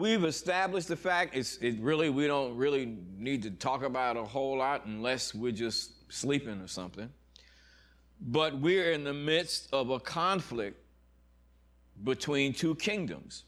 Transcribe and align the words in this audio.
we've 0.00 0.24
established 0.24 0.88
the 0.88 0.96
fact 0.96 1.36
it's 1.36 1.58
it 1.58 1.78
really 1.80 2.08
we 2.08 2.26
don't 2.26 2.56
really 2.56 2.96
need 3.18 3.42
to 3.42 3.50
talk 3.50 3.82
about 3.82 4.16
a 4.16 4.24
whole 4.24 4.56
lot 4.56 4.86
unless 4.86 5.34
we're 5.34 5.52
just 5.52 5.92
sleeping 6.12 6.60
or 6.60 6.66
something. 6.66 7.10
But 8.20 8.58
we're 8.58 8.92
in 8.92 9.04
the 9.04 9.14
midst 9.14 9.68
of 9.72 9.90
a 9.90 10.00
conflict 10.00 10.76
between 12.02 12.52
two 12.52 12.74
kingdoms. 12.74 13.44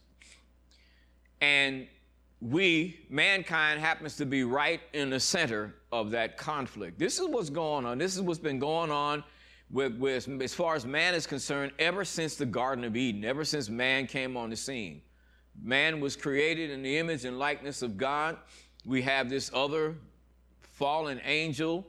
And 1.41 1.89
we, 2.41 3.01
mankind, 3.09 3.81
happens 3.81 4.17
to 4.17 4.27
be 4.27 4.45
right 4.45 4.81
in 4.93 5.11
the 5.11 5.21
center 5.21 5.75
of 5.91 6.11
that 6.13 6.37
conflict. 6.37 6.99
This 6.99 7.19
is 7.19 7.29
what's 7.29 7.51
going 7.51 7.85
on. 7.85 7.99
This 7.99 8.15
is 8.15 8.23
what's 8.23 8.39
been 8.39 8.59
going 8.59 8.91
on 8.91 9.25
with, 9.71 9.97
with, 9.99 10.29
as 10.41 10.55
far 10.55 10.75
as 10.75 10.87
man 10.87 11.15
is 11.15 11.27
concerned 11.27 11.73
ever 11.79 12.05
since 12.05 12.37
the 12.37 12.47
Garden 12.47 12.85
of 12.85 12.97
Eden, 12.97 13.25
ever 13.25 13.45
since 13.45 13.69
man 13.69 14.07
came 14.07 14.37
on 14.37 14.51
the 14.51 14.57
scene. 14.57 15.03
Man 15.61 16.01
was 16.01 16.17
created 16.17 16.71
in 16.71 16.83
the 16.83 16.99
image 16.99 17.25
and 17.25 17.39
likeness 17.39 17.83
of 17.83 17.97
God. 17.97 18.37
We 18.85 19.03
have 19.03 19.29
this 19.29 19.51
other 19.53 19.95
fallen 20.61 21.21
angel 21.25 21.87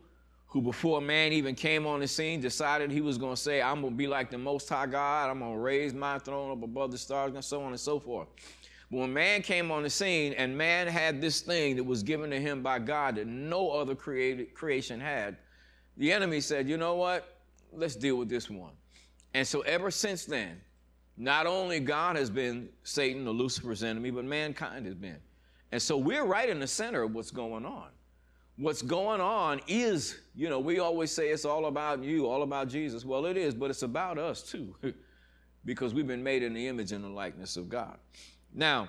who, 0.47 0.61
before 0.61 1.01
man 1.01 1.33
even 1.33 1.55
came 1.55 1.87
on 1.87 1.99
the 1.99 2.07
scene, 2.07 2.39
decided 2.39 2.91
he 2.91 3.01
was 3.01 3.17
going 3.17 3.33
to 3.33 3.41
say, 3.41 3.61
I'm 3.61 3.81
going 3.81 3.93
to 3.93 3.97
be 3.97 4.05
like 4.05 4.29
the 4.29 4.37
Most 4.37 4.69
High 4.69 4.85
God. 4.85 5.31
I'm 5.31 5.39
going 5.39 5.53
to 5.53 5.57
raise 5.57 5.95
my 5.95 6.19
throne 6.19 6.51
up 6.51 6.61
above 6.61 6.91
the 6.91 6.97
stars, 6.97 7.33
and 7.33 7.43
so 7.43 7.63
on 7.63 7.69
and 7.69 7.79
so 7.79 7.99
forth. 7.99 8.27
But 8.91 8.99
when 8.99 9.13
man 9.13 9.41
came 9.41 9.71
on 9.71 9.81
the 9.81 9.89
scene 9.89 10.33
and 10.33 10.55
man 10.55 10.85
had 10.85 11.19
this 11.19 11.41
thing 11.41 11.75
that 11.77 11.83
was 11.83 12.03
given 12.03 12.29
to 12.29 12.39
him 12.39 12.61
by 12.61 12.77
God 12.77 13.15
that 13.15 13.25
no 13.25 13.71
other 13.71 13.95
created, 13.95 14.53
creation 14.53 14.99
had, 14.99 15.37
the 15.97 16.13
enemy 16.13 16.39
said, 16.39 16.69
You 16.69 16.77
know 16.77 16.93
what? 16.93 17.39
Let's 17.71 17.95
deal 17.95 18.17
with 18.17 18.29
this 18.29 18.51
one. 18.51 18.73
And 19.33 19.47
so, 19.47 19.61
ever 19.61 19.89
since 19.89 20.25
then, 20.25 20.61
not 21.17 21.45
only 21.45 21.79
God 21.79 22.15
has 22.15 22.29
been 22.29 22.69
Satan 22.83 23.27
or 23.27 23.33
Lucifer's 23.33 23.83
enemy, 23.83 24.09
but 24.09 24.25
mankind 24.25 24.85
has 24.85 24.95
been. 24.95 25.19
And 25.71 25.81
so 25.81 25.97
we're 25.97 26.25
right 26.25 26.49
in 26.49 26.59
the 26.59 26.67
center 26.67 27.03
of 27.03 27.13
what's 27.13 27.31
going 27.31 27.65
on. 27.65 27.87
What's 28.57 28.83
going 28.83 29.21
on 29.21 29.61
is, 29.67 30.19
you 30.35 30.47
know, 30.47 30.59
we 30.59 30.79
always 30.79 31.11
say 31.11 31.29
it's 31.29 31.45
all 31.45 31.65
about 31.65 32.03
you, 32.03 32.27
all 32.27 32.43
about 32.43 32.67
Jesus. 32.67 33.03
Well, 33.03 33.25
it 33.25 33.37
is, 33.37 33.55
but 33.55 33.71
it's 33.71 33.81
about 33.81 34.19
us 34.19 34.43
too, 34.43 34.75
because 35.65 35.93
we've 35.93 36.05
been 36.05 36.23
made 36.23 36.43
in 36.43 36.53
the 36.53 36.67
image 36.67 36.91
and 36.91 37.03
the 37.03 37.09
likeness 37.09 37.57
of 37.57 37.69
God. 37.69 37.97
Now, 38.53 38.87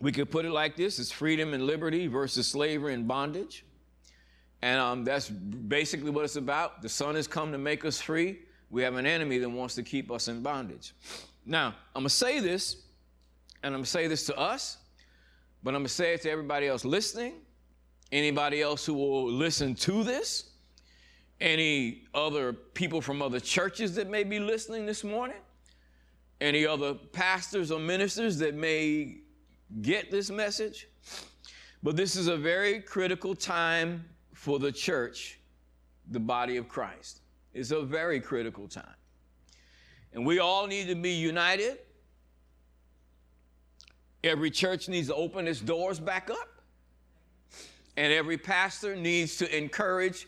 we 0.00 0.12
could 0.12 0.30
put 0.30 0.44
it 0.44 0.50
like 0.50 0.76
this 0.76 0.98
it's 0.98 1.10
freedom 1.10 1.52
and 1.52 1.64
liberty 1.64 2.06
versus 2.06 2.46
slavery 2.46 2.94
and 2.94 3.06
bondage. 3.06 3.64
And 4.62 4.80
um, 4.80 5.04
that's 5.04 5.28
basically 5.28 6.10
what 6.10 6.24
it's 6.24 6.36
about. 6.36 6.82
The 6.82 6.88
Son 6.88 7.14
has 7.14 7.26
come 7.26 7.52
to 7.52 7.58
make 7.58 7.84
us 7.84 8.00
free. 8.00 8.40
We 8.70 8.82
have 8.82 8.96
an 8.96 9.06
enemy 9.06 9.38
that 9.38 9.48
wants 9.48 9.74
to 9.76 9.82
keep 9.82 10.10
us 10.10 10.28
in 10.28 10.42
bondage. 10.42 10.94
Now, 11.48 11.68
I'm 11.96 12.02
going 12.02 12.08
to 12.08 12.10
say 12.10 12.40
this, 12.40 12.76
and 13.62 13.74
I'm 13.74 13.78
going 13.78 13.84
to 13.84 13.90
say 13.90 14.06
this 14.06 14.26
to 14.26 14.36
us, 14.36 14.76
but 15.62 15.70
I'm 15.70 15.80
going 15.80 15.86
to 15.86 15.92
say 15.92 16.12
it 16.12 16.20
to 16.22 16.30
everybody 16.30 16.66
else 16.66 16.84
listening, 16.84 17.36
anybody 18.12 18.60
else 18.60 18.84
who 18.84 18.92
will 18.92 19.32
listen 19.32 19.74
to 19.76 20.04
this, 20.04 20.50
any 21.40 22.04
other 22.14 22.52
people 22.52 23.00
from 23.00 23.22
other 23.22 23.40
churches 23.40 23.94
that 23.94 24.10
may 24.10 24.24
be 24.24 24.38
listening 24.38 24.84
this 24.84 25.02
morning, 25.02 25.38
any 26.42 26.66
other 26.66 26.92
pastors 26.92 27.70
or 27.70 27.80
ministers 27.80 28.36
that 28.38 28.54
may 28.54 29.16
get 29.80 30.10
this 30.10 30.30
message. 30.30 30.86
But 31.82 31.96
this 31.96 32.14
is 32.14 32.28
a 32.28 32.36
very 32.36 32.80
critical 32.80 33.34
time 33.34 34.04
for 34.34 34.58
the 34.58 34.70
church, 34.70 35.38
the 36.10 36.20
body 36.20 36.58
of 36.58 36.68
Christ. 36.68 37.22
It's 37.54 37.70
a 37.70 37.80
very 37.80 38.20
critical 38.20 38.68
time. 38.68 38.84
And 40.12 40.24
we 40.26 40.38
all 40.38 40.66
need 40.66 40.88
to 40.88 40.94
be 40.94 41.12
united. 41.12 41.78
Every 44.24 44.50
church 44.50 44.88
needs 44.88 45.08
to 45.08 45.14
open 45.14 45.46
its 45.46 45.60
doors 45.60 46.00
back 46.00 46.30
up. 46.30 46.62
And 47.96 48.12
every 48.12 48.38
pastor 48.38 48.96
needs 48.96 49.36
to 49.38 49.56
encourage 49.56 50.26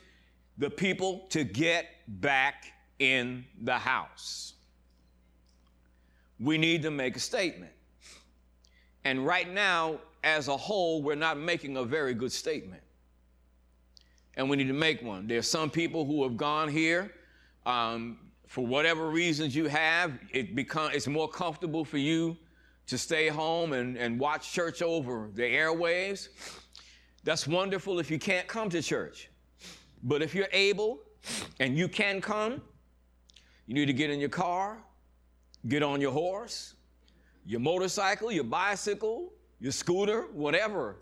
the 0.59 0.71
people 0.71 1.27
to 1.31 1.45
get 1.45 1.87
back 2.07 2.73
in 2.99 3.45
the 3.63 3.79
house. 3.79 4.55
We 6.39 6.59
need 6.59 6.83
to 6.83 6.91
make 6.91 7.17
a 7.17 7.21
statement. 7.21 7.73
And 9.05 9.25
right 9.25 9.51
now, 9.51 9.99
as 10.23 10.49
a 10.49 10.57
whole, 10.57 11.03
we're 11.03 11.15
not 11.15 11.39
making 11.39 11.77
a 11.77 11.85
very 11.85 12.15
good 12.15 12.33
statement. 12.33 12.83
And 14.35 14.49
we 14.49 14.57
need 14.57 14.69
to 14.69 14.75
make 14.75 15.03
one. 15.03 15.27
There 15.27 15.39
are 15.39 15.43
some 15.43 15.71
people 15.71 16.05
who 16.05 16.23
have 16.23 16.37
gone 16.37 16.69
here 16.69 17.13
um, 17.67 18.19
for 18.51 18.67
whatever 18.67 19.11
reasons 19.11 19.55
you 19.55 19.69
have, 19.69 20.19
it 20.33 20.57
become, 20.57 20.91
it's 20.93 21.07
more 21.07 21.29
comfortable 21.29 21.85
for 21.85 21.99
you 21.99 22.37
to 22.89 22.99
stay 22.99 23.29
home 23.29 23.73
and, 23.73 23.97
and 23.97 24.19
watch 24.19 24.51
church 24.51 24.83
over 24.83 25.31
the 25.35 25.43
airwaves. 25.43 26.31
That's 27.23 27.47
wonderful 27.47 28.01
if 28.01 28.11
you 28.11 28.19
can't 28.19 28.49
come 28.49 28.69
to 28.71 28.83
church. 28.83 29.31
But 30.03 30.21
if 30.21 30.35
you're 30.35 30.49
able 30.51 30.99
and 31.61 31.79
you 31.79 31.87
can 31.87 32.21
come, 32.21 32.61
you 33.69 33.75
need 33.75 33.87
to 33.87 33.93
get 33.93 34.11
in 34.11 34.19
your 34.19 34.29
car, 34.29 34.79
get 35.69 35.85
on 35.85 36.01
your 36.01 36.11
horse, 36.11 36.75
your 37.47 37.61
motorcycle, 37.61 38.33
your 38.33 38.43
bicycle, 38.43 39.33
your 39.61 39.71
scooter, 39.71 40.23
whatever, 40.33 40.97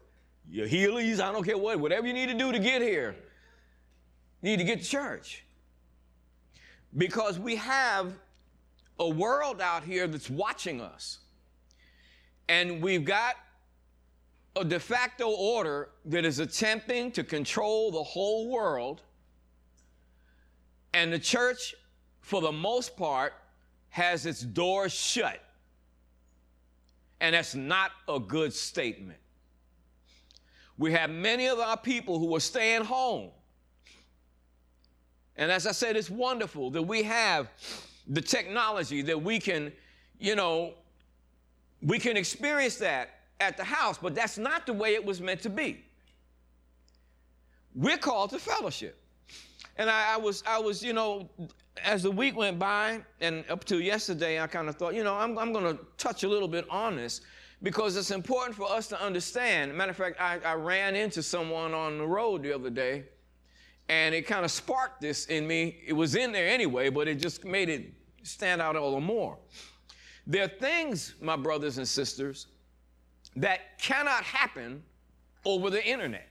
your 0.50 0.68
Heelys, 0.68 1.18
I 1.18 1.32
don't 1.32 1.44
care 1.44 1.56
what, 1.56 1.80
whatever 1.80 2.06
you 2.06 2.12
need 2.12 2.28
to 2.28 2.36
do 2.36 2.52
to 2.52 2.58
get 2.58 2.82
here. 2.82 3.16
You 4.42 4.50
need 4.50 4.58
to 4.58 4.64
get 4.64 4.82
to 4.82 4.86
church 4.86 5.44
because 6.96 7.38
we 7.38 7.56
have 7.56 8.14
a 8.98 9.08
world 9.08 9.60
out 9.60 9.84
here 9.84 10.06
that's 10.06 10.30
watching 10.30 10.80
us. 10.80 11.18
And 12.48 12.82
we've 12.82 13.04
got 13.04 13.36
a 14.56 14.64
de 14.64 14.80
facto 14.80 15.28
order 15.30 15.90
that 16.06 16.24
is 16.24 16.38
attempting 16.38 17.12
to 17.12 17.22
control 17.22 17.90
the 17.90 18.02
whole 18.02 18.50
world. 18.50 19.02
And 20.94 21.12
the 21.12 21.18
church, 21.18 21.74
for 22.22 22.40
the 22.40 22.50
most 22.50 22.96
part, 22.96 23.34
has 23.90 24.26
its 24.26 24.40
doors 24.40 24.92
shut. 24.92 25.40
And 27.20 27.34
that's 27.34 27.54
not 27.54 27.90
a 28.08 28.18
good 28.18 28.52
statement. 28.52 29.18
We 30.78 30.92
have 30.92 31.10
many 31.10 31.48
of 31.48 31.58
our 31.58 31.76
people 31.76 32.18
who 32.18 32.34
are 32.34 32.40
staying 32.40 32.84
home 32.84 33.30
and 35.38 35.52
as 35.52 35.66
I 35.68 35.72
said, 35.72 35.96
it's 35.96 36.10
wonderful 36.10 36.70
that 36.72 36.82
we 36.82 37.04
have 37.04 37.48
the 38.08 38.20
technology 38.20 39.02
that 39.02 39.22
we 39.22 39.38
can, 39.38 39.72
you 40.18 40.34
know, 40.34 40.74
we 41.80 42.00
can 42.00 42.16
experience 42.16 42.76
that 42.78 43.10
at 43.38 43.56
the 43.56 43.62
house, 43.62 43.98
but 43.98 44.16
that's 44.16 44.36
not 44.36 44.66
the 44.66 44.72
way 44.72 44.94
it 44.94 45.04
was 45.04 45.20
meant 45.20 45.40
to 45.42 45.50
be. 45.50 45.84
We're 47.72 47.98
called 47.98 48.30
to 48.30 48.40
fellowship. 48.40 49.00
And 49.76 49.88
I, 49.88 50.14
I 50.14 50.16
was, 50.16 50.42
I 50.44 50.58
was, 50.58 50.82
you 50.82 50.92
know, 50.92 51.30
as 51.84 52.02
the 52.02 52.10
week 52.10 52.36
went 52.36 52.58
by 52.58 53.00
and 53.20 53.44
up 53.48 53.64
to 53.66 53.78
yesterday, 53.78 54.40
I 54.40 54.48
kind 54.48 54.68
of 54.68 54.74
thought, 54.74 54.94
you 54.94 55.04
know, 55.04 55.14
I'm, 55.14 55.38
I'm 55.38 55.52
going 55.52 55.76
to 55.76 55.84
touch 55.98 56.24
a 56.24 56.28
little 56.28 56.48
bit 56.48 56.68
on 56.68 56.96
this 56.96 57.20
because 57.62 57.96
it's 57.96 58.10
important 58.10 58.56
for 58.56 58.68
us 58.68 58.88
to 58.88 59.00
understand. 59.00 59.72
Matter 59.72 59.90
of 59.90 59.96
fact, 59.96 60.20
I, 60.20 60.40
I 60.44 60.54
ran 60.54 60.96
into 60.96 61.22
someone 61.22 61.74
on 61.74 61.98
the 61.98 62.06
road 62.06 62.42
the 62.42 62.52
other 62.52 62.70
day 62.70 63.04
and 63.88 64.14
it 64.14 64.22
kind 64.26 64.44
of 64.44 64.50
sparked 64.50 65.00
this 65.00 65.26
in 65.26 65.46
me. 65.46 65.78
It 65.86 65.92
was 65.92 66.14
in 66.14 66.32
there 66.32 66.48
anyway, 66.48 66.90
but 66.90 67.08
it 67.08 67.16
just 67.16 67.44
made 67.44 67.68
it 67.68 67.92
stand 68.22 68.60
out 68.60 68.76
all 68.76 68.92
the 68.92 69.00
more. 69.00 69.38
There 70.26 70.44
are 70.44 70.48
things, 70.48 71.14
my 71.20 71.36
brothers 71.36 71.78
and 71.78 71.88
sisters, 71.88 72.48
that 73.36 73.78
cannot 73.78 74.22
happen 74.22 74.82
over 75.44 75.70
the 75.70 75.84
internet. 75.84 76.28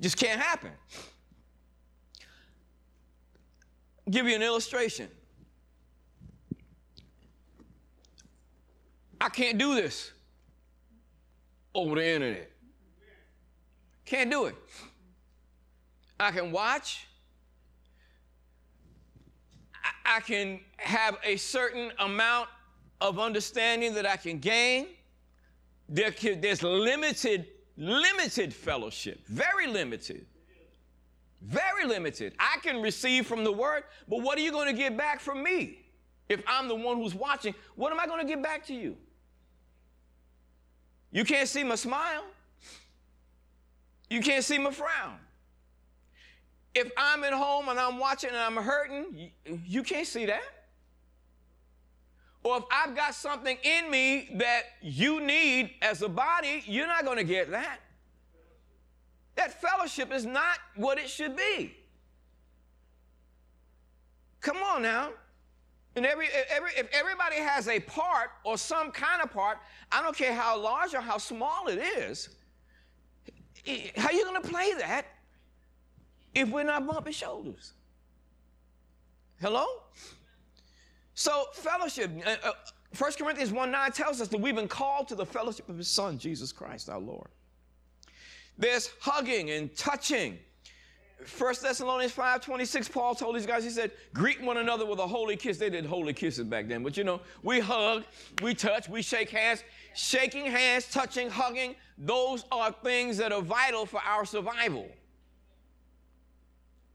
Just 0.00 0.16
can't 0.16 0.40
happen. 0.40 0.70
I'll 4.06 4.12
give 4.12 4.26
you 4.26 4.34
an 4.34 4.42
illustration. 4.42 5.08
I 9.20 9.28
can't 9.28 9.58
do 9.58 9.74
this 9.74 10.12
over 11.74 11.96
the 11.96 12.06
internet. 12.06 12.50
Can't 14.08 14.30
do 14.30 14.46
it. 14.46 14.54
I 16.18 16.30
can 16.30 16.50
watch. 16.50 17.06
I 20.06 20.20
can 20.20 20.60
have 20.78 21.18
a 21.22 21.36
certain 21.36 21.92
amount 21.98 22.48
of 23.02 23.18
understanding 23.18 23.92
that 23.94 24.06
I 24.06 24.16
can 24.16 24.38
gain. 24.38 24.86
There 25.90 26.10
can, 26.10 26.40
there's 26.40 26.62
limited, 26.62 27.48
limited 27.76 28.54
fellowship, 28.54 29.26
very 29.26 29.66
limited. 29.66 30.24
Very 31.42 31.84
limited. 31.86 32.32
I 32.38 32.56
can 32.62 32.80
receive 32.80 33.26
from 33.26 33.44
the 33.44 33.52
word, 33.52 33.84
but 34.08 34.22
what 34.22 34.38
are 34.38 34.40
you 34.40 34.52
going 34.52 34.74
to 34.74 34.76
get 34.76 34.96
back 34.96 35.20
from 35.20 35.42
me? 35.42 35.80
If 36.30 36.42
I'm 36.46 36.66
the 36.66 36.74
one 36.74 36.96
who's 36.96 37.14
watching, 37.14 37.54
what 37.74 37.92
am 37.92 38.00
I 38.00 38.06
going 38.06 38.26
to 38.26 38.26
get 38.26 38.42
back 38.42 38.64
to 38.68 38.74
you? 38.74 38.96
You 41.12 41.24
can't 41.24 41.48
see 41.48 41.62
my 41.62 41.74
smile. 41.74 42.24
You 44.10 44.20
can't 44.20 44.44
see 44.44 44.58
my 44.58 44.70
frown. 44.70 45.18
If 46.74 46.90
I'm 46.96 47.24
at 47.24 47.32
home 47.32 47.68
and 47.68 47.78
I'm 47.78 47.98
watching 47.98 48.30
and 48.30 48.38
I'm 48.38 48.56
hurting, 48.56 49.30
you, 49.66 49.82
can't 49.82 50.06
see 50.06 50.26
that. 50.26 50.42
or 52.44 52.58
if 52.58 52.64
I've 52.70 52.94
got 52.94 53.14
something 53.14 53.58
in 53.62 53.90
me 53.90 54.30
that 54.34 54.62
you 54.80 55.20
need 55.20 55.72
as 55.82 56.02
a 56.02 56.08
body, 56.08 56.62
you're 56.66 56.86
not 56.86 57.04
going 57.04 57.18
to 57.18 57.24
get 57.24 57.50
that. 57.50 57.80
That 59.36 59.60
fellowship 59.60 60.12
is 60.12 60.24
not 60.24 60.58
what 60.76 60.98
it 60.98 61.08
should 61.08 61.36
be. 61.36 61.76
Come 64.40 64.58
on 64.58 64.82
now. 64.82 65.10
And 65.96 66.06
every, 66.06 66.28
every, 66.48 66.70
if 66.76 66.88
everybody 66.92 67.36
has 67.36 67.66
a 67.66 67.80
part 67.80 68.30
or 68.44 68.56
some 68.56 68.92
kind 68.92 69.20
of 69.20 69.32
part, 69.32 69.58
I 69.90 70.00
don't 70.00 70.16
care 70.16 70.32
how 70.32 70.60
large 70.60 70.94
or 70.94 71.00
how 71.00 71.18
small 71.18 71.66
it 71.66 71.78
is, 71.78 72.28
how 73.96 74.10
you 74.10 74.24
going 74.24 74.42
to 74.42 74.48
play 74.48 74.72
that 74.78 75.06
if 76.34 76.48
we're 76.48 76.64
not 76.64 76.86
bumping 76.86 77.12
shoulders? 77.12 77.72
Hello? 79.40 79.66
So, 81.14 81.46
fellowship. 81.52 82.10
Uh, 82.24 82.36
uh, 82.44 82.52
1 82.96 83.12
Corinthians 83.18 83.52
1 83.52 83.70
9 83.70 83.92
tells 83.92 84.20
us 84.20 84.28
that 84.28 84.40
we've 84.40 84.54
been 84.54 84.68
called 84.68 85.08
to 85.08 85.14
the 85.14 85.26
fellowship 85.26 85.68
of 85.68 85.76
His 85.76 85.88
Son, 85.88 86.18
Jesus 86.18 86.52
Christ 86.52 86.88
our 86.88 86.98
Lord. 86.98 87.28
There's 88.56 88.90
hugging 89.00 89.50
and 89.50 89.74
touching. 89.76 90.38
1 91.36 91.54
Thessalonians 91.62 92.12
5 92.12 92.40
26, 92.40 92.88
Paul 92.88 93.14
told 93.14 93.34
these 93.34 93.46
guys, 93.46 93.64
he 93.64 93.70
said, 93.70 93.90
greet 94.14 94.40
one 94.40 94.58
another 94.58 94.86
with 94.86 95.00
a 95.00 95.06
holy 95.06 95.36
kiss. 95.36 95.58
They 95.58 95.68
did 95.68 95.84
holy 95.84 96.12
kisses 96.12 96.44
back 96.44 96.68
then, 96.68 96.84
but 96.84 96.96
you 96.96 97.02
know, 97.02 97.20
we 97.42 97.58
hug, 97.58 98.04
we 98.40 98.54
touch, 98.54 98.88
we 98.88 99.02
shake 99.02 99.30
hands. 99.30 99.64
Shaking 99.94 100.46
hands, 100.46 100.88
touching, 100.88 101.28
hugging, 101.28 101.74
those 101.96 102.44
are 102.52 102.70
things 102.70 103.16
that 103.16 103.32
are 103.32 103.42
vital 103.42 103.84
for 103.84 104.00
our 104.00 104.24
survival. 104.24 104.88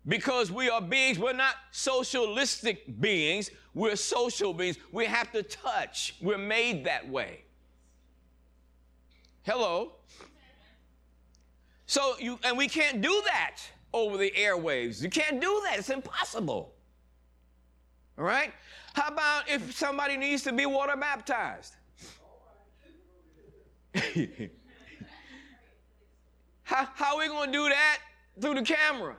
Because 0.08 0.52
we 0.52 0.70
are 0.70 0.82
beings, 0.82 1.20
we're 1.20 1.34
not 1.34 1.56
socialistic 1.72 3.02
beings, 3.02 3.52
we're 3.74 3.98
social 3.98 4.54
beings. 4.54 4.78
We 4.94 5.06
have 5.06 5.34
to 5.34 5.44
touch, 5.44 6.16
we're 6.22 6.38
made 6.38 6.86
that 6.86 7.10
way. 7.10 7.44
Hello? 9.44 9.94
So 11.88 12.16
you, 12.20 12.40
and 12.46 12.58
we 12.58 12.70
can't 12.70 13.02
do 13.02 13.22
that 13.26 13.58
over 13.94 14.18
the 14.18 14.32
airwaves. 14.32 15.02
You 15.02 15.10
can't 15.10 15.40
do 15.40 15.62
that, 15.66 15.80
it's 15.80 15.90
impossible. 15.90 16.74
All 18.18 18.26
right? 18.26 18.54
How 18.94 19.08
about 19.08 19.50
if 19.50 19.76
somebody 19.76 20.18
needs 20.18 20.44
to 20.44 20.54
be 20.54 20.66
water 20.66 20.96
baptized? 20.96 21.76
how, 26.64 26.88
how 26.96 27.16
are 27.16 27.20
we 27.20 27.28
going 27.28 27.52
to 27.52 27.58
do 27.58 27.70
that 27.70 28.00
through 28.40 28.56
the 28.56 28.64
camera? 28.64 29.16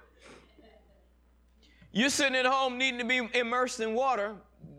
You're 1.93 2.09
sitting 2.09 2.35
at 2.35 2.47
home 2.47 2.77
needing 2.77 2.99
to 2.99 3.05
be 3.05 3.21
immersed 3.39 3.79
in 3.79 3.95
water, 3.95 4.35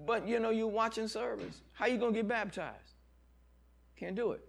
but 0.05 0.27
you 0.27 0.39
know 0.39 0.49
you're 0.49 0.67
watching 0.67 1.07
service. 1.07 1.61
How 1.71 1.85
are 1.85 1.89
you 1.89 1.97
going 1.97 2.13
to 2.13 2.19
get 2.19 2.27
baptized? 2.27 2.95
Can't 3.97 4.15
do 4.15 4.31
it. 4.31 4.45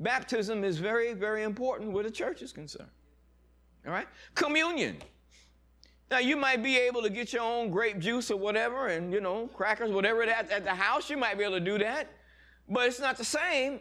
Baptism 0.00 0.64
is 0.64 0.78
very, 0.78 1.12
very 1.12 1.44
important 1.44 1.92
where 1.92 2.02
the 2.02 2.10
church 2.10 2.42
is 2.42 2.52
concerned. 2.52 2.90
All 3.86 3.92
right? 3.92 4.06
Communion. 4.34 4.96
Now, 6.10 6.18
you 6.18 6.36
might 6.36 6.62
be 6.62 6.76
able 6.78 7.02
to 7.02 7.10
get 7.10 7.32
your 7.32 7.42
own 7.42 7.70
grape 7.70 7.98
juice 7.98 8.30
or 8.30 8.36
whatever, 8.36 8.88
and, 8.88 9.12
you 9.12 9.20
know, 9.20 9.48
crackers, 9.54 9.90
whatever 9.90 10.26
that 10.26 10.50
at 10.50 10.64
the 10.64 10.74
house, 10.74 11.08
you 11.08 11.16
might 11.16 11.38
be 11.38 11.44
able 11.44 11.58
to 11.58 11.64
do 11.64 11.78
that. 11.78 12.08
But 12.68 12.86
it's 12.86 13.00
not 13.00 13.16
the 13.16 13.24
same. 13.24 13.80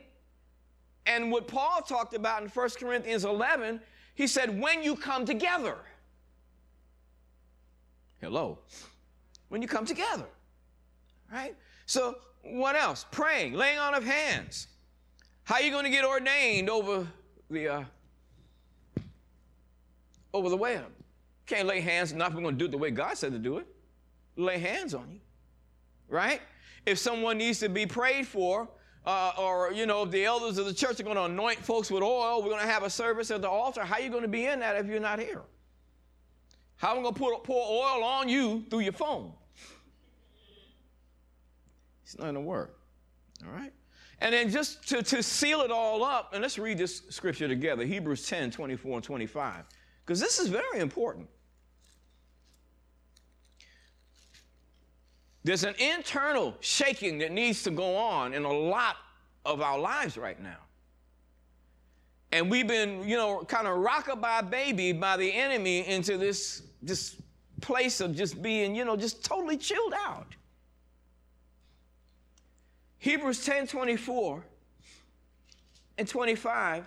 And 1.05 1.31
what 1.31 1.47
Paul 1.47 1.81
talked 1.81 2.13
about 2.13 2.41
in 2.41 2.49
1 2.49 2.69
Corinthians 2.79 3.25
11, 3.25 3.81
he 4.15 4.27
said, 4.27 4.59
when 4.59 4.81
you 4.81 4.95
come 4.95 5.25
together. 5.25 5.77
Hello. 8.21 8.59
When 9.49 9.61
you 9.61 9.67
come 9.67 9.85
together. 9.85 10.25
Right? 11.31 11.55
So, 11.85 12.15
what 12.43 12.75
else? 12.75 13.05
Praying, 13.11 13.53
laying 13.53 13.77
on 13.77 13.93
of 13.93 14.03
hands. 14.03 14.67
How 15.43 15.55
are 15.55 15.61
you 15.61 15.71
going 15.71 15.85
to 15.85 15.89
get 15.91 16.05
ordained 16.05 16.69
over 16.69 17.07
the 17.49 17.67
uh, 17.67 17.83
over 20.33 20.49
the 20.49 20.57
web? 20.57 20.85
Can't 21.45 21.67
lay 21.67 21.81
hands. 21.81 22.13
Not 22.13 22.29
if 22.29 22.35
we're 22.35 22.41
going 22.41 22.55
to 22.55 22.59
do 22.59 22.65
it 22.65 22.71
the 22.71 22.77
way 22.77 22.91
God 22.91 23.17
said 23.17 23.31
to 23.31 23.39
do 23.39 23.57
it. 23.57 23.67
Lay 24.37 24.57
hands 24.57 24.93
on 24.93 25.09
you, 25.11 25.19
right? 26.07 26.41
If 26.85 26.97
someone 26.97 27.37
needs 27.37 27.59
to 27.59 27.69
be 27.69 27.85
prayed 27.85 28.25
for, 28.25 28.69
uh, 29.05 29.33
or 29.37 29.71
you 29.71 29.85
know, 29.85 30.03
if 30.03 30.11
the 30.11 30.25
elders 30.25 30.57
of 30.57 30.65
the 30.65 30.73
church 30.73 30.99
are 30.99 31.03
going 31.03 31.17
to 31.17 31.23
anoint 31.23 31.59
folks 31.59 31.91
with 31.91 32.03
oil, 32.03 32.41
we're 32.41 32.49
going 32.49 32.61
to 32.61 32.71
have 32.71 32.83
a 32.83 32.89
service 32.89 33.31
at 33.31 33.41
the 33.41 33.49
altar. 33.49 33.83
How 33.83 33.95
are 33.95 34.01
you 34.01 34.09
going 34.09 34.21
to 34.21 34.27
be 34.27 34.45
in 34.45 34.59
that 34.59 34.77
if 34.77 34.85
you're 34.87 34.99
not 34.99 35.19
here? 35.19 35.41
How 36.77 36.91
am 36.91 36.99
I 36.99 37.01
going 37.03 37.13
to 37.13 37.19
pour, 37.19 37.39
pour 37.41 37.63
oil 37.63 38.03
on 38.03 38.29
you 38.29 38.63
through 38.69 38.79
your 38.79 38.93
phone? 38.93 39.33
It's 42.03 42.17
not 42.17 42.25
going 42.25 42.35
to 42.35 42.41
work. 42.41 42.79
All 43.45 43.53
right? 43.53 43.71
And 44.19 44.33
then 44.33 44.49
just 44.49 44.87
to, 44.89 45.01
to 45.01 45.23
seal 45.23 45.61
it 45.61 45.71
all 45.71 46.03
up, 46.03 46.33
and 46.33 46.41
let's 46.41 46.59
read 46.59 46.77
this 46.77 47.01
scripture 47.09 47.47
together 47.47 47.83
Hebrews 47.83 48.27
10 48.27 48.51
24 48.51 48.95
and 48.95 49.03
25, 49.03 49.65
because 50.05 50.19
this 50.19 50.39
is 50.39 50.47
very 50.47 50.79
important. 50.79 51.27
There's 55.43 55.63
an 55.63 55.75
internal 55.79 56.55
shaking 56.59 57.17
that 57.19 57.31
needs 57.31 57.63
to 57.63 57.71
go 57.71 57.95
on 57.95 58.33
in 58.33 58.43
a 58.43 58.51
lot 58.51 58.97
of 59.45 59.61
our 59.61 59.79
lives 59.79 60.17
right 60.17 60.39
now. 60.39 60.57
And 62.31 62.49
we've 62.49 62.67
been, 62.67 63.07
you 63.07 63.17
know, 63.17 63.43
kind 63.43 63.67
of 63.67 63.77
rockabye 63.79 64.49
baby 64.49 64.93
by 64.93 65.17
the 65.17 65.31
enemy 65.31 65.87
into 65.87 66.17
this, 66.17 66.61
this 66.81 67.17
place 67.59 68.01
of 68.01 68.15
just 68.15 68.41
being, 68.41 68.75
you 68.75 68.85
know, 68.85 68.95
just 68.95 69.25
totally 69.25 69.57
chilled 69.57 69.93
out. 69.97 70.27
Hebrews 72.99 73.43
10 73.43 73.67
24 73.67 74.45
and 75.97 76.07
25, 76.07 76.85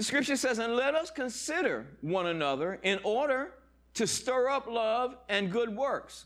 the 0.00 0.04
scripture 0.04 0.36
says, 0.36 0.58
And 0.58 0.76
let 0.76 0.94
us 0.94 1.10
consider 1.10 1.86
one 2.00 2.28
another 2.28 2.80
in 2.82 3.00
order 3.04 3.52
to 3.92 4.06
stir 4.06 4.48
up 4.48 4.66
love 4.66 5.14
and 5.28 5.52
good 5.52 5.76
works, 5.76 6.24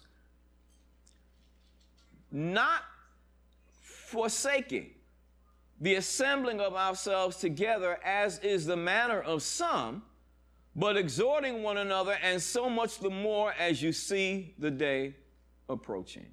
not 2.31 2.82
forsaking 3.82 4.91
the 5.81 5.97
assembling 5.97 6.61
of 6.61 6.75
ourselves 6.75 7.38
together, 7.38 7.99
as 8.05 8.38
is 8.44 8.65
the 8.65 8.76
manner 8.76 9.21
of 9.21 9.43
some, 9.43 10.05
but 10.77 10.97
exhorting 10.97 11.65
one 11.65 11.79
another, 11.79 12.17
and 12.23 12.41
so 12.41 12.70
much 12.70 13.00
the 13.00 13.11
more 13.11 13.55
as 13.59 13.82
you 13.82 13.93
see 13.93 14.55
the 14.61 14.70
day 14.70 15.17
approaching. 15.69 16.27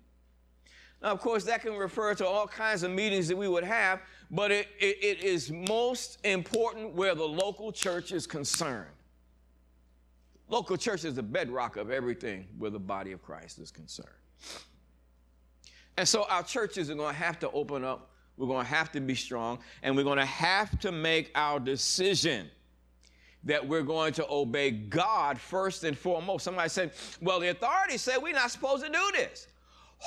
Now, 1.01 1.09
of 1.09 1.19
course, 1.19 1.43
that 1.45 1.63
can 1.63 1.73
refer 1.73 2.13
to 2.13 2.27
all 2.27 2.45
kinds 2.45 2.83
of 2.83 2.91
meetings 2.91 3.27
that 3.29 3.37
we 3.37 3.47
would 3.47 3.63
have, 3.63 3.99
but 4.31 4.49
it, 4.49 4.67
it, 4.79 5.03
it 5.03 5.23
is 5.23 5.51
most 5.51 6.17
important 6.23 6.95
where 6.95 7.13
the 7.13 7.27
local 7.27 7.71
church 7.71 8.13
is 8.13 8.25
concerned. 8.25 8.87
Local 10.47 10.77
church 10.77 11.03
is 11.03 11.15
the 11.15 11.23
bedrock 11.23 11.75
of 11.75 11.91
everything 11.91 12.47
where 12.57 12.71
the 12.71 12.79
body 12.79 13.11
of 13.11 13.21
Christ 13.21 13.59
is 13.59 13.71
concerned. 13.71 14.07
And 15.97 16.07
so 16.07 16.25
our 16.29 16.43
churches 16.43 16.89
are 16.89 16.95
going 16.95 17.13
to 17.13 17.21
have 17.21 17.39
to 17.39 17.51
open 17.51 17.83
up. 17.83 18.09
We're 18.37 18.47
going 18.47 18.65
to 18.65 18.71
have 18.71 18.91
to 18.93 19.01
be 19.01 19.13
strong, 19.13 19.59
and 19.83 19.95
we're 19.95 20.03
going 20.03 20.17
to 20.17 20.25
have 20.25 20.79
to 20.79 20.91
make 20.91 21.31
our 21.35 21.59
decision 21.59 22.49
that 23.43 23.67
we're 23.67 23.83
going 23.83 24.13
to 24.13 24.25
obey 24.29 24.71
God 24.71 25.37
first 25.39 25.83
and 25.83 25.97
foremost. 25.97 26.45
Somebody 26.45 26.69
said, 26.69 26.93
Well, 27.21 27.39
the 27.39 27.49
authorities 27.49 28.01
say 28.01 28.17
we're 28.17 28.33
not 28.33 28.49
supposed 28.49 28.85
to 28.85 28.91
do 28.91 29.11
this. 29.13 29.47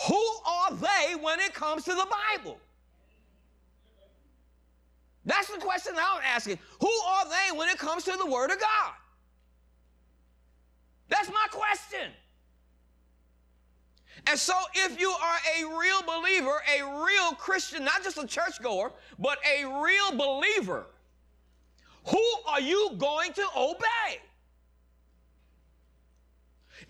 Who 0.09 0.25
are 0.47 0.73
they 0.73 1.14
when 1.21 1.38
it 1.40 1.52
comes 1.52 1.85
to 1.85 1.90
the 1.90 2.07
Bible? 2.37 2.59
That's 5.25 5.49
the 5.49 5.59
question 5.59 5.95
I'm 5.97 6.21
asking. 6.25 6.59
Who 6.81 6.90
are 6.90 7.25
they 7.25 7.57
when 7.57 7.69
it 7.69 7.78
comes 7.78 8.04
to 8.04 8.16
the 8.19 8.26
Word 8.26 8.50
of 8.50 8.61
God? 8.61 8.93
That's 11.09 11.28
my 11.28 11.47
question. 11.50 12.11
And 14.26 14.38
so, 14.38 14.54
if 14.75 14.99
you 14.99 15.11
are 15.11 15.37
a 15.59 15.78
real 15.78 16.02
believer, 16.02 16.62
a 16.78 17.04
real 17.04 17.33
Christian, 17.37 17.85
not 17.85 18.02
just 18.02 18.16
a 18.16 18.26
churchgoer, 18.26 18.93
but 19.19 19.38
a 19.47 19.64
real 19.83 20.16
believer, 20.16 20.87
who 22.07 22.25
are 22.49 22.61
you 22.61 22.93
going 22.97 23.33
to 23.35 23.47
obey? 23.57 24.21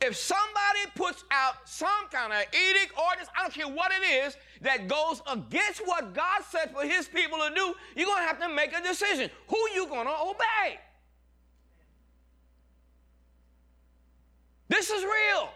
If 0.00 0.16
somebody 0.16 0.80
puts 0.94 1.24
out 1.30 1.68
some 1.68 2.08
kind 2.10 2.32
of 2.32 2.40
edict, 2.52 2.92
ordinance, 2.98 3.28
I 3.36 3.42
don't 3.42 3.54
care 3.54 3.68
what 3.68 3.92
it 3.92 4.04
is, 4.04 4.36
that 4.62 4.88
goes 4.88 5.22
against 5.30 5.86
what 5.86 6.14
God 6.14 6.42
said 6.50 6.72
for 6.72 6.84
his 6.84 7.06
people 7.06 7.38
to 7.38 7.54
do, 7.54 7.74
you're 7.96 8.06
going 8.06 8.22
to 8.22 8.26
have 8.26 8.40
to 8.40 8.48
make 8.48 8.76
a 8.76 8.82
decision. 8.82 9.30
Who 9.48 9.58
you 9.74 9.86
going 9.86 10.06
to 10.06 10.12
obey? 10.12 10.78
This 14.68 14.90
is 14.90 15.04
real. 15.04 15.50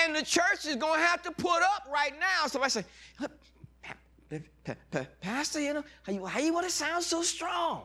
And 0.00 0.14
the 0.14 0.24
church 0.24 0.64
is 0.66 0.76
going 0.76 1.00
to 1.00 1.06
have 1.06 1.22
to 1.22 1.30
put 1.32 1.62
up 1.62 1.88
right 1.92 2.14
now. 2.18 2.46
So 2.46 2.62
I 2.62 2.68
say, 2.68 2.84
Pastor, 5.20 5.60
you 5.60 5.74
know, 5.74 5.84
how 6.02 6.12
you, 6.12 6.24
how 6.24 6.40
you 6.40 6.52
want 6.52 6.66
to 6.66 6.72
sound 6.72 7.02
so 7.02 7.22
strong? 7.22 7.84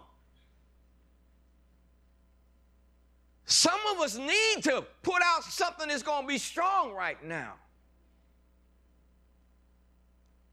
Some 3.45 3.79
of 3.93 4.01
us 4.01 4.17
need 4.17 4.63
to 4.63 4.83
put 5.01 5.21
out 5.23 5.43
something 5.43 5.89
that's 5.89 6.03
going 6.03 6.23
to 6.23 6.27
be 6.27 6.37
strong 6.37 6.93
right 6.93 7.21
now. 7.23 7.53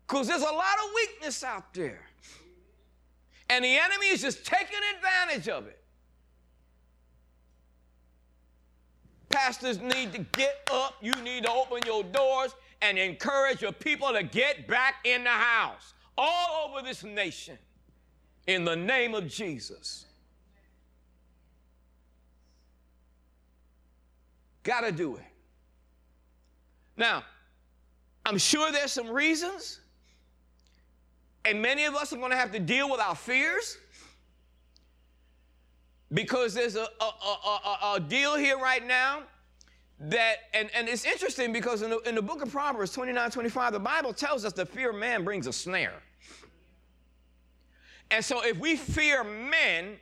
Because 0.07 0.27
there's 0.27 0.43
a 0.43 0.45
lot 0.45 0.75
of 0.85 0.91
weakness 0.95 1.45
out 1.45 1.73
there. 1.73 2.01
And 3.49 3.65
the 3.65 3.77
enemy 3.77 4.07
is 4.07 4.21
just 4.21 4.45
taking 4.45 4.79
advantage 4.97 5.49
of 5.49 5.67
it. 5.67 5.81
Pastors 9.29 9.81
need 9.81 10.13
to 10.13 10.19
get 10.33 10.69
up. 10.73 10.95
You 11.01 11.13
need 11.23 11.45
to 11.45 11.51
open 11.51 11.81
your 11.87 12.03
doors 12.03 12.55
and 12.83 12.99
encourage 12.99 13.63
your 13.63 13.73
people 13.73 14.13
to 14.13 14.25
get 14.25 14.67
back 14.67 14.97
in 15.05 15.25
the 15.25 15.31
house 15.31 15.95
all 16.19 16.69
over 16.69 16.85
this 16.85 17.05
nation 17.05 17.57
in 18.47 18.65
the 18.65 18.75
name 18.75 19.15
of 19.15 19.29
Jesus. 19.29 20.07
Got 24.63 24.83
to 24.83 24.93
do 24.93 25.17
it. 25.17 25.25
Now, 26.97 27.25
I'm 28.27 28.39
sure 28.39 28.71
there's 28.71 28.93
some 28.93 29.09
reasons, 29.09 29.81
and 31.45 31.63
many 31.63 31.85
of 31.87 31.95
us 31.95 32.13
are 32.13 32.17
going 32.17 32.31
to 32.31 32.37
have 32.37 32.53
to 32.53 32.61
deal 32.61 32.91
with 32.91 33.01
our 33.01 33.15
fears 33.15 33.79
because 36.13 36.55
there's 36.55 36.77
a, 36.77 36.87
a, 37.01 37.05
a, 37.05 37.79
a, 37.95 38.01
deal 38.01 38.37
here 38.37 38.59
right 38.59 38.85
now 38.87 39.23
that, 40.01 40.37
and, 40.53 40.69
and 40.75 40.89
it's 40.89 41.05
interesting 41.05 41.53
because 41.53 41.83
in 41.83 41.91
the, 41.91 41.99
in 42.01 42.15
the 42.15 42.23
book 42.23 42.43
of 42.43 42.51
Proverbs 42.51 42.93
29 42.93 43.31
25, 43.31 43.73
the 43.73 43.79
Bible 43.79 44.13
tells 44.13 44.45
us 44.45 44.53
the 44.53 44.67
fear 44.67 44.91
of 44.91 44.97
man 44.97 45.25
brings 45.25 45.47
a 45.47 45.53
snare. 45.53 46.03
And 48.11 48.25
so 48.25 48.45
if 48.45 48.59
we 48.59 48.77
fear 48.77 49.23
men 49.23 49.97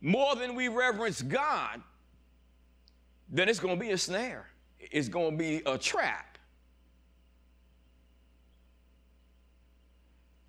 more 0.00 0.36
than 0.36 0.54
we 0.54 0.68
reverence 0.68 1.22
God, 1.22 1.82
then 3.34 3.48
it's 3.48 3.58
going 3.58 3.76
to 3.76 3.80
be 3.84 3.90
a 3.90 3.98
snare. 3.98 4.46
It's 4.78 5.08
going 5.08 5.32
to 5.32 5.36
be 5.36 5.60
a 5.66 5.76
trap. 5.76 6.38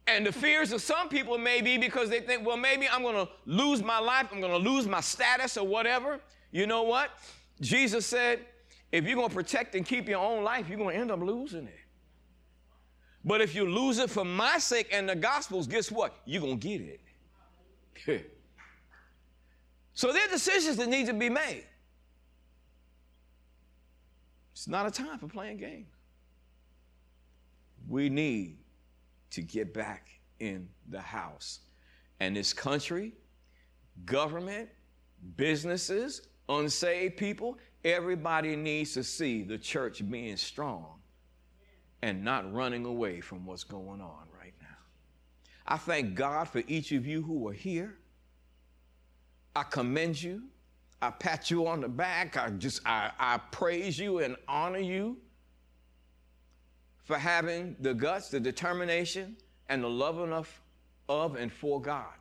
And 0.05 0.23
the 0.23 0.31
fears 0.31 0.71
of 0.71 0.83
some 0.83 1.09
people 1.09 1.39
may 1.39 1.61
be 1.61 1.79
because 1.79 2.11
they 2.11 2.19
think, 2.19 2.45
well, 2.45 2.57
maybe 2.57 2.87
I'm 2.87 3.01
going 3.01 3.25
to 3.25 3.27
lose 3.47 3.81
my 3.81 3.97
life, 3.97 4.27
I'm 4.31 4.39
going 4.39 4.51
to 4.51 4.69
lose 4.69 4.87
my 4.87 5.01
status 5.01 5.57
or 5.57 5.65
whatever. 5.67 6.19
You 6.51 6.67
know 6.67 6.83
what? 6.83 7.09
Jesus 7.59 8.05
said, 8.05 8.41
if 8.91 9.05
you're 9.05 9.15
going 9.15 9.29
to 9.29 9.35
protect 9.35 9.73
and 9.73 9.83
keep 9.83 10.07
your 10.07 10.19
own 10.19 10.43
life, 10.43 10.69
you're 10.69 10.77
going 10.77 10.95
to 10.95 11.01
end 11.01 11.09
up 11.09 11.21
losing 11.21 11.65
it. 11.65 11.79
But 13.23 13.41
if 13.41 13.55
you 13.55 13.67
lose 13.67 13.97
it 13.97 14.11
for 14.11 14.23
my 14.23 14.59
sake 14.59 14.89
and 14.91 15.09
the 15.09 15.15
gospel's, 15.15 15.65
guess 15.65 15.91
what? 15.91 16.13
You're 16.25 16.41
going 16.41 16.59
to 16.59 16.67
get 16.67 16.99
it. 18.05 18.31
so 19.95 20.13
there 20.13 20.27
are 20.27 20.29
decisions 20.29 20.77
that 20.77 20.87
need 20.87 21.07
to 21.07 21.13
be 21.13 21.29
made. 21.29 21.65
It's 24.55 24.69
not 24.69 24.87
a 24.87 24.91
time 24.91 25.19
for 25.19 25.27
playing 25.27 25.57
games. 25.57 25.91
We 27.89 28.07
need 28.07 28.57
to 29.31 29.41
get 29.41 29.73
back 29.73 30.07
in 30.39 30.69
the 30.89 31.01
house. 31.01 31.59
And 32.21 32.37
this 32.37 32.53
country, 32.53 33.11
government, 34.05 34.69
businesses, 35.35 36.29
unsaved 36.47 37.17
people, 37.17 37.57
everybody 37.83 38.55
needs 38.55 38.93
to 38.93 39.03
see 39.03 39.43
the 39.43 39.57
church 39.57 40.09
being 40.09 40.37
strong 40.37 41.01
and 42.01 42.23
not 42.23 42.51
running 42.53 42.85
away 42.85 43.19
from 43.19 43.45
what's 43.45 43.65
going 43.65 43.99
on 43.99 44.27
right 44.39 44.53
now. 44.61 44.77
I 45.67 45.75
thank 45.75 46.15
God 46.15 46.47
for 46.47 46.63
each 46.65 46.93
of 46.93 47.05
you 47.05 47.21
who 47.21 47.45
are 47.49 47.53
here. 47.53 47.97
I 49.53 49.63
commend 49.63 50.21
you. 50.21 50.43
I 51.01 51.11
pat 51.11 51.51
you 51.51 51.67
on 51.67 51.81
the 51.81 51.87
back. 51.87 52.37
I 52.37 52.49
just 52.51 52.81
I, 52.85 53.11
I 53.19 53.37
praise 53.51 53.99
you 53.99 54.19
and 54.19 54.35
honor 54.47 54.79
you 54.79 55.17
for 57.03 57.17
having 57.17 57.75
the 57.79 57.93
guts, 57.93 58.29
the 58.29 58.39
determination, 58.39 59.37
and 59.69 59.83
the 59.83 59.89
love 59.89 60.19
enough 60.19 60.61
of 61.07 61.35
and 61.35 61.51
for 61.51 61.81
God 61.81 62.13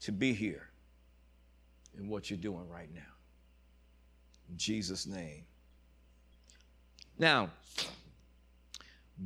to 0.00 0.12
be 0.12 0.32
here 0.32 0.68
in 1.98 2.08
what 2.08 2.30
you're 2.30 2.38
doing 2.38 2.68
right 2.68 2.92
now. 2.94 3.00
In 4.48 4.56
Jesus' 4.56 5.06
name. 5.06 5.44
Now, 7.18 7.50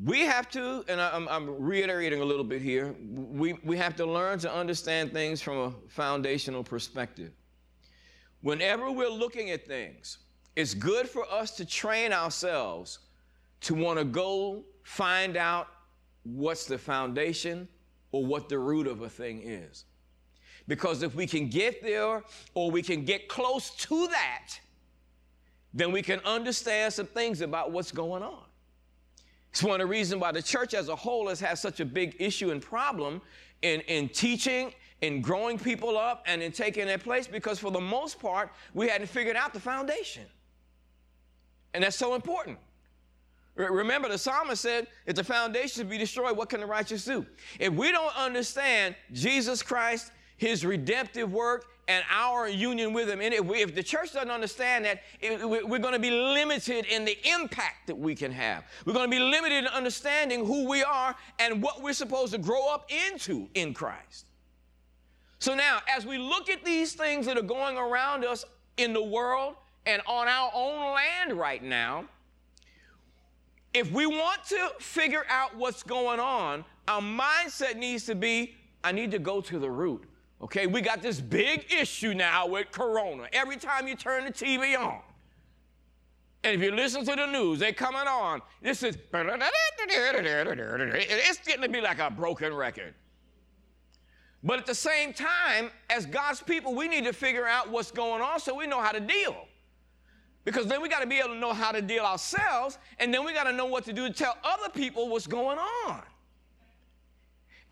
we 0.04 0.20
have 0.20 0.50
to, 0.50 0.84
and 0.88 1.00
I'm, 1.00 1.28
I'm, 1.28 1.62
reiterating 1.62 2.22
a 2.22 2.24
little 2.24 2.44
bit 2.44 2.62
here, 2.62 2.94
we, 3.12 3.52
we 3.64 3.76
have 3.76 3.94
to 3.96 4.06
learn 4.06 4.38
to 4.40 4.52
understand 4.52 5.12
things 5.12 5.42
from 5.42 5.58
a 5.58 5.72
foundational 5.88 6.64
perspective. 6.64 7.32
Whenever 8.42 8.90
we're 8.90 9.08
looking 9.08 9.50
at 9.50 9.66
things, 9.66 10.18
it's 10.54 10.74
good 10.74 11.08
for 11.08 11.24
us 11.30 11.52
to 11.56 11.64
train 11.64 12.12
ourselves 12.12 12.98
to 13.62 13.74
want 13.74 13.98
to 13.98 14.04
go 14.04 14.64
find 14.82 15.36
out 15.36 15.68
what's 16.24 16.66
the 16.66 16.76
foundation 16.76 17.68
or 18.10 18.24
what 18.24 18.48
the 18.48 18.58
root 18.58 18.86
of 18.86 19.02
a 19.02 19.08
thing 19.08 19.40
is. 19.42 19.84
Because 20.68 21.02
if 21.02 21.14
we 21.14 21.26
can 21.26 21.48
get 21.48 21.82
there 21.82 22.22
or 22.54 22.70
we 22.70 22.82
can 22.82 23.04
get 23.04 23.28
close 23.28 23.70
to 23.70 24.06
that, 24.08 24.50
then 25.74 25.90
we 25.90 26.02
can 26.02 26.20
understand 26.24 26.92
some 26.92 27.06
things 27.06 27.40
about 27.40 27.72
what's 27.72 27.92
going 27.92 28.22
on. 28.22 28.44
It's 29.50 29.62
one 29.62 29.80
of 29.80 29.86
the 29.86 29.90
reasons 29.90 30.20
why 30.20 30.32
the 30.32 30.42
church 30.42 30.74
as 30.74 30.88
a 30.88 30.96
whole 30.96 31.28
has 31.28 31.40
had 31.40 31.58
such 31.58 31.80
a 31.80 31.84
big 31.84 32.16
issue 32.18 32.50
and 32.50 32.60
problem 32.60 33.20
in, 33.62 33.80
in 33.82 34.08
teaching, 34.08 34.72
in 35.02 35.20
growing 35.20 35.58
people 35.58 35.98
up, 35.98 36.24
and 36.26 36.42
in 36.42 36.52
taking 36.52 36.86
their 36.86 36.98
place, 36.98 37.26
because 37.26 37.58
for 37.58 37.70
the 37.70 37.80
most 37.80 38.18
part, 38.18 38.50
we 38.72 38.88
hadn't 38.88 39.08
figured 39.08 39.36
out 39.36 39.52
the 39.52 39.60
foundation. 39.60 40.24
And 41.74 41.84
that's 41.84 41.96
so 41.96 42.14
important. 42.14 42.58
Remember, 43.54 44.08
the 44.08 44.16
psalmist 44.16 44.62
said, 44.62 44.86
if 45.04 45.14
the 45.14 45.24
foundation 45.24 45.86
be 45.86 45.98
destroyed, 45.98 46.36
what 46.36 46.48
can 46.48 46.60
the 46.60 46.66
righteous 46.66 47.04
do? 47.04 47.26
If 47.58 47.72
we 47.74 47.92
don't 47.92 48.16
understand 48.16 48.94
Jesus 49.12 49.62
Christ, 49.62 50.10
his 50.38 50.64
redemptive 50.64 51.32
work, 51.32 51.66
and 51.88 52.04
our 52.10 52.48
union 52.48 52.92
with 52.92 53.08
Him. 53.08 53.20
And 53.20 53.34
if, 53.34 53.74
the 53.74 53.82
church 53.82 54.12
doesn't 54.12 54.30
understand 54.30 54.84
that, 54.84 55.02
we're 55.22 55.78
going 55.78 55.94
to 55.94 55.98
be 55.98 56.10
limited 56.10 56.86
in 56.86 57.04
the 57.04 57.18
impact 57.28 57.88
that 57.88 57.98
we 57.98 58.14
can 58.14 58.30
have. 58.30 58.64
We're 58.86 58.92
going 58.92 59.10
to 59.10 59.16
be 59.16 59.22
limited 59.22 59.58
in 59.58 59.66
understanding 59.66 60.46
who 60.46 60.68
we 60.68 60.82
are 60.82 61.14
and 61.38 61.62
what 61.62 61.82
we're 61.82 61.92
supposed 61.92 62.32
to 62.32 62.38
grow 62.38 62.72
up 62.72 62.90
into 63.12 63.48
in 63.54 63.74
Christ. 63.74 64.26
So 65.42 65.56
now, 65.56 65.80
as 65.88 66.06
we 66.06 66.18
look 66.18 66.48
at 66.48 66.64
these 66.64 66.92
things 66.92 67.26
that 67.26 67.36
are 67.36 67.42
going 67.42 67.76
around 67.76 68.24
us 68.24 68.44
in 68.76 68.92
the 68.92 69.02
world 69.02 69.56
and 69.86 70.00
on 70.06 70.28
our 70.28 70.52
own 70.54 70.94
land 70.94 71.32
right 71.32 71.60
now, 71.60 72.04
if 73.74 73.90
we 73.90 74.06
want 74.06 74.44
to 74.50 74.70
figure 74.78 75.24
out 75.28 75.56
what's 75.56 75.82
going 75.82 76.20
on, 76.20 76.64
our 76.86 77.00
mindset 77.00 77.74
needs 77.74 78.06
to 78.06 78.14
be 78.14 78.54
I 78.84 78.92
need 78.92 79.10
to 79.10 79.18
go 79.18 79.40
to 79.40 79.58
the 79.58 79.68
root. 79.68 80.04
Okay, 80.42 80.68
we 80.68 80.80
got 80.80 81.02
this 81.02 81.20
big 81.20 81.66
issue 81.72 82.14
now 82.14 82.46
with 82.46 82.70
corona. 82.70 83.26
Every 83.32 83.56
time 83.56 83.88
you 83.88 83.96
turn 83.96 84.24
the 84.24 84.30
TV 84.30 84.78
on, 84.78 85.00
and 86.44 86.54
if 86.54 86.62
you 86.62 86.70
listen 86.70 87.04
to 87.04 87.16
the 87.16 87.26
news, 87.26 87.58
they're 87.58 87.72
coming 87.72 88.06
on. 88.06 88.42
This 88.60 88.84
is 88.84 88.96
it's 91.10 91.38
getting 91.38 91.62
to 91.62 91.68
be 91.68 91.80
like 91.80 91.98
a 91.98 92.12
broken 92.12 92.54
record. 92.54 92.94
But 94.44 94.58
at 94.58 94.66
the 94.66 94.74
same 94.74 95.12
time, 95.12 95.70
as 95.88 96.04
God's 96.04 96.42
people, 96.42 96.74
we 96.74 96.88
need 96.88 97.04
to 97.04 97.12
figure 97.12 97.46
out 97.46 97.70
what's 97.70 97.90
going 97.90 98.22
on 98.22 98.40
so 98.40 98.54
we 98.54 98.66
know 98.66 98.80
how 98.80 98.90
to 98.90 99.00
deal. 99.00 99.36
Because 100.44 100.66
then 100.66 100.82
we 100.82 100.88
got 100.88 101.00
to 101.00 101.06
be 101.06 101.18
able 101.18 101.28
to 101.28 101.38
know 101.38 101.52
how 101.52 101.70
to 101.70 101.80
deal 101.80 102.04
ourselves, 102.04 102.78
and 102.98 103.14
then 103.14 103.24
we 103.24 103.32
got 103.32 103.44
to 103.44 103.52
know 103.52 103.66
what 103.66 103.84
to 103.84 103.92
do 103.92 104.08
to 104.08 104.12
tell 104.12 104.36
other 104.42 104.68
people 104.68 105.08
what's 105.08 105.28
going 105.28 105.58
on. 105.58 106.02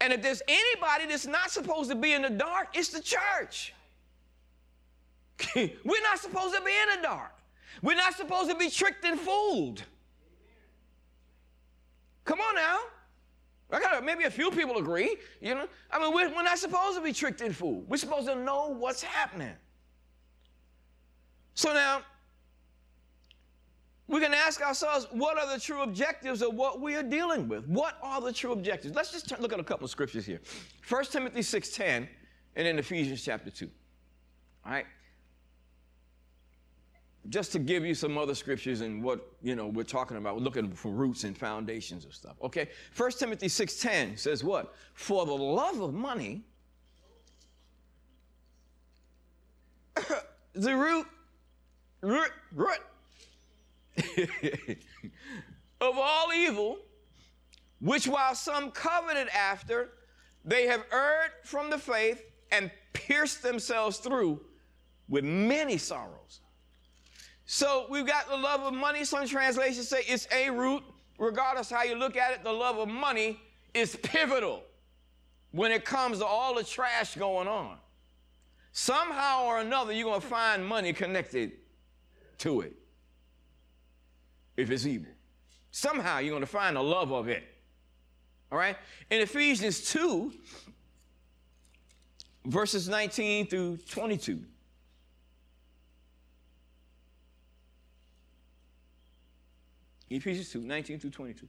And 0.00 0.12
if 0.12 0.22
there's 0.22 0.42
anybody 0.46 1.06
that's 1.06 1.26
not 1.26 1.50
supposed 1.50 1.90
to 1.90 1.96
be 1.96 2.12
in 2.12 2.22
the 2.22 2.30
dark, 2.30 2.68
it's 2.74 2.90
the 2.90 3.02
church. 3.02 3.74
We're 5.56 6.02
not 6.02 6.18
supposed 6.20 6.54
to 6.54 6.62
be 6.62 6.70
in 6.70 7.00
the 7.00 7.02
dark. 7.02 7.32
We're 7.82 7.96
not 7.96 8.14
supposed 8.14 8.50
to 8.50 8.56
be 8.56 8.70
tricked 8.70 9.04
and 9.04 9.18
fooled. 9.18 9.82
Come 12.24 12.40
on 12.40 12.54
now. 12.54 12.78
I 13.72 13.80
got 13.80 14.04
maybe 14.04 14.24
a 14.24 14.30
few 14.30 14.50
people 14.50 14.78
agree. 14.78 15.16
You 15.40 15.54
know, 15.54 15.68
I 15.90 15.98
mean, 15.98 16.12
we're, 16.14 16.28
we're 16.34 16.42
not 16.42 16.58
supposed 16.58 16.96
to 16.96 17.02
be 17.02 17.12
tricked 17.12 17.40
and 17.40 17.54
fooled. 17.54 17.88
We're 17.88 17.96
supposed 17.96 18.26
to 18.26 18.34
know 18.34 18.68
what's 18.68 19.02
happening. 19.02 19.54
So 21.54 21.72
now, 21.72 22.02
we 24.08 24.20
can 24.20 24.34
ask 24.34 24.60
ourselves, 24.60 25.06
what 25.12 25.38
are 25.38 25.52
the 25.54 25.60
true 25.60 25.82
objectives 25.82 26.42
of 26.42 26.54
what 26.54 26.80
we 26.80 26.96
are 26.96 27.02
dealing 27.02 27.46
with? 27.46 27.66
What 27.68 27.96
are 28.02 28.20
the 28.20 28.32
true 28.32 28.52
objectives? 28.52 28.94
Let's 28.96 29.12
just 29.12 29.38
look 29.38 29.52
at 29.52 29.60
a 29.60 29.64
couple 29.64 29.84
of 29.84 29.90
scriptures 29.90 30.26
here. 30.26 30.40
1 30.88 31.04
Timothy 31.04 31.40
6.10 31.40 32.08
and 32.56 32.66
then 32.66 32.78
Ephesians 32.78 33.24
chapter 33.24 33.50
2. 33.50 33.70
All 34.66 34.72
right? 34.72 34.86
Just 37.30 37.52
to 37.52 37.58
give 37.58 37.87
you 37.87 37.94
some 37.94 38.18
other 38.18 38.34
scriptures 38.34 38.82
and 38.82 39.02
what, 39.02 39.26
you 39.40 39.56
know, 39.56 39.68
we're 39.68 39.84
talking 39.84 40.16
about. 40.18 40.34
We're 40.37 40.42
looking 40.42 40.70
for 40.72 40.92
roots 40.92 41.25
and 41.25 41.38
foundations 41.38 42.04
of 42.04 42.14
stuff. 42.14 42.37
Okay? 42.42 42.68
1 42.96 43.10
Timothy 43.12 43.46
6.10 43.46 44.18
says 44.18 44.44
what? 44.44 44.75
For 44.94 45.25
the 45.25 45.32
love 45.32 45.80
of 45.80 45.94
money 45.94 46.42
the 50.54 50.76
root, 50.76 51.06
root, 52.00 52.32
root 52.52 52.80
of 55.80 55.99
all 55.99 56.32
evil, 56.32 56.78
which 57.80 58.06
while 58.06 58.34
some 58.34 58.70
coveted 58.70 59.28
after, 59.28 59.90
they 60.44 60.66
have 60.66 60.84
erred 60.92 61.32
from 61.44 61.70
the 61.70 61.78
faith 61.78 62.25
and 62.50 62.70
pierced 62.92 63.42
themselves 63.42 63.99
through 63.99 64.40
with 65.08 65.25
many 65.25 65.76
sorrows. 65.76 66.40
So 67.52 67.87
we've 67.90 68.07
got 68.07 68.28
the 68.28 68.37
love 68.37 68.61
of 68.61 68.75
money. 68.75 69.04
Some 69.04 69.26
translations 69.26 69.88
say 69.88 70.04
it's 70.07 70.28
a 70.33 70.50
root. 70.50 70.85
Regardless 71.19 71.69
how 71.69 71.83
you 71.83 71.97
look 71.97 72.16
at 72.16 72.33
it, 72.33 72.45
the 72.45 72.52
love 72.52 72.78
of 72.78 72.88
money 72.88 73.40
is 73.75 73.97
pivotal 74.04 74.62
when 75.50 75.73
it 75.73 75.85
comes 75.85 76.21
to 76.21 76.25
all 76.25 76.54
the 76.54 76.62
trash 76.62 77.16
going 77.16 77.49
on. 77.49 77.76
Somehow 78.71 79.47
or 79.47 79.59
another, 79.59 79.92
you're 79.92 80.04
going 80.04 80.21
to 80.21 80.26
find 80.28 80.64
money 80.64 80.92
connected 80.92 81.50
to 82.38 82.61
it 82.61 82.73
if 84.57 84.71
it's 84.71 84.87
evil. 84.87 85.11
Somehow 85.73 86.19
you're 86.21 86.30
going 86.30 86.42
to 86.42 86.47
find 86.47 86.76
the 86.76 86.83
love 86.85 87.11
of 87.11 87.26
it. 87.26 87.42
All 88.52 88.59
right? 88.59 88.76
In 89.11 89.23
Ephesians 89.23 89.90
2, 89.90 90.33
verses 92.45 92.88
19 92.88 93.49
through 93.49 93.78
22. 93.88 94.40
Ephesians 100.10 100.50
2, 100.50 100.60
19 100.60 100.98
through 100.98 101.10
22. 101.10 101.46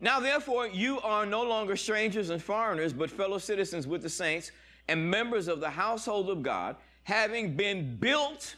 Now, 0.00 0.20
therefore, 0.20 0.66
you 0.66 1.00
are 1.00 1.26
no 1.26 1.42
longer 1.42 1.76
strangers 1.76 2.30
and 2.30 2.42
foreigners, 2.42 2.92
but 2.92 3.10
fellow 3.10 3.38
citizens 3.38 3.86
with 3.86 4.02
the 4.02 4.08
saints 4.08 4.50
and 4.88 5.10
members 5.10 5.46
of 5.46 5.60
the 5.60 5.68
household 5.68 6.30
of 6.30 6.42
God, 6.42 6.76
having 7.02 7.56
been 7.56 7.96
built 7.96 8.56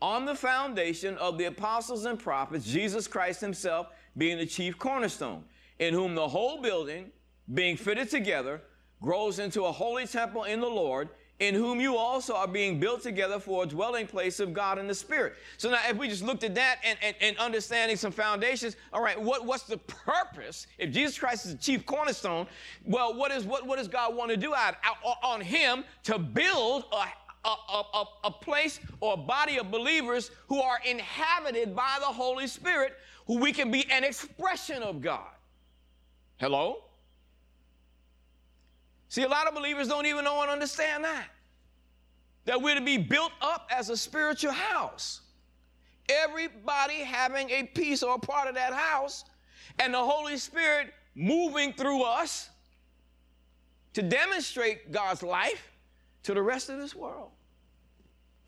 on 0.00 0.24
the 0.24 0.34
foundation 0.34 1.16
of 1.18 1.38
the 1.38 1.44
apostles 1.44 2.06
and 2.06 2.18
prophets, 2.18 2.64
Jesus 2.64 3.06
Christ 3.06 3.40
himself 3.40 3.88
being 4.16 4.38
the 4.38 4.46
chief 4.46 4.78
cornerstone, 4.78 5.44
in 5.78 5.92
whom 5.92 6.14
the 6.14 6.28
whole 6.28 6.62
building, 6.62 7.10
being 7.52 7.76
fitted 7.76 8.10
together, 8.10 8.62
grows 9.00 9.38
into 9.38 9.64
a 9.64 9.72
holy 9.72 10.06
temple 10.06 10.44
in 10.44 10.60
the 10.60 10.68
Lord, 10.68 11.08
in 11.42 11.56
whom 11.56 11.80
you 11.80 11.96
also 11.96 12.36
are 12.36 12.46
being 12.46 12.78
built 12.78 13.02
together 13.02 13.40
for 13.40 13.64
a 13.64 13.66
dwelling 13.66 14.06
place 14.06 14.38
of 14.38 14.52
God 14.52 14.78
in 14.78 14.86
the 14.86 14.94
Spirit. 14.94 15.34
So 15.56 15.72
now, 15.72 15.80
if 15.88 15.96
we 15.96 16.06
just 16.06 16.22
looked 16.22 16.44
at 16.44 16.54
that 16.54 16.78
and, 16.84 16.96
and, 17.02 17.16
and 17.20 17.36
understanding 17.36 17.96
some 17.96 18.12
foundations, 18.12 18.76
all 18.92 19.02
right, 19.02 19.20
what, 19.20 19.44
what's 19.44 19.64
the 19.64 19.78
purpose? 19.78 20.68
If 20.78 20.92
Jesus 20.92 21.18
Christ 21.18 21.46
is 21.46 21.56
the 21.56 21.58
chief 21.58 21.84
cornerstone, 21.84 22.46
well, 22.84 23.12
what, 23.14 23.32
is, 23.32 23.42
what, 23.42 23.66
what 23.66 23.78
does 23.78 23.88
God 23.88 24.14
want 24.14 24.30
to 24.30 24.36
do 24.36 24.54
out, 24.54 24.76
out 24.84 25.16
on 25.24 25.40
Him 25.40 25.82
to 26.04 26.16
build 26.16 26.84
a 26.92 27.06
a, 27.44 27.48
a, 27.48 28.04
a, 28.22 28.30
place 28.30 28.78
or 29.00 29.14
a 29.14 29.16
body 29.16 29.58
of 29.58 29.68
believers 29.68 30.30
who 30.46 30.60
are 30.60 30.78
inhabited 30.86 31.74
by 31.74 31.96
the 31.98 32.06
Holy 32.06 32.46
Spirit, 32.46 32.92
who 33.26 33.38
we 33.38 33.52
can 33.52 33.68
be 33.68 33.84
an 33.90 34.04
expression 34.04 34.80
of 34.80 35.00
God. 35.00 35.32
Hello? 36.36 36.84
See, 39.12 39.24
a 39.24 39.28
lot 39.28 39.46
of 39.46 39.54
believers 39.54 39.88
don't 39.88 40.06
even 40.06 40.24
know 40.24 40.40
and 40.40 40.50
understand 40.50 41.04
that. 41.04 41.26
That 42.46 42.62
we're 42.62 42.76
to 42.76 42.80
be 42.80 42.96
built 42.96 43.32
up 43.42 43.68
as 43.70 43.90
a 43.90 43.96
spiritual 43.98 44.52
house. 44.52 45.20
Everybody 46.08 47.00
having 47.00 47.50
a 47.50 47.64
piece 47.64 48.02
or 48.02 48.14
a 48.14 48.18
part 48.18 48.48
of 48.48 48.54
that 48.54 48.72
house, 48.72 49.26
and 49.78 49.92
the 49.92 50.02
Holy 50.02 50.38
Spirit 50.38 50.94
moving 51.14 51.74
through 51.74 52.04
us 52.04 52.48
to 53.92 54.00
demonstrate 54.00 54.90
God's 54.92 55.22
life 55.22 55.70
to 56.22 56.32
the 56.32 56.40
rest 56.40 56.70
of 56.70 56.78
this 56.78 56.94
world. 56.94 57.32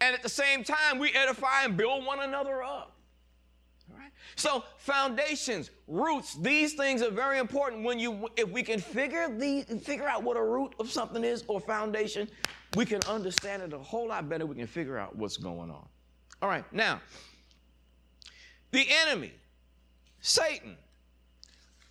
And 0.01 0.15
at 0.15 0.23
the 0.23 0.31
same 0.31 0.65
time, 0.65 0.99
we 0.99 1.11
edify 1.11 1.65
and 1.65 1.77
build 1.77 2.07
one 2.07 2.21
another 2.21 2.63
up. 2.63 2.94
So 4.37 4.65
foundations, 4.79 5.71
roots, 5.87 6.35
these 6.35 6.75
things 6.75 7.03
are 7.03 7.11
very 7.11 7.39
important. 7.39 7.85
When 7.85 7.99
you, 7.99 8.29
if 8.37 8.49
we 8.51 8.63
can 8.63 8.81
figure 8.81 9.29
the, 9.29 9.63
figure 9.83 10.09
out 10.09 10.23
what 10.23 10.37
a 10.37 10.43
root 10.43 10.75
of 10.81 10.91
something 10.91 11.25
is 11.25 11.45
or 11.47 11.61
foundation, 11.61 12.29
we 12.77 12.85
can 12.85 13.01
understand 13.09 13.63
it 13.63 13.73
a 13.73 13.79
whole 13.79 14.09
lot 14.09 14.29
better. 14.29 14.47
We 14.47 14.57
can 14.57 14.67
figure 14.67 14.99
out 14.99 15.15
what's 15.17 15.37
going 15.37 15.71
on. 15.71 15.87
All 16.43 16.49
right, 16.49 16.65
now, 16.73 17.01
the 18.73 18.87
enemy, 19.07 19.33
Satan, 20.21 20.77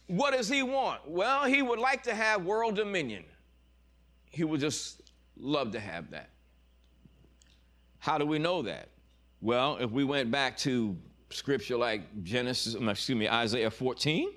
what 0.08 0.34
does 0.34 0.50
he 0.50 0.64
want? 0.64 1.08
Well, 1.08 1.46
he 1.46 1.62
would 1.62 1.80
like 1.80 2.04
to 2.04 2.14
have 2.14 2.44
world 2.44 2.76
dominion. 2.76 3.24
He 4.30 4.44
would 4.44 4.60
just 4.60 5.02
love 5.38 5.72
to 5.72 5.80
have 5.80 6.12
that. 6.12 6.30
How 8.00 8.18
do 8.18 8.26
we 8.26 8.38
know 8.38 8.64
that? 8.64 8.90
Well, 9.40 9.78
if 9.78 9.92
we 9.92 10.04
went 10.04 10.30
back 10.30 10.58
to 10.58 10.98
scripture 11.34 11.78
like 11.78 12.24
Genesis, 12.24 12.76
excuse 12.76 13.18
me, 13.18 13.28
Isaiah 13.28 13.72
14, 13.72 14.30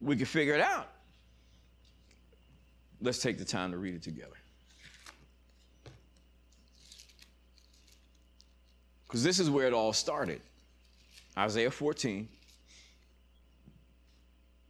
we 0.00 0.16
could 0.16 0.28
figure 0.28 0.54
it 0.54 0.60
out. 0.60 0.88
Let's 3.00 3.18
take 3.18 3.38
the 3.38 3.44
time 3.44 3.70
to 3.72 3.78
read 3.78 3.94
it 3.94 4.02
together. 4.02 4.36
Because 9.06 9.22
this 9.22 9.38
is 9.38 9.48
where 9.48 9.66
it 9.66 9.72
all 9.72 9.92
started. 9.92 10.40
Isaiah 11.38 11.70
14, 11.70 12.28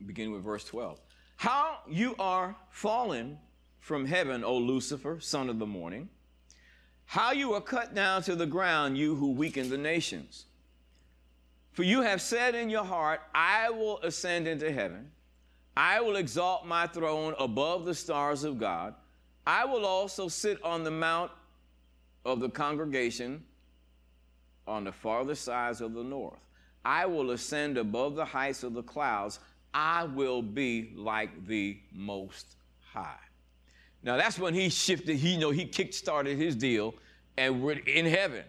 beginning 0.04 0.32
with 0.32 0.42
verse 0.42 0.64
12. 0.64 1.00
How 1.36 1.78
you 1.88 2.14
are 2.18 2.56
fallen 2.70 3.38
from 3.80 4.04
heaven, 4.04 4.42
O 4.42 4.58
Lucifer, 4.58 5.20
son 5.20 5.48
of 5.48 5.58
the 5.58 5.66
morning. 5.66 6.08
How 7.04 7.30
you 7.30 7.54
are 7.54 7.60
cut 7.60 7.94
down 7.94 8.22
to 8.22 8.34
the 8.34 8.46
ground, 8.46 8.98
you 8.98 9.14
who 9.14 9.30
weaken 9.30 9.70
the 9.70 9.78
nations. 9.78 10.46
For 11.76 11.82
you 11.82 12.00
have 12.00 12.22
said 12.22 12.54
in 12.54 12.70
your 12.70 12.84
heart, 12.84 13.20
I 13.34 13.68
will 13.68 13.98
ascend 13.98 14.48
into 14.48 14.72
heaven. 14.72 15.10
I 15.76 16.00
will 16.00 16.16
exalt 16.16 16.64
my 16.64 16.86
throne 16.86 17.34
above 17.38 17.84
the 17.84 17.94
stars 17.94 18.44
of 18.44 18.58
God. 18.58 18.94
I 19.46 19.66
will 19.66 19.84
also 19.84 20.26
sit 20.28 20.60
on 20.64 20.84
the 20.84 20.90
mount 20.90 21.30
of 22.24 22.40
the 22.40 22.48
congregation 22.48 23.44
on 24.66 24.84
the 24.84 24.90
farther 24.90 25.34
sides 25.34 25.82
of 25.82 25.92
the 25.92 26.02
north. 26.02 26.40
I 26.82 27.04
will 27.04 27.32
ascend 27.32 27.76
above 27.76 28.14
the 28.14 28.24
heights 28.24 28.62
of 28.62 28.72
the 28.72 28.82
clouds. 28.82 29.38
I 29.74 30.04
will 30.04 30.40
be 30.40 30.94
like 30.96 31.46
the 31.46 31.78
Most 31.92 32.56
High. 32.90 33.18
Now 34.02 34.16
that's 34.16 34.38
when 34.38 34.54
he 34.54 34.70
shifted, 34.70 35.16
he 35.16 35.34
you 35.34 35.38
know 35.38 35.50
he 35.50 35.66
kick-started 35.66 36.38
his 36.38 36.56
deal 36.56 36.94
and 37.36 37.62
we're 37.62 37.80
in 37.80 38.06
heaven. 38.06 38.44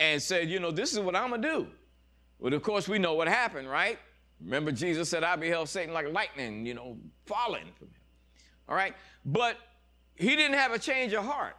And 0.00 0.20
said, 0.20 0.48
you 0.48 0.58
know, 0.58 0.70
this 0.70 0.92
is 0.92 0.98
what 0.98 1.14
I'm 1.14 1.30
gonna 1.30 1.42
do. 1.42 1.68
Well, 2.38 2.52
of 2.52 2.62
course, 2.62 2.88
we 2.88 2.98
know 2.98 3.14
what 3.14 3.28
happened, 3.28 3.70
right? 3.70 3.98
Remember, 4.42 4.72
Jesus 4.72 5.08
said, 5.08 5.24
I 5.24 5.36
beheld 5.36 5.68
Satan 5.68 5.94
like 5.94 6.12
lightning, 6.12 6.66
you 6.66 6.74
know, 6.74 6.96
falling 7.26 7.66
from 7.78 7.88
him. 7.88 7.94
All 8.68 8.74
right? 8.74 8.94
But 9.24 9.56
he 10.16 10.36
didn't 10.36 10.58
have 10.58 10.72
a 10.72 10.78
change 10.78 11.12
of 11.12 11.24
heart. 11.24 11.56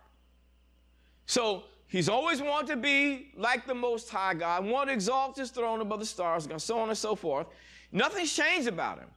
So 1.26 1.63
he's 1.88 2.10
always 2.10 2.41
wanted 2.41 2.67
to 2.67 2.78
be 2.78 3.32
like 3.38 3.65
the 3.65 3.74
Most 3.74 4.10
High 4.10 4.34
God, 4.34 4.65
want 4.65 4.89
to 4.89 4.93
exalt 4.93 5.38
his 5.38 5.50
throne 5.50 5.82
above 5.82 6.00
the 6.00 6.06
stars, 6.06 6.45
and 6.45 6.62
so 6.62 6.78
on 6.80 6.89
and 6.89 6.98
so 6.98 7.15
forth. 7.15 7.48
Nothing's 7.91 8.34
changed 8.34 8.67
about 8.67 9.00
him. 9.00 9.08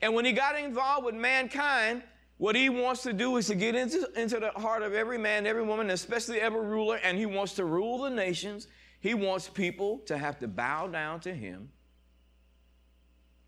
And 0.00 0.14
when 0.14 0.24
he 0.24 0.32
got 0.32 0.58
involved 0.58 1.04
with 1.04 1.14
mankind, 1.14 2.02
what 2.42 2.56
he 2.56 2.68
wants 2.68 3.04
to 3.04 3.12
do 3.12 3.36
is 3.36 3.46
to 3.46 3.54
get 3.54 3.76
into, 3.76 4.04
into 4.16 4.40
the 4.40 4.50
heart 4.60 4.82
of 4.82 4.94
every 4.94 5.16
man, 5.16 5.46
every 5.46 5.62
woman, 5.62 5.90
especially 5.90 6.40
every 6.40 6.66
ruler, 6.66 6.98
and 7.04 7.16
he 7.16 7.24
wants 7.24 7.52
to 7.54 7.64
rule 7.64 8.02
the 8.02 8.10
nations. 8.10 8.66
He 8.98 9.14
wants 9.14 9.48
people 9.48 9.98
to 10.06 10.18
have 10.18 10.40
to 10.40 10.48
bow 10.48 10.88
down 10.88 11.20
to 11.20 11.32
him. 11.32 11.70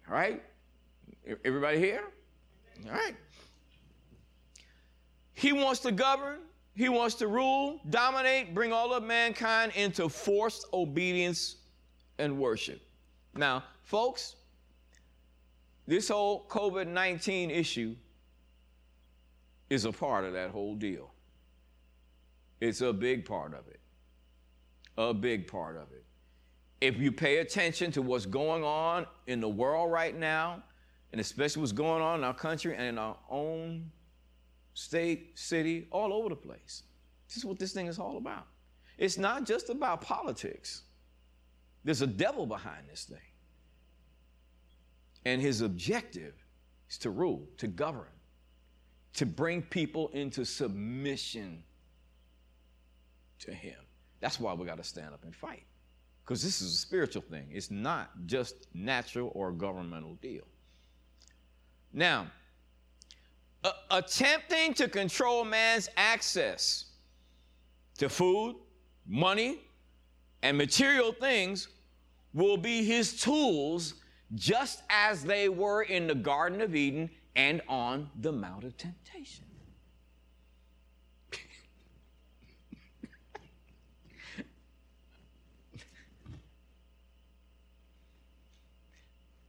All 0.09 0.15
right? 0.15 0.45
Everybody 1.45 1.81
here? 1.81 2.05
All 2.87 2.93
right. 2.93 3.17
He 5.33 5.53
wants 5.53 5.81
to 5.81 5.91
govern, 5.91 6.39
he 6.77 6.89
wants 6.89 7.17
to 7.17 7.27
rule, 7.27 7.81
dominate, 7.91 8.55
bring 8.55 8.73
all 8.73 8.95
of 8.95 9.03
mankind 9.03 9.73
into 9.75 10.09
forced 10.09 10.67
obedience 10.73 11.57
and 12.19 12.39
worship. 12.39 12.81
Now, 13.35 13.65
folks, 13.83 14.37
this 15.89 16.11
whole 16.11 16.47
COVID 16.49 16.87
19 16.87 17.51
issue 17.51 17.97
is 19.71 19.85
a 19.85 19.93
part 19.93 20.25
of 20.25 20.33
that 20.35 20.51
whole 20.51 20.75
deal. 20.75 21.13
It's 22.61 22.81
a 22.81 22.93
big 22.93 23.25
part 23.25 23.55
of 23.55 23.67
it. 23.69 23.81
A 24.97 25.13
big 25.13 25.47
part 25.47 25.77
of 25.77 25.91
it. 25.93 26.05
If 26.81 26.99
you 26.99 27.11
pay 27.13 27.39
attention 27.39 27.91
to 27.93 28.03
what's 28.03 28.27
going 28.27 28.63
on 28.63 29.07
in 29.27 29.41
the 29.41 29.49
world 29.49 29.91
right 29.91 30.17
now, 30.17 30.63
and 31.13 31.21
especially 31.21 31.61
what's 31.61 31.73
going 31.73 32.03
on 32.03 32.21
in 32.21 32.25
our 32.25 32.35
country 32.35 32.75
and 32.75 32.87
in 32.87 32.99
our 32.99 33.17
own 33.31 33.91
state, 34.75 35.39
city, 35.39 35.87
all 35.91 36.13
over 36.13 36.29
the 36.29 36.37
place, 36.37 36.83
this 37.29 37.37
is 37.37 37.45
what 37.45 37.59
this 37.59 37.73
thing 37.73 37.87
is 37.87 37.99
all 37.99 38.17
about. 38.17 38.47
It's 38.99 39.19
not 39.19 39.45
just 39.45 39.71
about 39.71 40.01
politics, 40.01 40.83
there's 41.85 42.03
a 42.03 42.07
devil 42.07 42.47
behind 42.47 42.89
this 42.91 43.05
thing. 43.05 43.19
And 45.27 45.41
his 45.41 45.61
objective 45.61 46.35
is 46.89 46.99
to 46.99 47.11
rule, 47.11 47.47
to 47.59 47.67
govern 47.67 48.14
to 49.15 49.27
bring 49.27 49.63
people 49.63 50.09
into 50.09 50.45
submission 50.45 51.63
to 53.41 53.53
Him. 53.53 53.79
That's 54.21 54.41
why 54.41 54.55
we 54.55 54.67
got 54.67 54.79
to 54.79 54.85
stand 54.85 55.15
up 55.15 55.25
and 55.25 55.35
fight. 55.35 55.65
Because 56.25 56.43
this 56.43 56.63
is 56.63 56.73
a 56.73 56.77
spiritual 56.77 57.23
thing. 57.23 57.49
It's 57.51 57.71
not 57.71 58.11
just 58.27 58.67
natural 58.73 59.31
or 59.35 59.53
governmental 59.53 60.15
deal. 60.15 60.45
Now, 61.93 62.27
uh, 63.63 63.73
attempting 63.91 64.75
to 64.75 64.89
control 64.89 65.45
man's 65.45 65.89
access 65.97 66.87
to 67.99 68.09
food, 68.09 68.57
money, 69.07 69.61
and 70.43 70.57
material 70.59 71.13
things 71.13 71.69
will 72.33 72.57
be 72.57 72.85
his 72.85 73.21
tools 73.21 73.95
just 74.35 74.83
as 74.91 75.23
they 75.23 75.49
were 75.49 75.83
in 75.83 76.07
the 76.07 76.15
Garden 76.15 76.61
of 76.61 76.75
Eden 76.75 77.09
and 77.37 77.61
on 77.69 78.11
the 78.21 78.33
Mount 78.33 78.65
of 78.65 78.77
Temptation. 78.77 79.45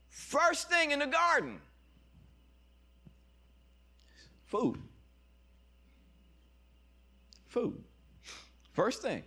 First 0.08 0.68
thing 0.68 0.90
in 0.90 0.98
the 0.98 1.06
garden 1.06 1.60
food. 4.46 4.78
Food. 7.46 7.82
First 8.72 9.02
thing. 9.02 9.22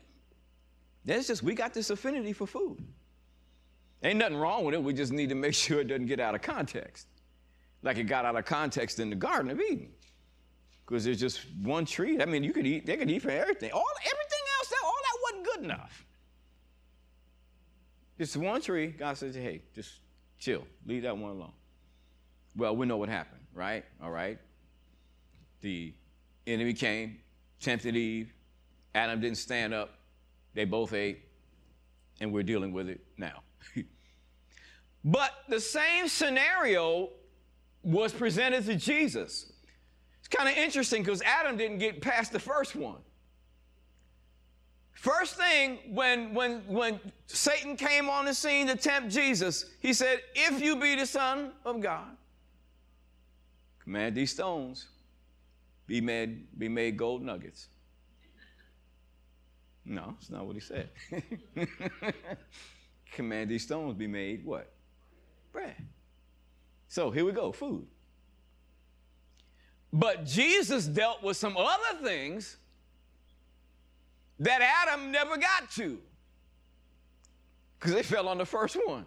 That's 1.05 1.27
just, 1.27 1.41
we 1.41 1.55
got 1.55 1.73
this 1.73 1.89
affinity 1.89 2.33
for 2.33 2.45
food. 2.45 2.83
Ain't 4.03 4.19
nothing 4.19 4.37
wrong 4.37 4.65
with 4.65 4.75
it. 4.75 4.83
We 4.83 4.93
just 4.93 5.11
need 5.11 5.29
to 5.29 5.35
make 5.35 5.53
sure 5.65 5.79
it 5.81 5.87
doesn't 5.87 6.05
get 6.05 6.19
out 6.19 6.35
of 6.35 6.41
context. 6.41 7.07
Like 7.81 7.97
it 7.97 8.03
got 8.03 8.25
out 8.25 8.35
of 8.35 8.45
context 8.45 8.99
in 8.99 9.09
the 9.09 9.15
Garden 9.15 9.51
of 9.51 9.59
Eden. 9.59 9.89
Because 10.85 11.05
there's 11.05 11.19
just 11.19 11.41
one 11.61 11.85
tree. 11.85 12.19
I 12.21 12.25
mean, 12.25 12.43
you 12.43 12.51
could 12.51 12.65
eat, 12.65 12.85
they 12.85 12.97
could 12.97 13.09
eat 13.09 13.21
from 13.21 13.31
everything. 13.31 13.71
All 13.71 13.85
everything 13.99 14.39
else, 14.57 14.73
all 14.83 14.95
that 15.03 15.17
wasn't 15.23 15.45
good 15.45 15.63
enough. 15.65 16.05
Just 18.17 18.35
one 18.35 18.61
tree, 18.61 18.87
God 18.87 19.17
says, 19.17 19.35
hey, 19.35 19.61
just 19.73 19.99
chill. 20.39 20.65
Leave 20.85 21.03
that 21.03 21.17
one 21.17 21.31
alone. 21.31 21.53
Well, 22.55 22.75
we 22.75 22.85
know 22.85 22.97
what 22.97 23.07
happened, 23.07 23.41
right? 23.53 23.85
All 24.03 24.11
right. 24.11 24.37
The 25.61 25.93
enemy 26.47 26.73
came, 26.73 27.19
tempted 27.59 27.95
Eve. 27.95 28.33
Adam 28.95 29.21
didn't 29.21 29.37
stand 29.37 29.73
up. 29.73 29.91
They 30.53 30.65
both 30.65 30.93
ate, 30.93 31.21
and 32.19 32.33
we're 32.33 32.43
dealing 32.43 32.73
with 32.73 32.89
it 32.89 33.01
now. 33.17 33.43
but 35.05 35.31
the 35.47 35.59
same 35.59 36.07
scenario 36.07 37.11
was 37.83 38.13
presented 38.13 38.65
to 38.65 38.75
Jesus. 38.75 39.51
It's 40.19 40.27
kind 40.27 40.49
of 40.49 40.55
interesting 40.55 41.03
because 41.03 41.21
Adam 41.21 41.57
didn't 41.57 41.79
get 41.79 42.01
past 42.01 42.31
the 42.31 42.39
first 42.39 42.75
one. 42.75 42.97
First 44.93 45.35
thing, 45.35 45.79
when, 45.91 46.33
when, 46.33 46.59
when 46.67 46.99
Satan 47.25 47.77
came 47.77 48.09
on 48.09 48.25
the 48.25 48.33
scene 48.33 48.67
to 48.67 48.75
tempt 48.75 49.09
Jesus, 49.09 49.65
he 49.79 49.93
said, 49.93 50.19
If 50.35 50.61
you 50.61 50.75
be 50.75 50.95
the 50.95 51.05
Son 51.05 51.51
of 51.63 51.79
God, 51.79 52.17
command 53.79 54.15
these 54.15 54.31
stones 54.31 54.87
be 55.87 56.01
made, 56.01 56.59
be 56.59 56.67
made 56.67 56.97
gold 56.97 57.21
nuggets. 57.21 57.69
No, 59.85 60.15
that's 60.19 60.29
not 60.29 60.45
what 60.45 60.55
he 60.55 60.59
said. 60.59 60.89
command 63.13 63.49
these 63.49 63.63
stones 63.63 63.95
be 63.95 64.05
made 64.05 64.45
what? 64.45 64.69
Bread. 65.51 65.75
So 66.89 67.11
here 67.11 67.23
we 67.23 67.31
go 67.31 67.51
food. 67.51 67.87
But 69.93 70.25
Jesus 70.25 70.85
dealt 70.85 71.23
with 71.23 71.37
some 71.37 71.55
other 71.55 72.03
things 72.03 72.57
that 74.39 74.61
Adam 74.61 75.11
never 75.11 75.37
got 75.37 75.71
to 75.71 75.99
because 77.79 77.93
they 77.93 78.03
fell 78.03 78.27
on 78.27 78.37
the 78.37 78.45
first 78.45 78.77
one. 78.85 79.05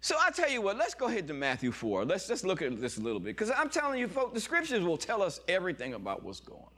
So 0.00 0.16
I 0.18 0.30
tell 0.30 0.50
you 0.50 0.62
what, 0.62 0.78
let's 0.78 0.94
go 0.94 1.06
ahead 1.06 1.26
to 1.28 1.34
Matthew 1.34 1.72
4. 1.72 2.04
Let's 2.04 2.28
just 2.28 2.44
look 2.44 2.62
at 2.62 2.80
this 2.80 2.98
a 2.98 3.00
little 3.00 3.20
bit 3.20 3.36
because 3.36 3.50
I'm 3.50 3.68
telling 3.68 3.98
you, 3.98 4.08
folks, 4.08 4.34
the 4.34 4.40
scriptures 4.40 4.82
will 4.82 4.96
tell 4.96 5.22
us 5.22 5.40
everything 5.48 5.94
about 5.94 6.22
what's 6.22 6.40
going 6.40 6.60
on. 6.60 6.68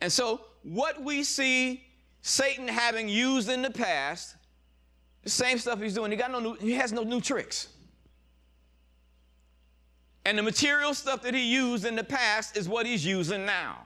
And 0.00 0.12
so, 0.12 0.42
what 0.62 1.02
we 1.02 1.22
see 1.22 1.84
Satan 2.22 2.66
having 2.66 3.08
used 3.08 3.48
in 3.48 3.62
the 3.62 3.70
past, 3.70 4.36
the 5.22 5.30
same 5.30 5.58
stuff 5.58 5.80
he's 5.80 5.94
doing. 5.94 6.10
He 6.10 6.16
got 6.16 6.30
no 6.30 6.40
new, 6.40 6.54
he 6.54 6.72
has 6.72 6.92
no 6.92 7.02
new 7.02 7.20
tricks. 7.20 7.68
And 10.24 10.38
the 10.38 10.42
material 10.42 10.94
stuff 10.94 11.22
that 11.22 11.34
he 11.34 11.52
used 11.52 11.84
in 11.84 11.96
the 11.96 12.04
past 12.04 12.56
is 12.56 12.68
what 12.68 12.86
he's 12.86 13.04
using 13.04 13.44
now. 13.44 13.84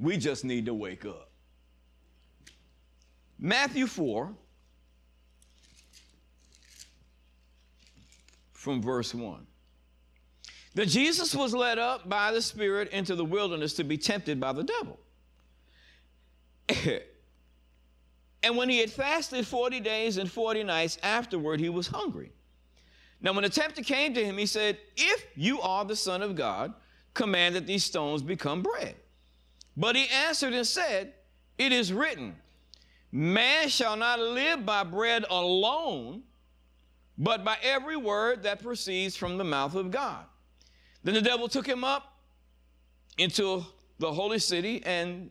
We 0.00 0.16
just 0.16 0.44
need 0.44 0.66
to 0.66 0.74
wake 0.74 1.04
up. 1.04 1.30
Matthew 3.38 3.86
4, 3.86 4.32
from 8.52 8.82
verse 8.82 9.14
1. 9.14 9.46
That 10.74 10.86
Jesus 10.86 11.34
was 11.34 11.54
led 11.54 11.78
up 11.78 12.08
by 12.08 12.32
the 12.32 12.40
Spirit 12.40 12.88
into 12.90 13.14
the 13.14 13.24
wilderness 13.24 13.74
to 13.74 13.84
be 13.84 13.98
tempted 13.98 14.40
by 14.40 14.52
the 14.52 14.64
devil. 14.64 14.98
and 18.42 18.56
when 18.56 18.68
he 18.68 18.78
had 18.78 18.90
fasted 18.90 19.46
40 19.46 19.80
days 19.80 20.16
and 20.16 20.30
40 20.30 20.64
nights, 20.64 20.98
afterward 21.02 21.60
he 21.60 21.68
was 21.68 21.86
hungry. 21.86 22.32
Now, 23.20 23.32
when 23.32 23.44
the 23.44 23.48
tempter 23.48 23.82
came 23.82 24.14
to 24.14 24.24
him, 24.24 24.36
he 24.36 24.46
said, 24.46 24.78
If 24.96 25.26
you 25.36 25.60
are 25.60 25.84
the 25.84 25.94
Son 25.94 26.22
of 26.22 26.34
God, 26.34 26.74
command 27.14 27.54
that 27.54 27.66
these 27.66 27.84
stones 27.84 28.20
become 28.20 28.62
bread. 28.62 28.96
But 29.76 29.94
he 29.94 30.08
answered 30.08 30.54
and 30.54 30.66
said, 30.66 31.14
It 31.56 31.72
is 31.72 31.92
written, 31.92 32.34
Man 33.12 33.68
shall 33.68 33.96
not 33.96 34.18
live 34.18 34.66
by 34.66 34.82
bread 34.82 35.24
alone, 35.30 36.22
but 37.16 37.44
by 37.44 37.56
every 37.62 37.96
word 37.96 38.42
that 38.42 38.60
proceeds 38.60 39.16
from 39.16 39.38
the 39.38 39.44
mouth 39.44 39.76
of 39.76 39.92
God. 39.92 40.24
Then 41.04 41.14
the 41.14 41.22
devil 41.22 41.46
took 41.46 41.66
him 41.66 41.84
up 41.84 42.18
into 43.18 43.64
the 43.98 44.12
holy 44.12 44.40
city 44.40 44.82
and 44.84 45.30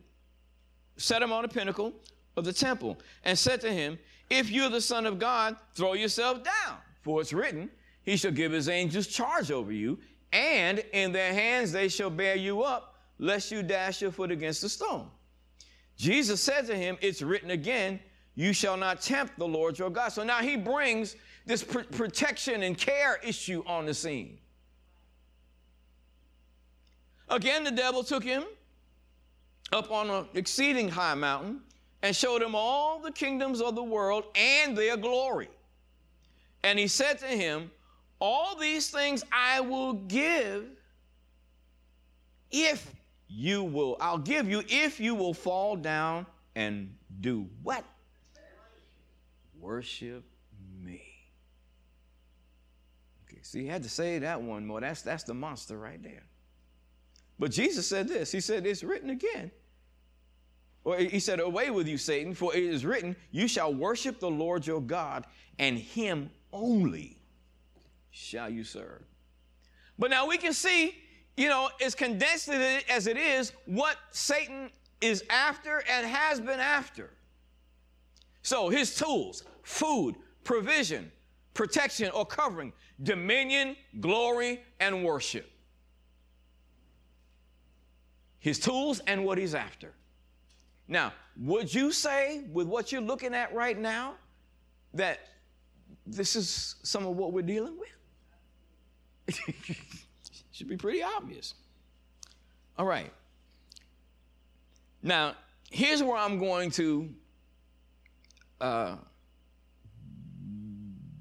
set 0.96 1.20
him 1.20 1.32
on 1.32 1.44
a 1.44 1.48
pinnacle 1.48 1.92
of 2.36 2.44
the 2.44 2.52
temple 2.52 2.98
and 3.24 3.38
said 3.38 3.60
to 3.60 3.72
him, 3.72 3.98
If 4.30 4.50
you're 4.50 4.70
the 4.70 4.80
Son 4.80 5.06
of 5.06 5.18
God, 5.18 5.56
throw 5.74 5.94
yourself 5.94 6.42
down, 6.44 6.76
for 7.02 7.20
it's 7.20 7.32
written, 7.32 7.70
He 8.02 8.16
shall 8.16 8.32
give 8.32 8.52
His 8.52 8.68
angels 8.68 9.06
charge 9.06 9.50
over 9.50 9.72
you, 9.72 9.98
and 10.32 10.78
in 10.92 11.12
their 11.12 11.32
hands 11.32 11.72
they 11.72 11.88
shall 11.88 12.10
bear 12.10 12.36
you 12.36 12.62
up 12.62 12.92
lest 13.18 13.52
you 13.52 13.62
dash 13.62 14.02
your 14.02 14.10
foot 14.10 14.30
against 14.30 14.64
a 14.64 14.68
stone. 14.68 15.08
Jesus 15.96 16.40
said 16.40 16.66
to 16.66 16.74
him, 16.74 16.96
It's 17.00 17.22
written 17.22 17.50
again, 17.50 18.00
you 18.34 18.52
shall 18.52 18.76
not 18.76 19.00
tempt 19.00 19.38
the 19.38 19.46
Lord 19.46 19.78
your 19.78 19.90
God. 19.90 20.08
So 20.08 20.24
now 20.24 20.38
he 20.38 20.56
brings 20.56 21.16
this 21.46 21.62
pr- 21.62 21.80
protection 21.80 22.62
and 22.62 22.76
care 22.76 23.20
issue 23.22 23.62
on 23.66 23.86
the 23.86 23.94
scene. 23.94 24.38
Again, 27.28 27.62
the 27.64 27.70
devil 27.70 28.02
took 28.02 28.24
him 28.24 28.44
up 29.72 29.90
on 29.90 30.10
an 30.10 30.26
exceeding 30.34 30.88
high 30.88 31.14
mountain 31.14 31.60
and 32.02 32.14
showed 32.14 32.42
him 32.42 32.54
all 32.54 32.98
the 32.98 33.12
kingdoms 33.12 33.60
of 33.60 33.74
the 33.74 33.82
world 33.82 34.24
and 34.34 34.76
their 34.76 34.96
glory. 34.96 35.48
And 36.64 36.78
he 36.78 36.88
said 36.88 37.18
to 37.20 37.26
him, 37.26 37.70
All 38.20 38.56
these 38.56 38.90
things 38.90 39.24
I 39.32 39.60
will 39.60 39.94
give 39.94 40.66
if 42.50 42.92
you 43.28 43.64
will, 43.64 43.96
I'll 44.00 44.18
give 44.18 44.48
you 44.48 44.62
if 44.68 45.00
you 45.00 45.14
will 45.14 45.34
fall 45.34 45.74
down 45.76 46.26
and 46.54 46.94
do 47.20 47.48
what? 47.62 47.84
Worship 49.58 50.24
me. 50.84 51.02
Okay, 53.26 53.40
see, 53.42 53.62
he 53.62 53.66
had 53.68 53.82
to 53.84 53.88
say 53.88 54.18
that 54.18 54.42
one 54.42 54.66
more. 54.66 54.80
That's, 54.80 55.02
that's 55.02 55.22
the 55.22 55.34
monster 55.34 55.78
right 55.78 56.02
there. 56.02 56.24
But 57.38 57.52
Jesus 57.52 57.88
said 57.88 58.08
this 58.08 58.30
He 58.30 58.40
said, 58.40 58.66
It's 58.66 58.84
written 58.84 59.10
again. 59.10 59.50
Or 60.84 60.96
he 60.96 61.20
said, 61.20 61.40
Away 61.40 61.70
with 61.70 61.86
you, 61.86 61.98
Satan, 61.98 62.34
for 62.34 62.54
it 62.54 62.62
is 62.62 62.84
written, 62.84 63.16
You 63.30 63.46
shall 63.46 63.72
worship 63.72 64.18
the 64.18 64.30
Lord 64.30 64.66
your 64.66 64.80
God, 64.80 65.26
and 65.58 65.78
him 65.78 66.30
only 66.52 67.18
shall 68.10 68.50
you 68.50 68.64
serve. 68.64 69.02
But 69.98 70.10
now 70.10 70.26
we 70.26 70.38
can 70.38 70.52
see 70.52 70.96
you 71.36 71.48
know, 71.48 71.70
as 71.80 71.94
condensed 71.94 72.48
as 72.48 73.06
it 73.06 73.16
is, 73.16 73.52
what 73.66 73.96
Satan 74.10 74.70
is 75.00 75.24
after 75.30 75.82
and 75.90 76.06
has 76.06 76.40
been 76.40 76.60
after. 76.60 77.10
So 78.42 78.68
his 78.68 78.94
tools, 78.94 79.44
food, 79.62 80.16
provision, 80.44 81.10
protection 81.54 82.10
or 82.10 82.26
covering, 82.26 82.72
dominion, 83.02 83.76
glory, 84.00 84.60
and 84.80 85.04
worship. 85.04 85.50
His 88.38 88.58
tools 88.58 89.00
and 89.06 89.24
what 89.24 89.38
he's 89.38 89.54
after. 89.54 89.92
Now, 90.88 91.12
would 91.40 91.72
you 91.72 91.92
say, 91.92 92.44
with 92.52 92.66
what 92.66 92.92
you're 92.92 93.00
looking 93.00 93.34
at 93.34 93.54
right 93.54 93.78
now, 93.78 94.14
that 94.94 95.20
this 96.06 96.36
is 96.36 96.76
some 96.82 97.06
of 97.06 97.16
what 97.16 97.32
we're 97.32 97.42
dealing 97.42 97.78
with? 97.78 99.40
Should 100.52 100.68
be 100.68 100.76
pretty 100.76 101.02
obvious. 101.02 101.54
All 102.78 102.86
right. 102.86 103.12
Now, 105.02 105.34
here's 105.70 106.02
where 106.02 106.16
I'm 106.16 106.38
going 106.38 106.70
to 106.72 107.08
uh, 108.60 108.96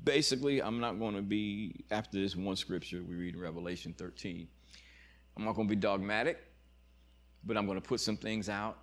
basically, 0.03 0.61
I'm 0.61 0.79
not 0.79 0.99
going 0.99 1.15
to 1.15 1.21
be, 1.21 1.83
after 1.89 2.19
this 2.19 2.35
one 2.35 2.55
scripture 2.55 3.01
we 3.03 3.15
read 3.15 3.35
in 3.35 3.41
Revelation 3.41 3.93
13, 3.97 4.47
I'm 5.35 5.45
not 5.45 5.55
going 5.55 5.67
to 5.67 5.75
be 5.75 5.79
dogmatic, 5.79 6.39
but 7.43 7.57
I'm 7.57 7.65
going 7.65 7.81
to 7.81 7.87
put 7.87 7.99
some 7.99 8.17
things 8.17 8.49
out 8.49 8.77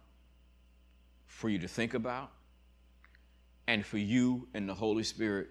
for 1.29 1.49
you 1.49 1.59
to 1.61 1.69
think 1.69 1.95
about 1.95 2.33
and 3.69 3.87
for 3.87 3.99
you 3.99 4.49
and 4.55 4.69
the 4.69 4.75
Holy 4.75 5.05
Spirit 5.05 5.51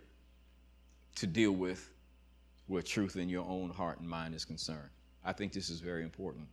to 1.16 1.26
deal 1.26 1.54
with 1.54 1.90
where 2.66 2.82
truth 2.82 3.16
in 3.16 3.30
your 3.30 3.46
own 3.48 3.70
heart 3.70 4.00
and 4.00 4.10
mind 4.10 4.36
is 4.36 4.44
concerned. 4.44 4.90
I 5.24 5.32
think 5.32 5.54
this 5.54 5.70
is 5.70 5.80
very 5.80 6.04
important. 6.04 6.48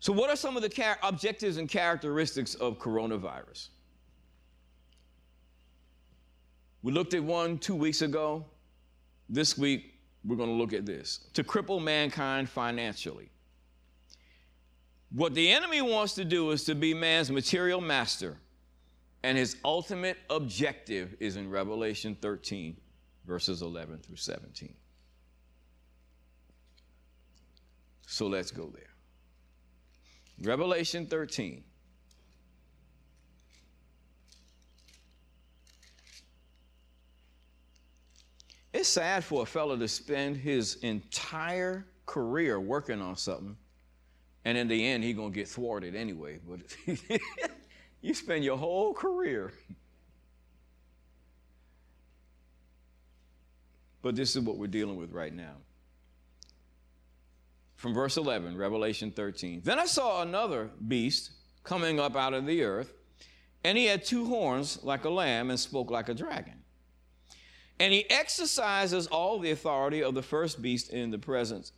So, 0.00 0.12
what 0.12 0.30
are 0.30 0.36
some 0.36 0.56
of 0.56 0.62
the 0.62 0.68
char- 0.68 0.98
objectives 1.02 1.56
and 1.56 1.68
characteristics 1.68 2.54
of 2.56 2.78
coronavirus? 2.78 3.68
We 6.82 6.92
looked 6.92 7.14
at 7.14 7.22
one 7.22 7.58
two 7.58 7.76
weeks 7.76 8.02
ago. 8.02 8.44
This 9.28 9.56
week, 9.56 9.94
we're 10.24 10.36
going 10.36 10.48
to 10.48 10.54
look 10.54 10.72
at 10.72 10.84
this 10.84 11.20
to 11.34 11.44
cripple 11.44 11.82
mankind 11.82 12.48
financially. 12.48 13.30
What 15.14 15.34
the 15.34 15.50
enemy 15.52 15.82
wants 15.82 16.14
to 16.14 16.24
do 16.24 16.50
is 16.52 16.64
to 16.64 16.74
be 16.74 16.94
man's 16.94 17.30
material 17.30 17.80
master, 17.80 18.38
and 19.22 19.36
his 19.36 19.56
ultimate 19.64 20.16
objective 20.30 21.14
is 21.20 21.36
in 21.36 21.50
Revelation 21.50 22.16
13, 22.20 22.76
verses 23.26 23.60
11 23.60 23.98
through 23.98 24.16
17. 24.16 24.74
So 28.06 28.26
let's 28.26 28.50
go 28.50 28.70
there. 28.74 28.84
Revelation 30.42 31.06
13. 31.06 31.62
It's 38.72 38.88
sad 38.88 39.22
for 39.22 39.42
a 39.42 39.46
fellow 39.46 39.76
to 39.76 39.86
spend 39.86 40.38
his 40.38 40.76
entire 40.76 41.86
career 42.06 42.58
working 42.58 43.02
on 43.02 43.16
something, 43.16 43.56
and 44.44 44.58
in 44.58 44.68
the 44.68 44.86
end, 44.86 45.04
he's 45.04 45.14
going 45.14 45.32
to 45.32 45.38
get 45.38 45.48
thwarted 45.48 45.94
anyway. 45.94 46.38
But 46.46 46.60
you 48.00 48.14
spend 48.14 48.44
your 48.44 48.56
whole 48.56 48.92
career. 48.92 49.52
But 54.02 54.16
this 54.16 54.34
is 54.34 54.42
what 54.42 54.56
we're 54.56 54.66
dealing 54.66 54.96
with 54.96 55.12
right 55.12 55.32
now. 55.32 55.54
From 57.76 57.94
verse 57.94 58.16
11, 58.16 58.56
Revelation 58.56 59.12
13. 59.12 59.62
Then 59.64 59.78
I 59.78 59.86
saw 59.86 60.22
another 60.22 60.70
beast 60.86 61.30
coming 61.62 62.00
up 62.00 62.16
out 62.16 62.34
of 62.34 62.46
the 62.46 62.64
earth, 62.64 62.92
and 63.64 63.78
he 63.78 63.86
had 63.86 64.04
two 64.04 64.26
horns 64.26 64.80
like 64.82 65.04
a 65.04 65.10
lamb 65.10 65.50
and 65.50 65.58
spoke 65.58 65.90
like 65.90 66.08
a 66.08 66.14
dragon. 66.14 66.62
And 67.78 67.92
he 67.92 68.08
exercises 68.10 69.06
all 69.06 69.38
the 69.38 69.52
authority 69.52 70.02
of 70.02 70.14
the 70.14 70.22
first 70.22 70.62
beast 70.62 70.90
in 70.90 71.10
the 71.10 71.18
presence 71.18 71.72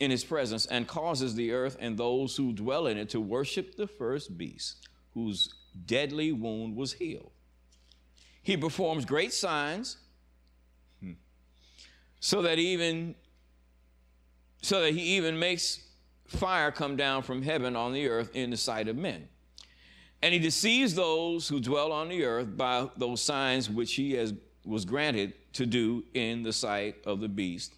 in 0.00 0.10
his 0.10 0.24
presence 0.24 0.66
and 0.66 0.86
causes 0.86 1.34
the 1.34 1.52
earth 1.52 1.76
and 1.80 1.96
those 1.96 2.36
who 2.36 2.52
dwell 2.52 2.86
in 2.86 2.98
it 2.98 3.08
to 3.10 3.20
worship 3.20 3.76
the 3.76 3.86
first 3.86 4.36
beast 4.36 4.88
whose 5.14 5.54
deadly 5.86 6.32
wound 6.32 6.76
was 6.76 6.92
healed. 6.94 7.30
He 8.42 8.56
performs 8.56 9.04
great 9.04 9.32
signs 9.32 9.96
hmm, 11.00 11.12
so 12.20 12.42
that 12.42 12.58
even 12.58 13.14
so 14.60 14.80
that 14.80 14.94
he 14.94 15.16
even 15.16 15.38
makes 15.38 15.80
fire 16.26 16.70
come 16.70 16.96
down 16.96 17.22
from 17.22 17.42
heaven 17.42 17.76
on 17.76 17.92
the 17.92 18.08
earth 18.08 18.30
in 18.34 18.50
the 18.50 18.56
sight 18.56 18.88
of 18.88 18.96
men. 18.96 19.28
And 20.22 20.32
he 20.32 20.40
deceives 20.40 20.94
those 20.94 21.48
who 21.48 21.60
dwell 21.60 21.92
on 21.92 22.08
the 22.08 22.24
earth 22.24 22.56
by 22.56 22.88
those 22.96 23.20
signs 23.20 23.68
which 23.68 23.94
he 23.94 24.12
has 24.12 24.32
was 24.64 24.86
granted 24.86 25.34
to 25.52 25.66
do 25.66 26.04
in 26.14 26.42
the 26.42 26.52
sight 26.52 26.96
of 27.04 27.20
the 27.20 27.28
beast, 27.28 27.74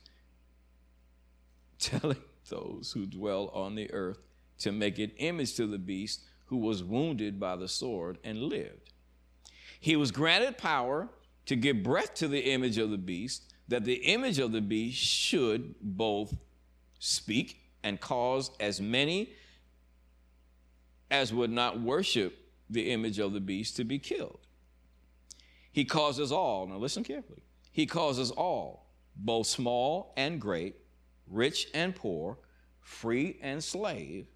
telling 2.00 2.22
those 2.48 2.92
who 2.92 3.06
dwell 3.06 3.50
on 3.52 3.74
the 3.74 3.92
earth 3.92 4.18
to 4.58 4.72
make 4.72 4.98
an 4.98 5.10
image 5.18 5.54
to 5.54 5.66
the 5.66 5.78
beast 5.78 6.22
who 6.46 6.56
was 6.56 6.82
wounded 6.82 7.38
by 7.38 7.56
the 7.56 7.68
sword 7.68 8.18
and 8.24 8.42
lived. 8.42 8.92
He 9.80 9.96
was 9.96 10.10
granted 10.10 10.56
power 10.56 11.08
to 11.46 11.56
give 11.56 11.82
breath 11.82 12.14
to 12.14 12.28
the 12.28 12.40
image 12.52 12.78
of 12.78 12.90
the 12.90 12.98
beast, 12.98 13.54
that 13.68 13.84
the 13.84 13.94
image 13.94 14.38
of 14.38 14.52
the 14.52 14.60
beast 14.60 14.98
should 14.98 15.74
both 15.80 16.34
speak 16.98 17.60
and 17.82 18.00
cause 18.00 18.50
as 18.58 18.80
many 18.80 19.30
as 21.10 21.32
would 21.32 21.50
not 21.50 21.80
worship 21.80 22.36
the 22.68 22.90
image 22.90 23.18
of 23.18 23.32
the 23.32 23.40
beast 23.40 23.76
to 23.76 23.84
be 23.84 23.98
killed. 23.98 24.40
He 25.72 25.84
causes 25.84 26.32
all, 26.32 26.66
now 26.66 26.76
listen 26.78 27.04
carefully, 27.04 27.42
he 27.70 27.86
causes 27.86 28.30
all, 28.30 28.86
both 29.14 29.46
small 29.46 30.14
and 30.16 30.40
great, 30.40 30.76
rich 31.30 31.68
and 31.74 31.94
poor, 31.94 32.38
free 32.80 33.38
and 33.42 33.62
slave, 33.62 34.26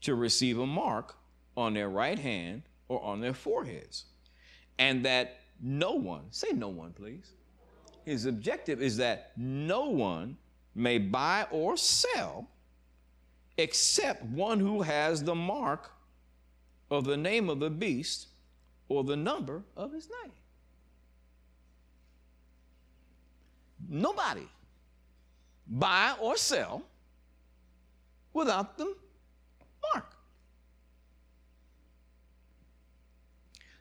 to 0.00 0.14
receive 0.14 0.58
a 0.58 0.66
mark 0.66 1.16
on 1.56 1.74
their 1.74 1.88
right 1.88 2.18
hand 2.18 2.62
or 2.88 3.02
on 3.02 3.20
their 3.20 3.34
foreheads. 3.34 4.04
And 4.78 5.04
that 5.04 5.40
no 5.60 5.92
one, 5.92 6.24
say 6.30 6.52
no 6.52 6.68
one, 6.68 6.92
please. 6.92 7.32
His 8.04 8.26
objective 8.26 8.80
is 8.80 8.96
that 8.98 9.32
no 9.36 9.86
one 9.86 10.36
may 10.74 10.98
buy 10.98 11.46
or 11.50 11.76
sell 11.76 12.48
except 13.56 14.22
one 14.24 14.60
who 14.60 14.82
has 14.82 15.24
the 15.24 15.34
mark 15.34 15.90
of 16.90 17.04
the 17.04 17.16
name 17.16 17.50
of 17.50 17.58
the 17.58 17.70
beast 17.70 18.28
or 18.88 19.02
the 19.02 19.16
number 19.16 19.64
of 19.76 19.92
his 19.92 20.08
name. 20.22 20.32
nobody 23.88 24.46
buy 25.68 26.14
or 26.20 26.36
sell 26.36 26.82
without 28.32 28.78
the 28.78 28.94
mark. 29.94 30.16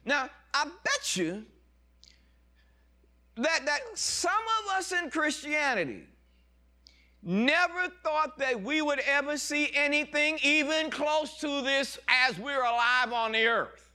Now, 0.06 0.30
I 0.54 0.66
bet 0.84 1.16
you 1.16 1.46
that, 3.36 3.66
that 3.66 3.80
some 3.94 4.32
of 4.32 4.78
us 4.78 4.92
in 4.92 5.10
Christianity 5.10 6.04
never 7.22 7.90
thought 8.04 8.38
that 8.38 8.62
we 8.62 8.82
would 8.82 9.00
ever 9.00 9.38
see 9.38 9.70
anything 9.74 10.40
even 10.44 10.90
close 10.90 11.38
to 11.40 11.62
this 11.62 12.00
as 12.08 12.40
we're 12.40 12.64
alive 12.64 13.12
on 13.12 13.34
the 13.34 13.46
earth. 13.46 13.90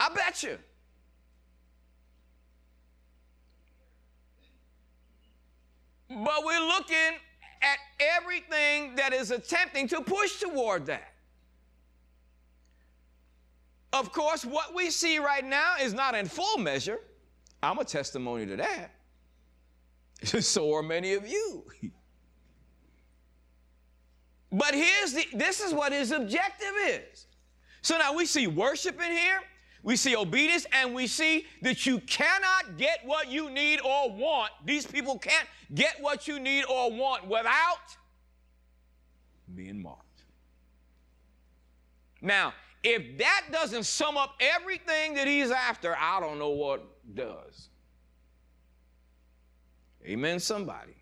I 0.00 0.08
bet 0.14 0.42
you. 0.42 0.58
But 6.08 6.44
we're 6.44 6.66
looking 6.66 7.18
at 7.62 7.78
everything 7.98 8.94
that 8.96 9.12
is 9.12 9.30
attempting 9.30 9.88
to 9.88 10.00
push 10.00 10.40
toward 10.40 10.86
that. 10.86 11.12
Of 13.92 14.12
course, 14.12 14.44
what 14.44 14.74
we 14.74 14.90
see 14.90 15.18
right 15.18 15.44
now 15.44 15.76
is 15.80 15.94
not 15.94 16.14
in 16.14 16.26
full 16.26 16.58
measure. 16.58 16.98
I'm 17.62 17.78
a 17.78 17.84
testimony 17.84 18.46
to 18.46 18.56
that. 18.56 18.90
so 20.44 20.74
are 20.74 20.82
many 20.82 21.14
of 21.14 21.26
you. 21.26 21.64
but 24.52 24.74
here's 24.74 25.12
the 25.12 25.26
this 25.34 25.60
is 25.60 25.72
what 25.72 25.92
his 25.92 26.12
objective 26.12 26.72
is. 26.86 27.26
So 27.82 27.96
now 27.96 28.14
we 28.14 28.26
see 28.26 28.46
worship 28.46 29.00
in 29.00 29.12
here 29.12 29.40
we 29.86 29.94
see 29.94 30.16
obedience, 30.16 30.66
and 30.72 30.92
we 30.96 31.06
see 31.06 31.46
that 31.62 31.86
you 31.86 32.00
cannot 32.00 32.76
get 32.76 32.98
what 33.04 33.30
you 33.30 33.48
need 33.48 33.78
or 33.82 34.10
want. 34.10 34.50
These 34.64 34.84
people 34.84 35.16
can't 35.16 35.46
get 35.76 35.98
what 36.00 36.26
you 36.26 36.40
need 36.40 36.64
or 36.64 36.90
want 36.90 37.28
without 37.28 37.96
being 39.54 39.80
marked. 39.80 40.24
Now, 42.20 42.52
if 42.82 43.16
that 43.18 43.42
doesn't 43.52 43.84
sum 43.84 44.16
up 44.16 44.34
everything 44.40 45.14
that 45.14 45.28
he's 45.28 45.52
after, 45.52 45.96
I 45.96 46.18
don't 46.18 46.40
know 46.40 46.50
what 46.50 46.84
does. 47.14 47.68
Amen, 50.04 50.40
somebody. 50.40 50.96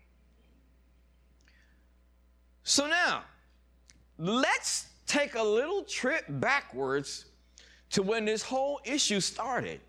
So 2.61 2.85
now, 2.85 3.23
let's 4.19 4.89
take 5.07 5.33
a 5.33 5.43
little 5.43 5.81
trip 5.85 6.25
backwards 6.29 7.25
to 7.91 8.01
when 8.01 8.25
this 8.25 8.41
whole 8.41 8.79
issue 8.83 9.19
started. 9.19 9.79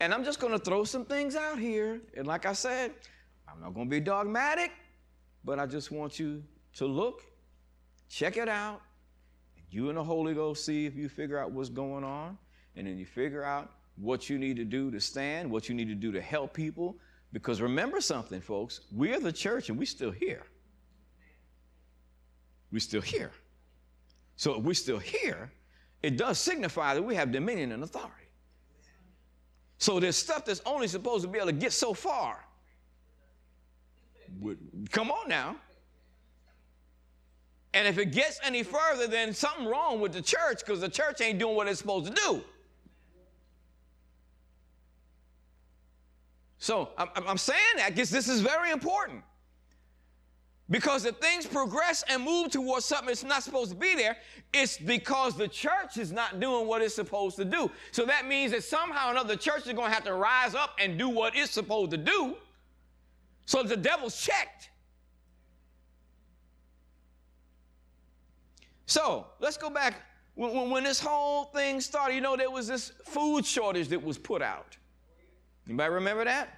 And 0.00 0.12
I'm 0.12 0.24
just 0.24 0.40
going 0.40 0.52
to 0.52 0.58
throw 0.58 0.84
some 0.84 1.04
things 1.04 1.36
out 1.36 1.58
here. 1.58 2.00
And 2.16 2.26
like 2.26 2.46
I 2.46 2.52
said, 2.52 2.92
I'm 3.48 3.60
not 3.60 3.74
going 3.74 3.86
to 3.86 3.90
be 3.90 4.00
dogmatic, 4.00 4.72
but 5.44 5.58
I 5.58 5.66
just 5.66 5.90
want 5.90 6.18
you 6.18 6.42
to 6.74 6.86
look, 6.86 7.22
check 8.08 8.36
it 8.36 8.48
out. 8.48 8.82
You 9.70 9.88
and 9.88 9.98
the 9.98 10.04
Holy 10.04 10.34
Ghost 10.34 10.64
see 10.64 10.86
if 10.86 10.94
you 10.94 11.08
figure 11.08 11.38
out 11.38 11.50
what's 11.50 11.68
going 11.68 12.04
on. 12.04 12.38
And 12.76 12.86
then 12.86 12.98
you 12.98 13.06
figure 13.06 13.44
out 13.44 13.70
what 13.96 14.28
you 14.28 14.38
need 14.38 14.56
to 14.56 14.64
do 14.64 14.90
to 14.90 15.00
stand, 15.00 15.50
what 15.50 15.68
you 15.68 15.74
need 15.74 15.88
to 15.88 15.94
do 15.94 16.10
to 16.12 16.20
help 16.20 16.52
people. 16.52 16.96
Because 17.32 17.60
remember 17.60 18.00
something, 18.00 18.40
folks, 18.40 18.80
we're 18.92 19.20
the 19.20 19.32
church 19.32 19.68
and 19.68 19.78
we're 19.78 19.86
still 19.86 20.10
here. 20.10 20.42
We're 22.72 22.80
still 22.80 23.00
here. 23.00 23.30
So 24.36 24.58
if 24.58 24.62
we're 24.62 24.74
still 24.74 24.98
here, 24.98 25.52
it 26.04 26.18
does 26.18 26.38
signify 26.38 26.92
that 26.92 27.02
we 27.02 27.14
have 27.14 27.32
dominion 27.32 27.72
and 27.72 27.82
authority. 27.82 28.28
So 29.78 29.98
there's 29.98 30.16
stuff 30.16 30.44
that's 30.44 30.60
only 30.66 30.86
supposed 30.86 31.22
to 31.24 31.28
be 31.28 31.38
able 31.38 31.46
to 31.46 31.54
get 31.54 31.72
so 31.72 31.94
far. 31.94 32.44
Come 34.90 35.10
on 35.10 35.30
now. 35.30 35.56
And 37.72 37.88
if 37.88 37.96
it 37.96 38.12
gets 38.12 38.38
any 38.44 38.62
further, 38.62 39.06
then 39.06 39.32
something 39.32 39.64
wrong 39.64 39.98
with 39.98 40.12
the 40.12 40.20
church 40.20 40.58
because 40.58 40.82
the 40.82 40.90
church 40.90 41.22
ain't 41.22 41.38
doing 41.38 41.56
what 41.56 41.68
it's 41.68 41.78
supposed 41.78 42.14
to 42.14 42.22
do. 42.22 42.44
So 46.58 46.90
I'm, 46.98 47.08
I'm 47.26 47.38
saying 47.38 47.58
that 47.78 47.94
because 47.94 48.10
this 48.10 48.28
is 48.28 48.42
very 48.42 48.72
important. 48.72 49.22
Because 50.70 51.04
if 51.04 51.16
things 51.16 51.46
progress 51.46 52.02
and 52.08 52.22
move 52.22 52.50
towards 52.50 52.86
something 52.86 53.08
that's 53.08 53.22
not 53.22 53.42
supposed 53.42 53.70
to 53.72 53.76
be 53.76 53.94
there, 53.94 54.16
it's 54.52 54.78
because 54.78 55.36
the 55.36 55.46
church 55.46 55.98
is 55.98 56.10
not 56.10 56.40
doing 56.40 56.66
what 56.66 56.80
it's 56.80 56.94
supposed 56.94 57.36
to 57.36 57.44
do. 57.44 57.70
So 57.90 58.06
that 58.06 58.26
means 58.26 58.52
that 58.52 58.64
somehow 58.64 59.08
or 59.08 59.10
another 59.10 59.34
the 59.34 59.40
church 59.40 59.66
is 59.66 59.72
going 59.74 59.88
to 59.88 59.94
have 59.94 60.04
to 60.04 60.14
rise 60.14 60.54
up 60.54 60.70
and 60.78 60.98
do 60.98 61.10
what 61.10 61.36
it's 61.36 61.50
supposed 61.50 61.90
to 61.90 61.98
do. 61.98 62.36
So 63.44 63.62
the 63.62 63.76
devil's 63.76 64.18
checked. 64.18 64.70
So 68.86 69.26
let's 69.40 69.58
go 69.58 69.68
back. 69.68 70.00
When, 70.34 70.70
when, 70.70 70.84
this 70.84 70.98
whole 70.98 71.44
thing 71.44 71.80
started, 71.80 72.14
you 72.14 72.20
know, 72.20 72.36
there 72.36 72.50
was 72.50 72.66
this 72.66 72.92
food 73.04 73.44
shortage 73.46 73.88
that 73.88 74.02
was 74.02 74.18
put 74.18 74.42
out. 74.42 74.76
Anybody 75.66 75.94
remember 75.94 76.24
that? 76.24 76.48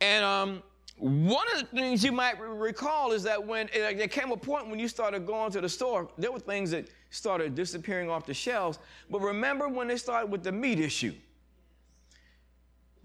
And 0.00 0.24
um, 0.24 0.62
one 0.98 1.46
of 1.54 1.60
the 1.60 1.66
things 1.66 2.02
you 2.02 2.12
might 2.12 2.40
recall 2.40 3.12
is 3.12 3.22
that 3.24 3.44
when 3.44 3.68
it, 3.72 3.98
there 3.98 4.08
came 4.08 4.32
a 4.32 4.36
point 4.36 4.68
when 4.68 4.78
you 4.78 4.88
started 4.88 5.26
going 5.26 5.52
to 5.52 5.60
the 5.60 5.68
store, 5.68 6.08
there 6.16 6.32
were 6.32 6.40
things 6.40 6.70
that 6.70 6.88
started 7.10 7.54
disappearing 7.54 8.08
off 8.08 8.24
the 8.24 8.32
shelves. 8.32 8.78
But 9.10 9.20
remember 9.20 9.68
when 9.68 9.88
they 9.88 9.98
started 9.98 10.30
with 10.30 10.42
the 10.42 10.52
meat 10.52 10.80
issue? 10.80 11.14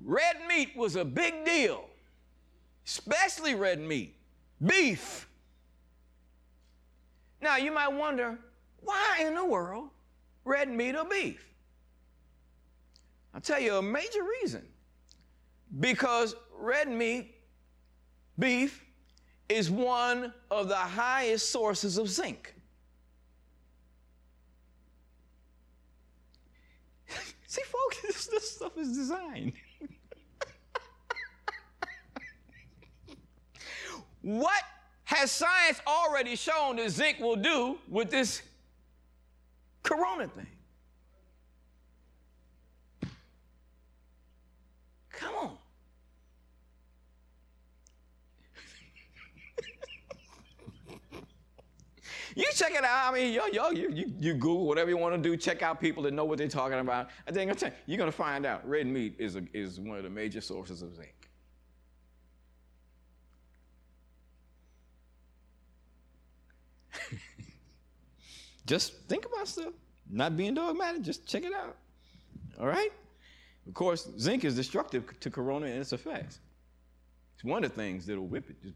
Red 0.04 0.38
meat 0.47 0.75
was 0.75 0.95
a 0.95 1.04
big 1.04 1.45
deal, 1.45 1.86
especially 2.86 3.56
red 3.56 3.80
meat, 3.80 4.15
beef. 4.65 5.27
Now 7.41 7.58
you 7.58 7.71
might 7.73 7.89
wonder, 7.89 8.39
why 8.80 9.19
in 9.21 9.36
the 9.36 9.45
world 9.45 9.89
red 10.45 10.69
meat 10.69 10.95
or 10.95 11.06
beef? 11.06 11.45
I'll 13.34 13.41
tell 13.41 13.60
you 13.60 13.75
a 13.75 13.82
major 13.82 14.23
reason. 14.41 14.63
Because 15.80 16.36
red 16.58 16.89
meat, 16.89 17.30
beef, 18.37 18.83
is 19.49 19.69
one 19.69 20.33
of 20.49 20.67
the 20.69 20.75
highest 20.75 21.51
sources 21.51 21.97
of 21.97 22.09
zinc. 22.09 22.53
See, 27.47 27.61
folks, 27.63 28.27
this, 28.27 28.51
stuff 28.51 28.77
is 28.77 28.95
designed. 28.95 29.53
what 34.21 34.63
has 35.03 35.31
science 35.31 35.81
already 35.85 36.35
shown 36.35 36.77
that 36.77 36.89
zinc 36.89 37.19
will 37.19 37.35
do 37.35 37.77
with 37.89 38.09
this 38.09 38.41
corona 39.83 40.27
thing? 40.27 40.47
Come 45.09 45.35
on. 45.35 45.57
You 52.35 52.45
check 52.53 52.71
it 52.73 52.83
out. 52.83 53.11
I 53.11 53.13
mean, 53.13 53.33
yo, 53.33 53.45
yo, 53.47 53.71
you, 53.71 53.89
you, 53.91 54.13
you 54.19 54.33
Google 54.33 54.67
whatever 54.67 54.89
you 54.89 54.97
want 54.97 55.15
to 55.15 55.29
do. 55.29 55.35
Check 55.37 55.61
out 55.61 55.79
people 55.79 56.03
that 56.03 56.13
know 56.13 56.25
what 56.25 56.37
they're 56.37 56.47
talking 56.47 56.79
about. 56.79 57.09
I 57.27 57.31
think 57.31 57.51
you're 57.85 57.97
going 57.97 58.11
to 58.11 58.15
find 58.15 58.45
out 58.45 58.67
red 58.67 58.87
meat 58.87 59.15
is, 59.17 59.35
a, 59.35 59.43
is 59.53 59.79
one 59.79 59.97
of 59.97 60.03
the 60.03 60.09
major 60.09 60.41
sources 60.41 60.81
of 60.81 60.95
zinc. 60.95 61.15
just 68.65 68.93
think 69.07 69.25
about 69.25 69.47
stuff. 69.47 69.73
Not 70.09 70.35
being 70.35 70.53
dogmatic, 70.53 71.03
just 71.03 71.25
check 71.25 71.43
it 71.43 71.53
out. 71.53 71.77
All 72.59 72.67
right? 72.67 72.91
Of 73.67 73.73
course, 73.73 74.09
zinc 74.19 74.43
is 74.43 74.55
destructive 74.55 75.19
to 75.19 75.29
corona 75.29 75.67
and 75.67 75.79
its 75.79 75.93
effects. 75.93 76.39
It's 77.35 77.43
one 77.43 77.63
of 77.63 77.71
the 77.71 77.75
things 77.75 78.05
that'll 78.05 78.27
whip 78.27 78.49
it. 78.49 78.73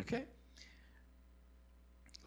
Okay? 0.00 0.24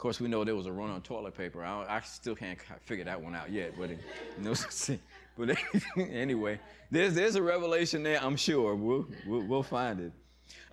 Course, 0.03 0.19
we 0.19 0.27
know 0.27 0.43
there 0.43 0.53
was 0.53 0.65
a 0.65 0.71
run 0.73 0.89
on 0.89 1.01
toilet 1.01 1.33
paper. 1.33 1.63
I, 1.63 1.85
I 1.87 2.01
still 2.01 2.35
can't 2.35 2.59
figure 2.81 3.05
that 3.05 3.21
one 3.21 3.33
out 3.33 3.49
yet, 3.49 3.75
but, 3.79 3.89
it, 3.89 4.99
but 5.37 5.57
anyway, 5.97 6.59
there's, 6.91 7.15
there's 7.15 7.35
a 7.35 7.41
revelation 7.41 8.03
there, 8.03 8.21
I'm 8.21 8.35
sure. 8.35 8.75
We'll, 8.75 9.07
we'll, 9.25 9.43
we'll 9.43 9.63
find 9.63 10.01
it. 10.01 10.11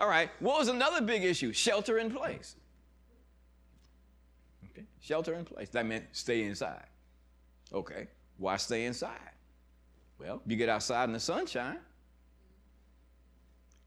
All 0.00 0.08
right, 0.08 0.30
what 0.40 0.58
was 0.58 0.66
another 0.66 1.00
big 1.00 1.22
issue? 1.22 1.52
Shelter 1.52 1.98
in 1.98 2.10
place. 2.10 2.56
Okay, 4.72 4.84
shelter 5.00 5.34
in 5.34 5.44
place. 5.44 5.68
That 5.68 5.86
meant 5.86 6.06
stay 6.10 6.42
inside. 6.42 6.86
Okay, 7.72 8.08
why 8.36 8.56
stay 8.56 8.84
inside? 8.86 9.30
Well, 10.18 10.42
you 10.44 10.56
get 10.56 10.68
outside 10.68 11.04
in 11.04 11.12
the 11.12 11.20
sunshine, 11.20 11.78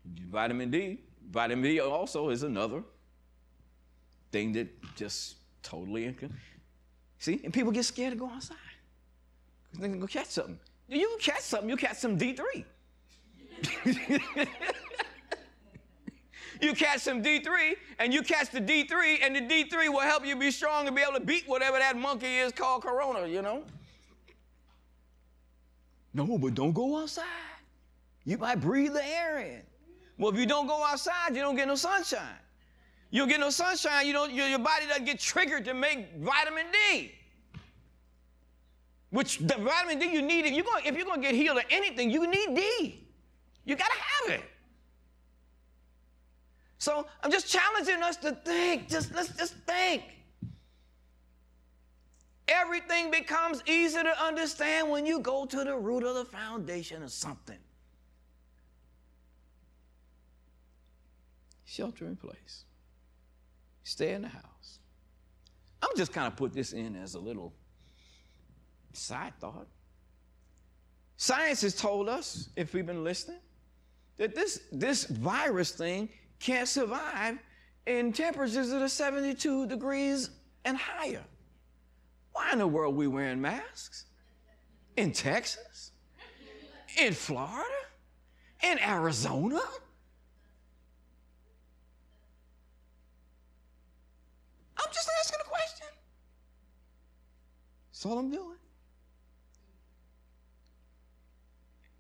vitamin 0.06 0.72
D. 0.72 1.02
Vitamin 1.30 1.64
D 1.64 1.82
also 1.82 2.30
is 2.30 2.44
another 2.44 2.82
thing 4.34 4.52
that 4.54 4.68
just 4.96 5.38
totally 5.62 6.14
see, 7.20 7.40
and 7.46 7.54
people 7.54 7.72
get 7.72 7.86
scared 7.86 8.12
to 8.12 8.20
go 8.20 8.30
outside 8.30 8.58
because 9.72 9.82
they 9.82 9.90
can 9.90 10.00
go 10.02 10.08
catch 10.08 10.28
something. 10.28 10.60
You 10.90 11.18
catch 11.22 11.42
something. 11.42 11.70
You 11.70 11.78
catch 11.78 11.98
some 11.98 12.18
D 12.18 12.34
three. 12.34 12.66
you 16.62 16.74
catch 16.74 17.00
some 17.00 17.22
D3 17.22 17.76
and 18.00 18.14
you 18.14 18.22
catch 18.22 18.50
the 18.50 18.62
D3 18.62 19.20
and 19.22 19.36
the 19.36 19.42
D3 19.42 19.90
will 19.90 20.00
help 20.00 20.26
you 20.26 20.36
be 20.36 20.52
strong 20.52 20.88
and 20.88 20.96
be 20.96 21.02
able 21.02 21.14
to 21.14 21.26
beat 21.26 21.48
whatever 21.48 21.78
that 21.78 21.98
monkey 21.98 22.38
is 22.38 22.52
called 22.52 22.82
corona, 22.84 23.28
you 23.28 23.42
know? 23.42 23.64
No, 26.14 26.38
but 26.38 26.54
don't 26.54 26.74
go 26.74 27.02
outside. 27.02 27.24
You 28.26 28.38
might 28.38 28.62
breathe 28.62 28.94
the 28.94 29.06
air 29.06 29.40
in. 29.40 29.62
Well, 30.18 30.32
if 30.32 30.40
you 30.40 30.46
don't 30.46 30.68
go 30.68 30.84
outside, 30.84 31.36
you 31.36 31.42
don't 31.42 31.56
get 31.56 31.68
no 31.68 31.76
sunshine. 31.76 32.43
You 33.14 33.20
don't 33.20 33.30
get 33.30 33.40
no 33.40 33.52
sunshine, 33.52 34.08
you 34.08 34.12
don't, 34.12 34.34
your, 34.34 34.48
your 34.48 34.58
body 34.58 34.88
doesn't 34.88 35.06
get 35.06 35.20
triggered 35.20 35.66
to 35.66 35.76
make 35.76 36.16
vitamin 36.18 36.66
D. 36.72 37.12
Which 39.12 39.38
the 39.38 39.54
vitamin 39.54 40.00
D 40.00 40.12
you 40.12 40.24
need, 40.24 40.46
if 40.46 40.54
you're 40.54 40.64
going, 40.64 40.84
if 40.84 40.96
you're 40.96 41.06
going 41.06 41.22
to 41.22 41.28
get 41.28 41.36
healed 41.36 41.60
of 41.60 41.66
anything, 41.70 42.10
you 42.10 42.26
need 42.26 42.56
D. 42.56 43.06
You 43.66 43.76
got 43.76 43.92
to 43.92 44.00
have 44.00 44.40
it. 44.40 44.46
So 46.80 47.06
I'm 47.24 47.32
just 47.32 47.48
challenging 47.48 48.02
us 48.02 48.18
to 48.18 48.32
think. 48.32 48.90
Just 48.90 49.14
let's 49.14 49.30
just 49.38 49.54
think. 49.68 50.06
Everything 52.48 53.12
becomes 53.12 53.62
easy 53.68 54.02
to 54.02 54.24
understand 54.24 54.90
when 54.90 55.06
you 55.06 55.20
go 55.20 55.46
to 55.46 55.64
the 55.64 55.78
root 55.78 56.04
of 56.04 56.16
the 56.16 56.26
foundation 56.26 57.04
of 57.04 57.12
something. 57.12 57.60
Shelter 61.64 62.08
in 62.08 62.16
place. 62.16 62.66
Stay 63.84 64.14
in 64.14 64.24
the 64.24 64.30
house. 64.30 64.80
I'm 65.82 65.96
just 65.98 66.14
kind 66.14 66.28
of 66.28 66.36
put 66.36 66.54
this 66.54 66.74
in 66.74 66.96
as 66.96 67.16
a 67.16 67.20
little 67.20 67.54
side 68.94 69.34
thought. 69.40 69.68
Science 71.18 71.62
has 71.62 71.76
told 71.76 72.10
us, 72.10 72.50
if 72.56 72.74
we've 72.74 72.86
been 72.86 73.04
listening, 73.04 73.40
that 74.18 74.36
this, 74.36 74.62
this 74.72 75.06
virus 75.06 75.72
thing 75.72 76.10
can't 76.40 76.68
survive 76.68 77.38
in 77.86 78.14
temperatures 78.14 78.70
that 78.70 78.82
are 78.82 78.88
72 78.88 79.68
degrees 79.68 80.30
and 80.66 80.78
higher. 80.78 81.24
Why 82.32 82.52
in 82.54 82.60
the 82.60 82.68
world 82.68 82.94
are 82.94 82.98
we 82.98 83.08
wearing 83.08 83.42
masks? 83.42 84.06
In 84.98 85.12
Texas? 85.12 85.92
In 87.00 87.14
Florida? 87.14 87.64
In 88.62 88.80
Arizona? 88.80 89.62
I'm 94.84 94.94
just 94.94 95.10
asking 95.20 95.40
a 95.42 95.50
question. 95.50 95.88
That's 97.92 98.06
all 98.06 98.20
I'm 98.20 98.32
doing. 98.32 98.58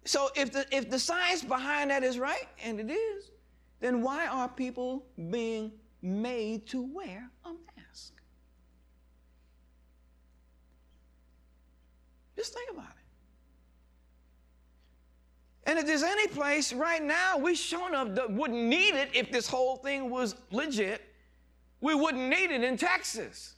So 0.06 0.30
if 0.36 0.52
the 0.52 0.66
if 0.76 0.90
the 0.90 1.00
science 1.00 1.44
behind 1.44 1.92
that 1.92 2.04
is 2.04 2.20
right, 2.20 2.48
and 2.64 2.80
it 2.80 2.92
is, 2.92 3.32
then 3.80 4.02
why 4.02 4.28
are 4.28 4.50
people 4.50 5.06
being 5.30 5.72
made 6.02 6.68
to 6.68 6.82
wear 6.82 7.30
a 7.46 7.50
mask? 7.50 8.14
Just 12.36 12.54
think 12.54 12.70
about 12.72 12.86
it. 12.86 13.04
And 15.66 15.80
if 15.80 15.86
there's 15.86 16.04
any 16.04 16.28
place 16.28 16.74
right 16.74 17.02
now, 17.02 17.38
we 17.38 17.56
shown 17.56 17.96
up 17.96 18.16
that 18.16 18.30
wouldn't 18.30 18.62
need 18.62 18.96
it 18.96 19.10
if 19.14 19.32
this 19.32 19.48
whole 19.48 19.78
thing 19.78 20.10
was 20.10 20.36
legit. 20.52 21.13
We 21.84 21.94
wouldn't 21.94 22.30
need 22.30 22.50
it 22.50 22.64
in 22.64 22.78
Texas. 22.78 23.56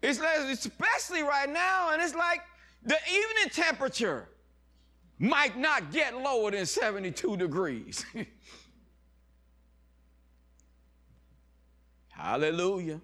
It's 0.00 0.20
like, 0.20 0.38
especially 0.38 1.24
right 1.24 1.50
now, 1.50 1.90
and 1.92 2.00
it's 2.00 2.14
like 2.14 2.42
the 2.84 2.96
evening 3.08 3.50
temperature 3.50 4.28
might 5.18 5.58
not 5.58 5.90
get 5.90 6.16
lower 6.16 6.52
than 6.52 6.64
72 6.64 7.36
degrees. 7.36 8.06
Hallelujah. 12.10 13.00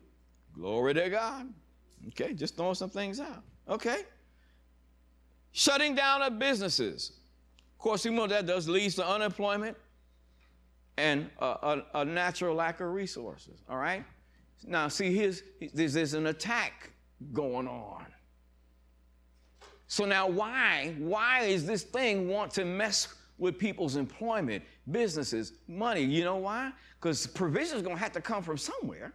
Glory 0.54 0.94
to 0.94 1.10
God. 1.10 1.52
Okay, 2.08 2.34
just 2.34 2.56
throwing 2.56 2.76
some 2.76 2.90
things 2.90 3.18
out. 3.18 3.42
Okay. 3.68 4.04
Shutting 5.50 5.96
down 5.96 6.22
of 6.22 6.38
businesses. 6.38 7.18
Of 7.72 7.78
course, 7.78 8.04
you 8.04 8.12
know 8.12 8.28
that 8.28 8.46
does 8.46 8.68
leads 8.68 8.94
to 8.94 9.04
unemployment 9.04 9.76
and 11.00 11.30
a, 11.38 11.44
a, 11.44 11.82
a 11.94 12.04
natural 12.04 12.54
lack 12.54 12.80
of 12.80 12.92
resources. 12.92 13.62
All 13.68 13.78
right. 13.78 14.04
Now, 14.66 14.88
see, 14.88 15.12
here's, 15.14 15.42
there's, 15.72 16.14
an 16.14 16.26
attack 16.26 16.92
going 17.32 17.66
on. 17.66 18.06
So 19.86 20.04
now, 20.04 20.28
why 20.28 20.94
why 20.98 21.40
is 21.40 21.66
this 21.66 21.82
thing 21.82 22.28
want 22.28 22.52
to 22.52 22.64
mess 22.64 23.08
with 23.38 23.58
people's 23.58 23.96
employment, 23.96 24.62
businesses, 24.90 25.54
money? 25.66 26.02
You 26.02 26.24
know 26.24 26.36
why? 26.36 26.72
Because 27.00 27.26
provision 27.26 27.76
is 27.76 27.82
going 27.82 27.96
to 27.96 28.02
have 28.02 28.12
to 28.12 28.20
come 28.20 28.42
from 28.42 28.58
somewhere. 28.58 29.14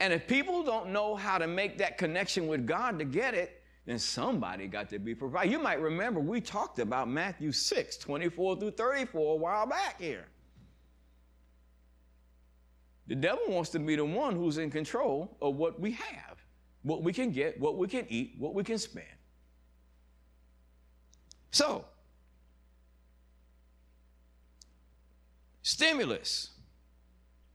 And 0.00 0.12
if 0.12 0.26
people 0.26 0.62
don't 0.62 0.90
know 0.90 1.14
how 1.14 1.38
to 1.38 1.46
make 1.46 1.76
that 1.78 1.98
connection 1.98 2.46
with 2.46 2.66
God 2.66 2.98
to 2.98 3.04
get 3.04 3.34
it, 3.34 3.62
then 3.86 3.98
somebody 3.98 4.66
got 4.66 4.88
to 4.90 4.98
be 4.98 5.14
provided. 5.14 5.52
You 5.52 5.58
might 5.58 5.80
remember 5.80 6.20
we 6.20 6.40
talked 6.40 6.78
about 6.78 7.08
Matthew 7.08 7.52
6, 7.52 7.96
24 7.98 8.56
through 8.56 8.70
34 8.70 9.34
a 9.34 9.36
while 9.36 9.66
back 9.66 10.00
here. 10.00 10.26
The 13.06 13.14
devil 13.14 13.44
wants 13.48 13.70
to 13.70 13.78
be 13.78 13.96
the 13.96 14.04
one 14.04 14.34
who's 14.34 14.58
in 14.58 14.70
control 14.70 15.36
of 15.42 15.56
what 15.56 15.78
we 15.78 15.92
have, 15.92 16.42
what 16.82 17.02
we 17.02 17.12
can 17.12 17.30
get, 17.30 17.60
what 17.60 17.76
we 17.76 17.86
can 17.86 18.06
eat, 18.08 18.34
what 18.38 18.54
we 18.54 18.64
can 18.64 18.78
spend. 18.78 19.06
So, 21.50 21.84
stimulus, 25.62 26.50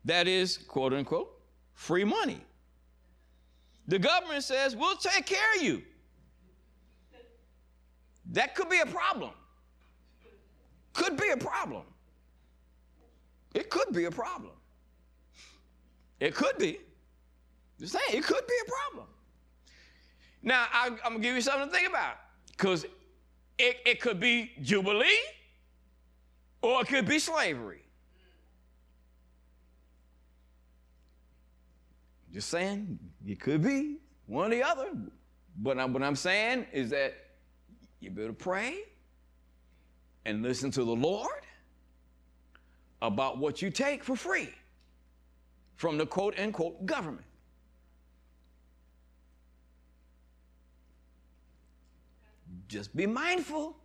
that 0.05 0.27
is, 0.27 0.57
quote 0.57 0.93
unquote, 0.93 1.31
free 1.73 2.03
money. 2.03 2.41
The 3.87 3.97
government 3.97 4.43
says, 4.43 4.75
we'll 4.75 4.97
take 4.97 5.25
care 5.25 5.55
of 5.57 5.63
you. 5.63 5.81
That 8.31 8.53
could 8.53 8.69
be 8.69 8.79
a 8.79 8.85
problem. 8.85 9.31
Could 10.93 11.17
be 11.17 11.29
a 11.29 11.37
problem. 11.37 11.83
It 13.55 13.71
could 13.71 13.91
be 13.93 14.05
a 14.05 14.11
problem. 14.11 14.51
It 16.19 16.35
could 16.35 16.57
be. 16.57 16.79
Just 17.79 17.93
saying, 17.93 18.19
it 18.19 18.23
could 18.23 18.45
be 18.45 18.53
a 18.65 18.69
problem. 18.69 19.07
Now, 20.43 20.67
I, 20.71 20.87
am 20.87 20.97
going 20.97 21.13
to 21.15 21.19
give 21.19 21.35
you 21.35 21.41
something 21.41 21.69
to 21.69 21.73
think 21.73 21.87
about 21.87 22.15
because 22.51 22.85
it, 23.57 23.77
it 23.85 24.01
could 24.01 24.19
be 24.19 24.51
Jubilee 24.61 25.07
or 26.61 26.81
it 26.81 26.87
could 26.87 27.07
be 27.07 27.19
slavery. 27.19 27.83
Just 32.33 32.49
saying, 32.49 32.99
it 33.25 33.39
could 33.39 33.63
be 33.63 33.97
one 34.27 34.47
or 34.47 34.55
the 34.55 34.63
other. 34.63 34.89
But 35.57 35.79
I'm, 35.79 35.93
what 35.93 36.03
I'm 36.03 36.15
saying 36.15 36.67
is 36.71 36.89
that 36.91 37.15
you 37.99 38.11
better 38.11 38.33
pray 38.33 38.79
and 40.25 40.43
listen 40.43 40.69
to 40.71 40.83
the 40.83 40.95
Lord 40.95 41.41
about 43.01 43.37
what 43.37 43.61
you 43.61 43.69
take 43.69 44.03
for 44.03 44.15
free 44.15 44.49
from 45.79 45.97
the 45.97 46.05
quote 46.05 46.37
unquote 46.37 46.85
government. 46.85 47.25
Just 52.67 52.93
be 52.93 53.07
mindful. 53.07 53.77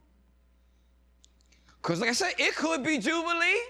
Because, 1.80 2.00
like 2.00 2.10
I 2.10 2.14
said, 2.14 2.32
it 2.36 2.56
could 2.56 2.82
be 2.82 2.98
Jubilee. 2.98 3.60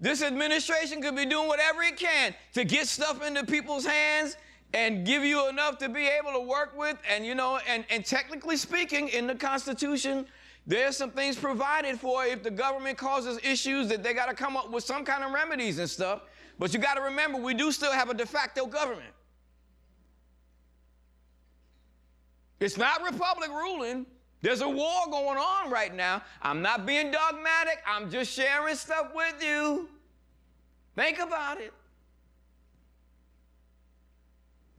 This 0.00 0.22
administration 0.22 1.02
could 1.02 1.14
be 1.14 1.26
doing 1.26 1.48
whatever 1.48 1.82
it 1.82 1.98
can 1.98 2.34
to 2.54 2.64
get 2.64 2.88
stuff 2.88 3.22
into 3.22 3.44
people's 3.44 3.84
hands 3.84 4.38
and 4.72 5.04
give 5.04 5.22
you 5.22 5.46
enough 5.50 5.76
to 5.78 5.90
be 5.90 6.06
able 6.06 6.32
to 6.32 6.40
work 6.40 6.72
with. 6.78 6.96
And, 7.10 7.26
you 7.26 7.34
know, 7.34 7.60
and, 7.68 7.84
and 7.90 8.06
technically 8.06 8.56
speaking, 8.56 9.08
in 9.08 9.26
the 9.26 9.34
Constitution, 9.34 10.26
there's 10.66 10.96
some 10.96 11.10
things 11.10 11.36
provided 11.36 12.00
for 12.00 12.24
if 12.24 12.42
the 12.42 12.50
government 12.50 12.96
causes 12.96 13.38
issues 13.44 13.88
that 13.88 14.02
they 14.02 14.14
got 14.14 14.30
to 14.30 14.34
come 14.34 14.56
up 14.56 14.70
with 14.70 14.82
some 14.82 15.04
kind 15.04 15.22
of 15.22 15.32
remedies 15.32 15.78
and 15.78 15.90
stuff. 15.90 16.22
But 16.58 16.72
you 16.72 16.80
got 16.80 16.94
to 16.94 17.02
remember, 17.02 17.38
we 17.38 17.54
do 17.54 17.70
still 17.70 17.92
have 17.92 18.08
a 18.08 18.14
de 18.14 18.26
facto 18.26 18.66
government. 18.66 19.12
It's 22.58 22.76
not 22.76 23.02
republic 23.02 23.50
ruling. 23.50 24.06
There's 24.40 24.62
a 24.62 24.68
war 24.68 25.06
going 25.10 25.38
on 25.38 25.70
right 25.70 25.94
now. 25.94 26.22
I'm 26.40 26.62
not 26.62 26.86
being 26.86 27.10
dogmatic. 27.10 27.82
I'm 27.86 28.10
just 28.10 28.32
sharing 28.32 28.74
stuff 28.76 29.12
with 29.14 29.42
you. 29.44 29.88
Think 30.94 31.18
about 31.18 31.60
it. 31.60 31.72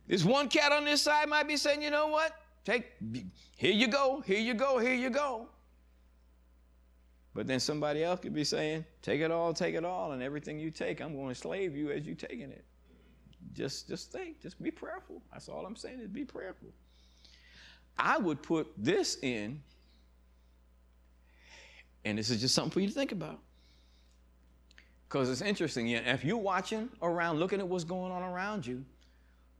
This 0.07 0.23
one 0.23 0.47
cat 0.47 0.71
on 0.71 0.85
this 0.85 1.01
side 1.01 1.27
might 1.27 1.47
be 1.47 1.57
saying, 1.57 1.83
you 1.83 1.91
know 1.91 2.07
what? 2.07 2.31
Take, 2.63 2.93
here 3.57 3.73
you 3.73 3.87
go, 3.87 4.21
here 4.25 4.39
you 4.39 4.53
go, 4.53 4.79
here 4.79 4.93
you 4.93 5.09
go. 5.09 5.47
But 7.37 7.45
then 7.45 7.59
somebody 7.59 8.03
else 8.03 8.19
could 8.19 8.33
be 8.33 8.43
saying, 8.43 8.83
take 9.03 9.21
it 9.21 9.29
all, 9.29 9.53
take 9.53 9.75
it 9.75 9.85
all, 9.85 10.13
and 10.13 10.23
everything 10.23 10.57
you 10.57 10.71
take, 10.71 10.99
I'm 10.99 11.15
going 11.15 11.29
to 11.29 11.35
slave 11.35 11.75
you 11.75 11.91
as 11.91 12.03
you're 12.03 12.15
taking 12.15 12.49
it. 12.49 12.65
Just, 13.53 13.87
just 13.87 14.11
think, 14.11 14.41
just 14.41 14.59
be 14.59 14.71
prayerful. 14.71 15.21
That's 15.31 15.47
all 15.47 15.63
I'm 15.63 15.75
saying 15.75 15.99
is 15.99 16.07
be 16.07 16.25
prayerful. 16.25 16.69
I 17.95 18.17
would 18.17 18.41
put 18.41 18.69
this 18.75 19.19
in, 19.21 19.61
and 22.05 22.17
this 22.17 22.31
is 22.31 22.41
just 22.41 22.55
something 22.55 22.71
for 22.71 22.79
you 22.79 22.87
to 22.87 22.93
think 22.93 23.11
about. 23.11 23.37
Because 25.07 25.29
it's 25.29 25.41
interesting. 25.41 25.89
If 25.89 26.25
you're 26.25 26.37
watching 26.37 26.89
around, 27.03 27.37
looking 27.37 27.59
at 27.59 27.67
what's 27.67 27.83
going 27.83 28.11
on 28.11 28.23
around 28.23 28.65
you, 28.65 28.83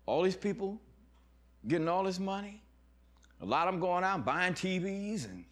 all 0.08 0.24
these 0.24 0.36
people 0.36 0.82
getting 1.68 1.88
all 1.88 2.04
this 2.04 2.18
money, 2.18 2.60
a 3.40 3.46
lot 3.46 3.68
of 3.68 3.76
them 3.76 3.80
going 3.80 4.04
out 4.04 4.26
buying 4.26 4.56
TVs 4.56 5.26
and 5.26 5.46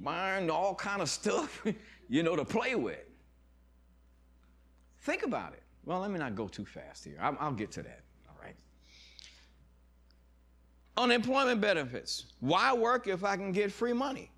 buying 0.00 0.50
all 0.50 0.74
kind 0.74 1.02
of 1.02 1.08
stuff, 1.08 1.64
you 2.08 2.22
know, 2.22 2.36
to 2.36 2.44
play 2.44 2.74
with. 2.74 3.04
Think 5.02 5.22
about 5.24 5.52
it. 5.52 5.62
Well, 5.84 6.00
let 6.00 6.10
me 6.10 6.18
not 6.18 6.34
go 6.36 6.48
too 6.48 6.64
fast 6.64 7.04
here. 7.04 7.18
I'll, 7.20 7.36
I'll 7.40 7.52
get 7.52 7.72
to 7.72 7.82
that. 7.82 8.00
All 8.28 8.36
right. 8.40 8.54
Unemployment 10.96 11.60
benefits. 11.60 12.26
Why 12.40 12.72
work 12.72 13.08
if 13.08 13.24
I 13.24 13.36
can 13.36 13.52
get 13.52 13.72
free 13.72 13.92
money? 13.92 14.30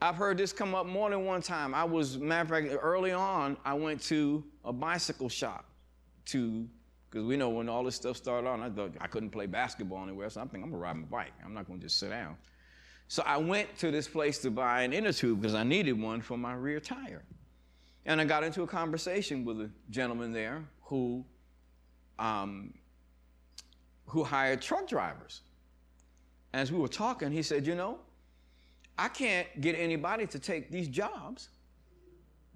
I've 0.00 0.16
heard 0.16 0.36
this 0.36 0.52
come 0.52 0.74
up 0.74 0.86
more 0.86 1.10
than 1.10 1.24
one 1.24 1.42
time. 1.42 1.74
I 1.74 1.84
was, 1.84 2.18
matter 2.18 2.56
of 2.56 2.64
fact, 2.64 2.80
early 2.82 3.12
on, 3.12 3.56
I 3.64 3.74
went 3.74 4.02
to 4.04 4.42
a 4.64 4.72
bicycle 4.72 5.28
shop 5.28 5.66
to, 6.26 6.66
because 7.08 7.24
we 7.24 7.36
know 7.36 7.50
when 7.50 7.68
all 7.68 7.84
this 7.84 7.94
stuff 7.94 8.16
started 8.16 8.48
on, 8.48 8.62
I 8.62 8.70
thought 8.70 8.96
I 9.00 9.06
couldn't 9.06 9.30
play 9.30 9.46
basketball 9.46 10.02
anywhere, 10.02 10.28
so 10.28 10.40
I'm 10.40 10.48
thinking 10.48 10.64
I'm 10.64 10.70
gonna 10.70 10.82
ride 10.82 10.96
my 10.96 11.04
bike. 11.04 11.32
I'm 11.44 11.54
not 11.54 11.68
gonna 11.68 11.78
just 11.78 11.98
sit 11.98 12.10
down. 12.10 12.36
So 13.12 13.22
I 13.26 13.36
went 13.36 13.76
to 13.80 13.90
this 13.90 14.08
place 14.08 14.38
to 14.38 14.50
buy 14.50 14.84
an 14.84 14.94
inner 14.94 15.12
tube 15.12 15.42
because 15.42 15.54
I 15.54 15.64
needed 15.64 16.00
one 16.00 16.22
for 16.22 16.38
my 16.38 16.54
rear 16.54 16.80
tire. 16.80 17.22
And 18.06 18.18
I 18.18 18.24
got 18.24 18.42
into 18.42 18.62
a 18.62 18.66
conversation 18.66 19.44
with 19.44 19.60
a 19.60 19.68
gentleman 19.90 20.32
there 20.32 20.64
who, 20.80 21.22
um, 22.18 22.72
who 24.06 24.24
hired 24.24 24.62
truck 24.62 24.88
drivers. 24.88 25.42
As 26.54 26.72
we 26.72 26.78
were 26.78 26.88
talking, 26.88 27.30
he 27.30 27.42
said, 27.42 27.66
You 27.66 27.74
know, 27.74 27.98
I 28.96 29.08
can't 29.08 29.60
get 29.60 29.74
anybody 29.74 30.26
to 30.28 30.38
take 30.38 30.70
these 30.70 30.88
jobs 30.88 31.50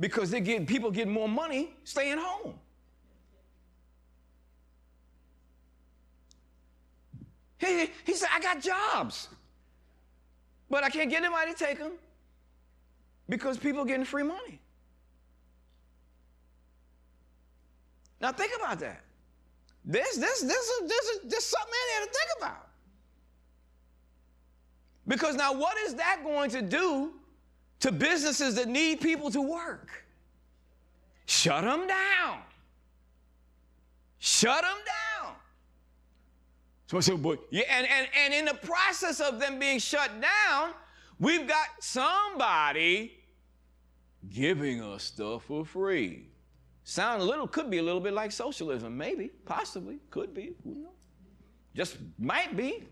because 0.01 0.31
they 0.31 0.41
get 0.41 0.67
people 0.67 0.91
get 0.91 1.07
more 1.07 1.29
money 1.29 1.75
staying 1.85 2.17
home. 2.17 2.55
He, 7.59 7.91
he 8.07 8.15
said, 8.15 8.31
I 8.33 8.41
got 8.41 8.63
jobs. 8.63 9.29
But 10.69 10.85
I 10.85 10.91
can't 10.91 11.11
get 11.11 11.23
anybody 11.23 11.53
to 11.53 11.59
take 11.59 11.79
them 11.79 11.93
because 13.29 13.57
people 13.59 13.83
are 13.83 13.87
getting 13.87 14.05
free 14.05 14.23
money. 14.23 14.61
Now 18.21 18.33
think 18.33 18.53
about 18.57 18.81
that. 18.81 19.03
This, 19.85 20.17
there's, 20.17 20.41
there's, 20.41 20.71
there's, 20.81 21.21
there's 21.25 21.45
something 21.45 21.73
in 21.73 22.01
there 22.01 22.07
to 22.07 22.13
think 22.13 22.31
about. 22.39 22.69
Because 25.07 25.37
now, 25.37 25.53
what 25.53 25.77
is 25.87 25.95
that 25.95 26.23
going 26.25 26.51
to 26.51 26.63
do 26.63 27.13
to 27.81 27.93
businesses 27.93 28.57
that 28.57 28.67
need 28.67 29.01
people 29.01 29.31
to 29.31 29.41
work? 29.41 30.05
Shut 31.27 31.63
them 31.63 31.87
down. 31.87 32.39
Shut 34.19 34.63
them 34.63 34.77
down. 34.85 35.06
So 36.87 36.99
I 36.99 37.01
said, 37.01 37.21
boy, 37.21 37.37
yeah, 37.51 37.65
and, 37.69 37.87
and, 37.87 38.09
and 38.17 38.35
in 38.35 38.45
the 38.45 38.55
process 38.55 39.21
of 39.21 39.41
them 39.41 39.59
being 39.59 39.81
shut 39.81 40.11
down, 40.21 40.71
we've 41.19 41.47
got 41.47 41.67
somebody 41.81 43.13
giving 44.31 44.83
us 44.83 45.05
stuff 45.05 45.45
for 45.45 45.65
free. 45.65 46.29
Sound 46.85 47.23
a 47.23 47.25
little, 47.25 47.49
could 47.49 47.71
be 47.71 47.79
a 47.79 47.83
little 47.83 48.01
bit 48.01 48.13
like 48.13 48.31
socialism, 48.31 48.97
maybe, 48.97 49.31
possibly, 49.45 49.99
could 50.11 50.33
be, 50.33 50.55
who 50.63 50.77
knows? 50.77 50.93
Just 51.75 51.97
might 52.19 52.57
be. 52.57 52.85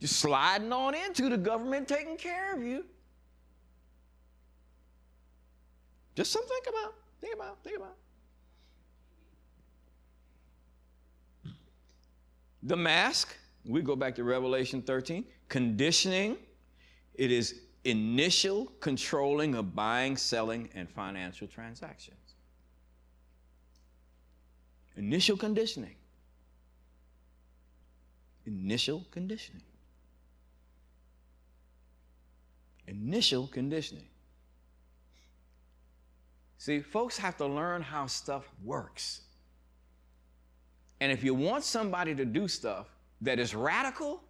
Just 0.00 0.16
sliding 0.16 0.72
on 0.72 0.94
into 0.94 1.28
the 1.28 1.38
government 1.38 1.86
taking 1.86 2.16
care 2.16 2.54
of 2.54 2.62
you. 2.62 2.84
Just 6.16 6.32
something 6.32 6.50
think 6.50 6.76
about. 6.76 6.94
Think 7.20 7.34
about. 7.34 7.64
Think 7.64 7.76
about. 7.76 7.96
The 12.64 12.76
mask, 12.76 13.36
we 13.64 13.82
go 13.82 13.94
back 13.94 14.14
to 14.16 14.24
Revelation 14.24 14.80
13, 14.80 15.24
conditioning, 15.48 16.38
it 17.14 17.30
is 17.30 17.60
initial 17.84 18.72
controlling 18.80 19.54
of 19.54 19.74
buying, 19.74 20.16
selling, 20.16 20.70
and 20.74 20.88
financial 20.88 21.46
transactions. 21.46 22.16
Initial 24.96 25.36
conditioning. 25.36 25.94
Initial 28.46 29.04
conditioning. 29.10 29.62
Initial 32.86 33.46
conditioning. 33.46 34.08
See, 36.58 36.80
folks 36.80 37.18
have 37.18 37.36
to 37.38 37.46
learn 37.46 37.82
how 37.82 38.06
stuff 38.06 38.48
works. 38.62 39.20
And 41.00 41.10
if 41.10 41.24
you 41.24 41.34
want 41.34 41.64
somebody 41.64 42.14
to 42.14 42.24
do 42.24 42.48
stuff 42.48 42.86
that 43.20 43.38
is 43.38 43.54
radical, 43.54 44.22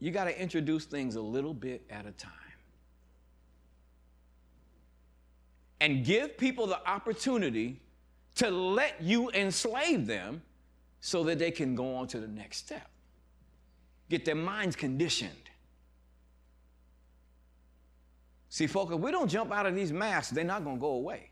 you 0.00 0.10
got 0.10 0.24
to 0.24 0.40
introduce 0.40 0.84
things 0.84 1.16
a 1.16 1.20
little 1.20 1.54
bit 1.54 1.82
at 1.90 2.06
a 2.06 2.12
time. 2.12 2.32
And 5.80 6.04
give 6.04 6.36
people 6.36 6.66
the 6.66 6.84
opportunity 6.88 7.80
to 8.36 8.50
let 8.50 9.00
you 9.00 9.30
enslave 9.30 10.06
them 10.06 10.42
so 11.00 11.24
that 11.24 11.38
they 11.38 11.50
can 11.50 11.74
go 11.74 11.96
on 11.96 12.08
to 12.08 12.20
the 12.20 12.26
next 12.26 12.58
step. 12.58 12.88
Get 14.08 14.24
their 14.24 14.34
minds 14.34 14.74
conditioned. 14.74 15.32
See, 18.48 18.66
folks, 18.66 18.94
if 18.94 19.00
we 19.00 19.10
don't 19.10 19.28
jump 19.28 19.52
out 19.52 19.66
of 19.66 19.74
these 19.74 19.92
masks, 19.92 20.32
they're 20.32 20.44
not 20.44 20.64
going 20.64 20.76
to 20.76 20.80
go 20.80 20.92
away. 20.92 21.30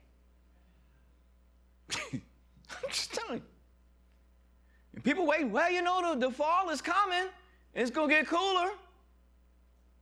I'm 2.71 2.91
just 2.91 3.14
telling 3.14 3.39
you. 3.39 3.47
And 4.95 5.05
people 5.05 5.27
wait, 5.27 5.49
well, 5.49 5.71
you 5.71 5.83
know, 5.83 6.14
the, 6.14 6.29
the 6.29 6.33
fall 6.33 6.71
is 6.71 6.81
coming. 6.81 7.29
It's 7.75 7.91
going 7.91 8.09
to 8.09 8.14
get 8.14 8.27
cooler. 8.27 8.71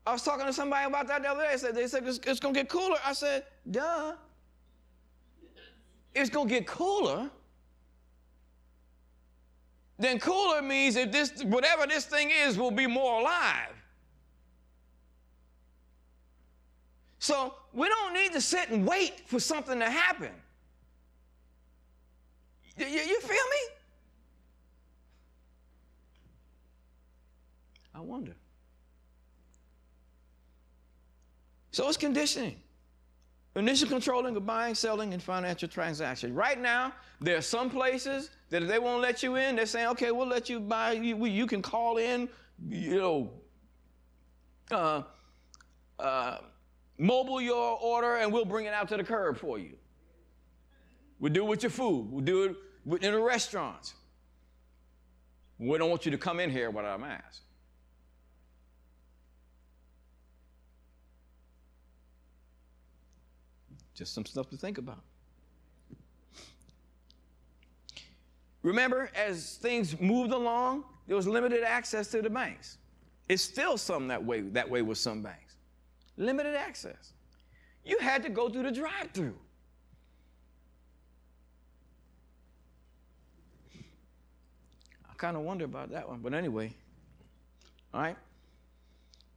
I 0.06 0.12
was 0.12 0.22
talking 0.22 0.46
to 0.46 0.52
somebody 0.52 0.86
about 0.86 1.08
that 1.08 1.22
the 1.22 1.30
other 1.30 1.42
day. 1.42 1.48
They 1.52 1.58
said, 1.58 1.74
they 1.74 1.86
said 1.86 2.06
it's, 2.06 2.20
it's 2.24 2.40
going 2.40 2.54
to 2.54 2.60
get 2.60 2.68
cooler. 2.68 2.96
I 3.04 3.12
said, 3.12 3.44
duh. 3.70 4.14
It's 6.14 6.30
going 6.30 6.48
to 6.48 6.54
get 6.54 6.66
cooler. 6.66 7.30
Then 9.98 10.18
cooler 10.18 10.60
means 10.60 10.96
if 10.96 11.10
this, 11.10 11.42
whatever 11.44 11.86
this 11.86 12.04
thing 12.04 12.30
is, 12.30 12.58
will 12.58 12.70
be 12.70 12.86
more 12.86 13.20
alive. 13.20 13.72
So 17.18 17.54
we 17.72 17.88
don't 17.88 18.12
need 18.12 18.32
to 18.32 18.40
sit 18.40 18.68
and 18.68 18.86
wait 18.86 19.22
for 19.26 19.40
something 19.40 19.78
to 19.78 19.88
happen. 19.88 20.30
You, 22.76 22.86
you 22.86 23.20
feel 23.20 23.30
me? 23.30 23.74
I 27.94 28.00
wonder. 28.00 28.34
So 31.70 31.88
it's 31.88 31.96
conditioning. 31.96 32.56
Initial 33.56 33.88
controlling 33.88 34.34
of 34.36 34.44
buying, 34.44 34.74
selling, 34.74 35.12
and 35.12 35.22
financial 35.22 35.68
transactions. 35.68 36.32
Right 36.32 36.60
now, 36.60 36.92
there 37.20 37.36
are 37.36 37.42
some 37.42 37.70
places 37.70 38.30
that 38.50 38.62
if 38.62 38.68
they 38.68 38.80
won't 38.80 39.00
let 39.00 39.22
you 39.22 39.36
in, 39.36 39.54
they're 39.54 39.66
saying, 39.66 39.88
okay, 39.88 40.10
we'll 40.10 40.26
let 40.26 40.48
you 40.48 40.58
buy, 40.58 40.92
you, 40.92 41.24
you 41.26 41.46
can 41.46 41.62
call 41.62 41.98
in, 41.98 42.28
you 42.68 42.96
know, 42.96 43.30
uh, 44.72 45.02
uh, 46.00 46.38
mobile 46.98 47.40
your 47.40 47.78
order, 47.80 48.16
and 48.16 48.32
we'll 48.32 48.44
bring 48.44 48.66
it 48.66 48.74
out 48.74 48.88
to 48.88 48.96
the 48.96 49.04
curb 49.04 49.38
for 49.38 49.58
you. 49.58 49.76
We'll 51.24 51.32
do 51.32 51.46
it 51.46 51.48
with 51.48 51.62
your 51.62 51.70
food. 51.70 52.08
We'll 52.10 52.22
do 52.22 52.54
it 52.86 53.02
in 53.02 53.12
the 53.12 53.18
restaurants. 53.18 53.94
We 55.58 55.78
don't 55.78 55.88
want 55.88 56.04
you 56.04 56.10
to 56.12 56.18
come 56.18 56.38
in 56.38 56.50
here 56.50 56.68
without 56.68 56.96
a 56.96 56.98
mask. 56.98 57.40
Just 63.94 64.12
some 64.12 64.26
stuff 64.26 64.50
to 64.50 64.58
think 64.58 64.76
about. 64.76 65.00
Remember, 68.62 69.10
as 69.14 69.56
things 69.62 69.98
moved 69.98 70.30
along, 70.30 70.84
there 71.06 71.16
was 71.16 71.26
limited 71.26 71.62
access 71.62 72.08
to 72.08 72.20
the 72.20 72.28
banks. 72.28 72.76
It's 73.30 73.42
still 73.42 73.78
some 73.78 74.08
that 74.08 74.22
way, 74.22 74.42
that 74.42 74.68
way 74.68 74.82
with 74.82 74.98
some 74.98 75.22
banks. 75.22 75.54
Limited 76.18 76.54
access. 76.54 77.14
You 77.82 77.98
had 77.98 78.22
to 78.24 78.28
go 78.28 78.50
through 78.50 78.64
the 78.64 78.72
drive-through. 78.72 79.38
I 85.14 85.16
kind 85.16 85.36
of 85.36 85.44
wonder 85.44 85.64
about 85.64 85.90
that 85.92 86.08
one, 86.08 86.18
but 86.18 86.34
anyway. 86.34 86.74
All 87.92 88.00
right. 88.00 88.16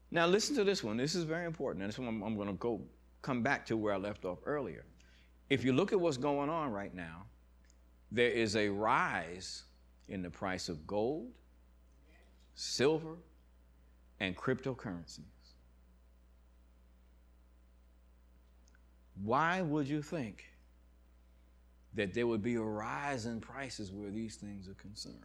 Now 0.10 0.26
listen 0.26 0.56
to 0.56 0.64
this 0.64 0.84
one. 0.84 0.98
This 0.98 1.14
is 1.14 1.24
very 1.24 1.46
important. 1.46 1.84
And 1.84 1.92
this 1.92 2.00
one 2.00 2.08
I'm, 2.08 2.24
I'm 2.24 2.36
going 2.36 2.48
to 2.48 2.56
go 2.56 2.82
come 3.22 3.44
back 3.44 3.64
to 3.68 3.78
where 3.78 3.94
I 3.94 3.98
left 3.98 4.26
off 4.26 4.40
earlier. 4.46 4.86
If 5.50 5.64
you 5.64 5.74
look 5.74 5.94
at 5.94 6.00
what's 6.00 6.18
going 6.18 6.50
on 6.50 6.72
right 6.72 6.94
now, 6.96 7.26
there 8.12 8.32
is 8.32 8.56
a 8.56 8.70
rise 8.70 9.64
in 10.08 10.24
the 10.24 10.30
price 10.30 10.68
of 10.68 10.88
gold, 10.88 11.28
silver, 12.56 13.16
and 14.20 14.36
cryptocurrencies. 14.36 15.22
Why 19.24 19.62
would 19.62 19.88
you 19.88 20.02
think 20.02 20.46
that 21.94 22.14
there 22.14 22.26
would 22.26 22.42
be 22.42 22.56
a 22.56 22.62
rise 22.62 23.26
in 23.28 23.42
prices 23.42 23.92
where 23.92 24.10
these 24.10 24.38
things 24.38 24.68
are 24.68 24.76
concerned? 24.76 25.18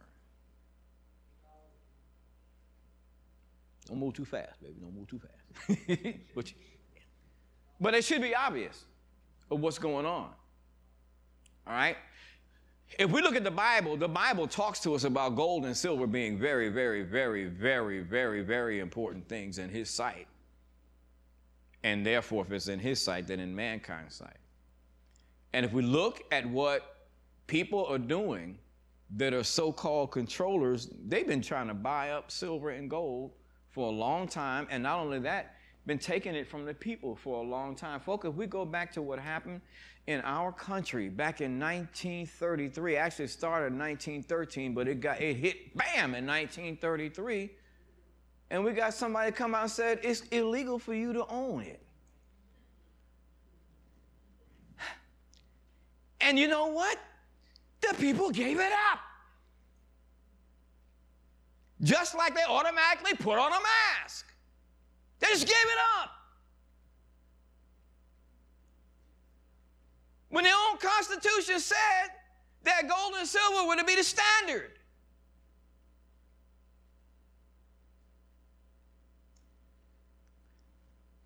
Don't 3.87 3.99
move 3.99 4.13
too 4.13 4.25
fast, 4.25 4.61
baby. 4.61 4.75
Don't 4.81 4.95
move 4.95 5.07
too 5.07 5.19
fast. 5.19 6.17
but 6.35 6.53
but 7.79 7.93
it 7.93 8.03
should 8.03 8.21
be 8.21 8.35
obvious 8.35 8.85
of 9.51 9.59
what's 9.59 9.77
going 9.77 10.05
on. 10.05 10.29
All 11.67 11.73
right? 11.73 11.97
If 12.99 13.11
we 13.11 13.21
look 13.21 13.35
at 13.35 13.43
the 13.43 13.51
Bible, 13.51 13.97
the 13.97 14.07
Bible 14.07 14.47
talks 14.47 14.79
to 14.81 14.93
us 14.93 15.03
about 15.03 15.35
gold 15.35 15.65
and 15.65 15.75
silver 15.75 16.05
being 16.05 16.37
very, 16.37 16.69
very, 16.69 17.03
very, 17.03 17.45
very, 17.45 18.01
very, 18.01 18.41
very 18.41 18.79
important 18.79 19.27
things 19.27 19.57
in 19.57 19.69
His 19.69 19.89
sight. 19.89 20.27
And 21.83 22.05
therefore, 22.05 22.45
if 22.45 22.51
it's 22.51 22.67
in 22.67 22.79
His 22.79 23.01
sight, 23.01 23.27
then 23.27 23.39
in 23.39 23.55
mankind's 23.55 24.15
sight. 24.15 24.37
And 25.53 25.65
if 25.65 25.73
we 25.73 25.81
look 25.81 26.21
at 26.31 26.45
what 26.45 27.07
people 27.47 27.85
are 27.87 27.97
doing 27.97 28.57
that 29.17 29.33
are 29.33 29.43
so 29.43 29.71
called 29.71 30.11
controllers, 30.11 30.89
they've 31.07 31.27
been 31.27 31.41
trying 31.41 31.67
to 31.67 31.73
buy 31.73 32.11
up 32.11 32.31
silver 32.31 32.69
and 32.69 32.89
gold 32.89 33.31
for 33.73 33.87
a 33.87 33.91
long 33.91 34.27
time. 34.27 34.67
And 34.69 34.83
not 34.83 34.99
only 34.99 35.19
that, 35.19 35.55
been 35.85 35.99
taking 35.99 36.33
it 36.35 36.47
from 36.47 36.63
the 36.63 36.73
people 36.73 37.15
for 37.15 37.43
a 37.43 37.45
long 37.45 37.75
time. 37.75 37.99
Folks, 37.99 38.25
if 38.25 38.35
we 38.35 38.45
go 38.45 38.63
back 38.63 38.93
to 38.93 39.01
what 39.01 39.19
happened 39.19 39.59
in 40.07 40.21
our 40.21 40.51
country 40.51 41.09
back 41.09 41.41
in 41.41 41.59
1933, 41.59 42.95
actually 42.95 43.27
started 43.27 43.73
in 43.73 43.79
1913, 43.79 44.73
but 44.73 44.87
it 44.87 45.01
got 45.01 45.19
it 45.19 45.35
hit 45.35 45.75
bam 45.75 46.15
in 46.15 46.25
1933. 46.25 47.49
And 48.49 48.63
we 48.63 48.71
got 48.71 48.93
somebody 48.93 49.31
come 49.31 49.55
out 49.55 49.63
and 49.63 49.71
said 49.71 49.99
it's 50.03 50.21
illegal 50.31 50.79
for 50.79 50.93
you 50.93 51.11
to 51.13 51.25
own 51.27 51.63
it. 51.63 51.81
And 56.21 56.39
you 56.39 56.47
know 56.47 56.67
what? 56.67 56.97
The 57.81 57.93
people 57.95 58.29
gave 58.29 58.59
it 58.59 58.71
up. 58.91 58.99
Just 61.83 62.15
like 62.15 62.33
they 62.33 62.43
automatically 62.47 63.13
put 63.13 63.37
on 63.37 63.51
a 63.51 63.59
mask. 64.01 64.25
They 65.19 65.27
just 65.27 65.45
gave 65.45 65.55
it 65.55 65.77
up. 66.01 66.11
When 70.29 70.45
their 70.45 70.53
own 70.71 70.77
Constitution 70.77 71.59
said 71.59 72.09
that 72.63 72.87
gold 72.87 73.13
and 73.17 73.27
silver 73.27 73.67
were 73.67 73.75
to 73.75 73.83
be 73.83 73.95
the 73.95 74.03
standard. 74.03 74.71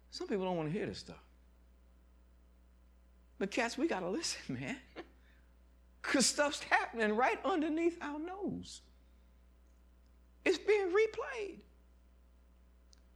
Some 0.09 0.27
people 0.27 0.45
don't 0.45 0.57
want 0.57 0.71
to 0.71 0.77
hear 0.77 0.87
this 0.87 0.97
stuff. 0.97 1.23
But 3.37 3.51
cats, 3.51 3.77
we 3.77 3.87
got 3.87 3.99
to 3.99 4.09
listen, 4.09 4.57
man. 4.59 4.77
Because 6.01 6.25
stuff's 6.25 6.63
happening 6.63 7.15
right 7.15 7.39
underneath 7.45 7.97
our 8.01 8.17
nose. 8.17 8.81
It's 10.47 10.57
being 10.57 10.87
replayed. 10.87 11.57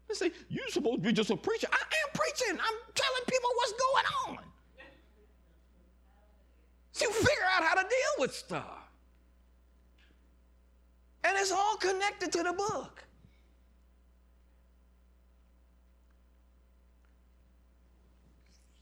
They 0.09 0.13
say, 0.13 0.31
You're 0.49 0.67
supposed 0.67 0.97
to 0.97 1.01
be 1.01 1.13
just 1.13 1.29
a 1.29 1.37
preacher. 1.37 1.67
I 1.71 1.77
am 1.77 2.09
preaching. 2.13 2.59
I'm 2.59 2.77
telling 2.93 3.23
people 3.25 3.49
what's 3.55 3.71
going 3.71 4.05
on. 4.27 4.43
So 6.91 7.05
you 7.05 7.13
figure 7.13 7.45
out 7.55 7.63
how 7.63 7.75
to 7.75 7.83
deal 7.83 8.13
with 8.19 8.35
stuff. 8.35 8.79
And 11.23 11.37
it's 11.37 11.53
all 11.53 11.77
connected 11.77 12.33
to 12.33 12.43
the 12.43 12.51
book. 12.51 13.01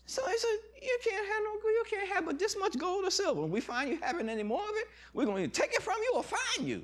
So 0.08 0.26
he 0.26 0.38
said, 0.40 0.58
You 0.82 0.98
can't 1.04 1.28
have 1.28 1.44
no 1.44 1.70
you 1.70 1.84
can't 1.88 2.10
have 2.10 2.26
but 2.26 2.40
this 2.40 2.58
much 2.58 2.80
gold 2.80 3.06
or 3.06 3.12
silver. 3.12 3.42
When 3.42 3.52
we 3.52 3.62
find 3.62 3.92
you 3.92 4.00
having 4.02 4.28
any 4.28 4.42
more 4.42 4.64
of 4.64 4.74
it, 4.74 4.88
we're 5.14 5.26
going 5.26 5.48
to 5.48 5.62
take 5.62 5.72
it 5.76 5.84
from 5.84 5.98
you 6.02 6.14
or 6.16 6.24
find 6.24 6.68
you. 6.68 6.84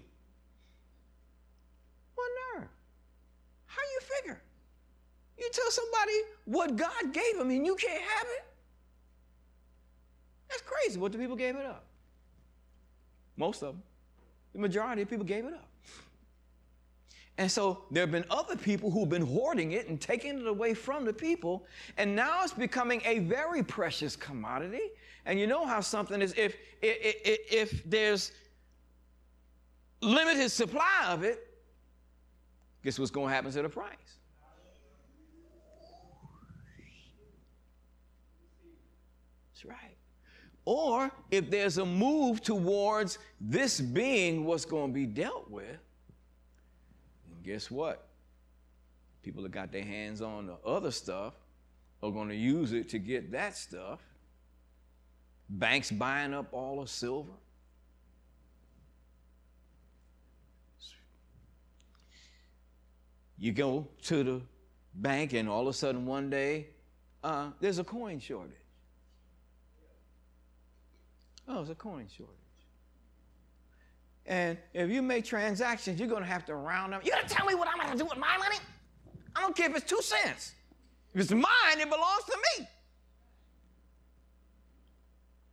What 2.15 2.29
nerve? 2.55 2.67
How 3.65 3.81
you 3.81 3.99
figure? 4.01 4.41
You 5.37 5.49
tell 5.51 5.69
somebody 5.69 6.13
what 6.45 6.75
God 6.75 7.13
gave 7.13 7.37
them 7.37 7.49
and 7.49 7.65
you 7.65 7.75
can't 7.75 8.01
have 8.01 8.27
it? 8.27 8.45
That's 10.49 10.61
crazy. 10.61 10.99
What 10.99 11.11
the 11.11 11.17
people 11.17 11.35
gave 11.35 11.55
it 11.55 11.65
up? 11.65 11.83
Most 13.37 13.61
of 13.61 13.73
them. 13.73 13.83
The 14.53 14.59
majority 14.59 15.01
of 15.01 15.09
people 15.09 15.25
gave 15.25 15.45
it 15.45 15.53
up. 15.53 15.67
And 17.37 17.51
so 17.51 17.83
there 17.91 18.03
have 18.03 18.11
been 18.11 18.23
other 18.29 18.55
people 18.55 18.89
who've 18.89 19.09
been 19.09 19.25
hoarding 19.25 19.73
it 19.73 19.89
and 19.89 19.99
taking 19.99 20.39
it 20.39 20.47
away 20.47 20.73
from 20.73 21.03
the 21.03 21.11
people. 21.11 21.65
And 21.97 22.15
now 22.15 22.43
it's 22.43 22.53
becoming 22.53 23.01
a 23.03 23.19
very 23.19 23.61
precious 23.61 24.15
commodity. 24.15 24.91
And 25.25 25.37
you 25.37 25.45
know 25.45 25.65
how 25.65 25.81
something 25.81 26.21
is, 26.21 26.33
if, 26.37 26.55
if, 26.81 27.15
if, 27.25 27.39
if 27.51 27.83
there's 27.83 28.31
limited 30.01 30.49
supply 30.49 31.07
of 31.07 31.23
it, 31.23 31.54
guess 32.85 32.99
what's 32.99 33.09
going 33.09 33.27
to 33.27 33.33
happen 33.33 33.51
to 33.51 33.61
the 33.63 33.67
price? 33.67 33.89
That's 39.51 39.65
right. 39.65 39.97
Or 40.65 41.11
if 41.31 41.49
there's 41.49 41.79
a 41.79 41.85
move 41.85 42.43
towards 42.43 43.17
this 43.41 43.81
being 43.81 44.45
what's 44.45 44.65
going 44.65 44.91
to 44.91 44.93
be 44.93 45.07
dealt 45.07 45.49
with, 45.49 45.79
guess 47.43 47.71
what? 47.71 48.07
People 49.23 49.41
that 49.43 49.51
got 49.51 49.71
their 49.71 49.83
hands 49.83 50.21
on 50.21 50.45
the 50.45 50.57
other 50.63 50.91
stuff 50.91 51.33
are 52.03 52.11
going 52.11 52.29
to 52.29 52.35
use 52.35 52.71
it 52.71 52.87
to 52.89 52.99
get 52.99 53.31
that 53.31 53.57
stuff. 53.57 53.99
Banks 55.49 55.89
buying 55.89 56.35
up 56.35 56.49
all 56.51 56.81
the 56.81 56.87
silver. 56.87 57.31
You 63.37 63.51
go 63.51 63.87
to 64.03 64.23
the 64.23 64.41
bank, 64.95 65.33
and 65.33 65.49
all 65.49 65.61
of 65.61 65.67
a 65.67 65.73
sudden, 65.73 66.05
one 66.05 66.29
day, 66.29 66.67
uh, 67.23 67.49
there's 67.59 67.79
a 67.79 67.83
coin 67.83 68.19
shortage. 68.19 68.53
Oh, 71.47 71.61
it's 71.61 71.69
a 71.69 71.75
coin 71.75 72.07
shortage. 72.15 72.35
And 74.25 74.57
if 74.73 74.89
you 74.89 75.01
make 75.01 75.25
transactions, 75.25 75.99
you're 75.99 76.09
going 76.09 76.23
to 76.23 76.27
have 76.27 76.45
to 76.45 76.55
round 76.55 76.93
up. 76.93 77.05
You're 77.05 77.15
going 77.15 77.27
to 77.27 77.33
tell 77.33 77.45
me 77.45 77.53
what 77.53 77.67
I'm 77.67 77.77
going 77.77 77.91
to 77.91 77.97
do 77.97 78.05
with 78.05 78.17
my 78.17 78.37
money? 78.37 78.57
I 79.35 79.41
don't 79.41 79.55
care 79.55 79.69
if 79.69 79.75
it's 79.75 79.85
two 79.85 80.01
cents. 80.01 80.53
If 81.13 81.21
it's 81.21 81.31
mine, 81.31 81.79
it 81.79 81.89
belongs 81.89 82.23
to 82.25 82.37
me. 82.37 82.67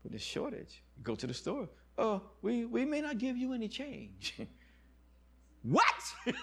But 0.02 0.12
there's 0.12 0.22
shortage. 0.22 0.82
You 0.96 1.04
go 1.04 1.14
to 1.14 1.26
the 1.26 1.34
store. 1.34 1.68
Oh, 1.98 2.22
we, 2.40 2.64
we 2.64 2.84
may 2.84 3.00
not 3.00 3.18
give 3.18 3.36
you 3.36 3.52
any 3.52 3.68
change. 3.68 4.40
what? 5.62 5.84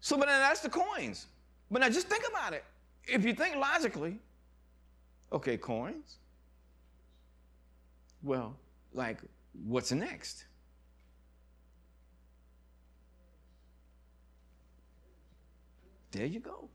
so, 0.00 0.16
but 0.16 0.26
then 0.26 0.40
that's 0.40 0.60
the 0.60 0.68
coins. 0.68 1.26
But 1.70 1.80
now 1.80 1.88
just 1.88 2.08
think 2.08 2.24
about 2.28 2.52
it. 2.52 2.64
If 3.08 3.24
you 3.24 3.34
think 3.34 3.56
logically, 3.56 4.18
okay, 5.32 5.56
coins, 5.56 6.16
well, 8.22 8.56
like, 8.92 9.18
what's 9.64 9.92
next? 9.92 10.44
There 16.10 16.26
you 16.26 16.40
go. 16.40 16.68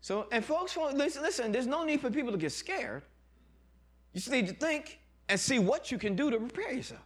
So, 0.00 0.26
and 0.32 0.44
folks, 0.44 0.76
listen, 0.76 1.22
listen, 1.22 1.52
there's 1.52 1.66
no 1.66 1.84
need 1.84 2.00
for 2.00 2.10
people 2.10 2.32
to 2.32 2.38
get 2.38 2.52
scared. 2.52 3.02
You 4.12 4.18
just 4.18 4.30
need 4.30 4.48
to 4.48 4.54
think 4.54 4.98
and 5.28 5.38
see 5.38 5.58
what 5.58 5.90
you 5.90 5.96
can 5.96 6.16
do 6.16 6.30
to 6.30 6.38
prepare 6.38 6.72
yourself. 6.72 7.00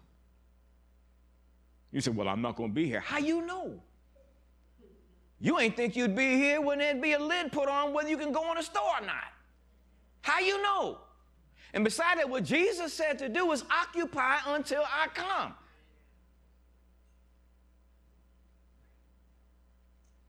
You 1.97 2.03
say, 2.03 2.11
Well, 2.11 2.29
I'm 2.29 2.43
not 2.43 2.57
going 2.57 2.69
to 2.69 2.75
be 2.75 2.85
here. 2.85 3.01
How 3.01 3.17
you 3.17 3.41
know? 3.47 3.81
You 5.41 5.59
ain't 5.59 5.75
think 5.75 5.97
you'd 5.97 6.15
be 6.15 6.35
here 6.35 6.61
when 6.61 6.79
there'd 6.79 7.01
be 7.01 7.15
a 7.15 7.19
lid 7.19 7.51
put 7.53 7.71
on 7.71 7.95
whether 7.95 8.11
you 8.11 8.19
can 8.19 8.33
go 8.33 8.53
in 8.53 8.59
a 8.59 8.63
store 8.63 9.01
or 9.01 9.07
not. 9.07 9.33
How 10.21 10.41
you 10.41 10.63
know? 10.63 10.99
And 11.73 11.85
beside 11.85 12.19
that, 12.19 12.29
what 12.29 12.45
Jesus 12.45 12.93
said 12.93 13.19
to 13.21 13.31
do 13.31 13.51
is 13.51 13.65
occupy 13.71 14.37
until 14.47 14.83
I 14.83 15.07
come. 15.15 15.55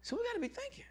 So 0.04 0.16
we 0.16 0.24
got 0.24 0.36
to 0.36 0.40
be 0.40 0.48
thinking. 0.48 0.86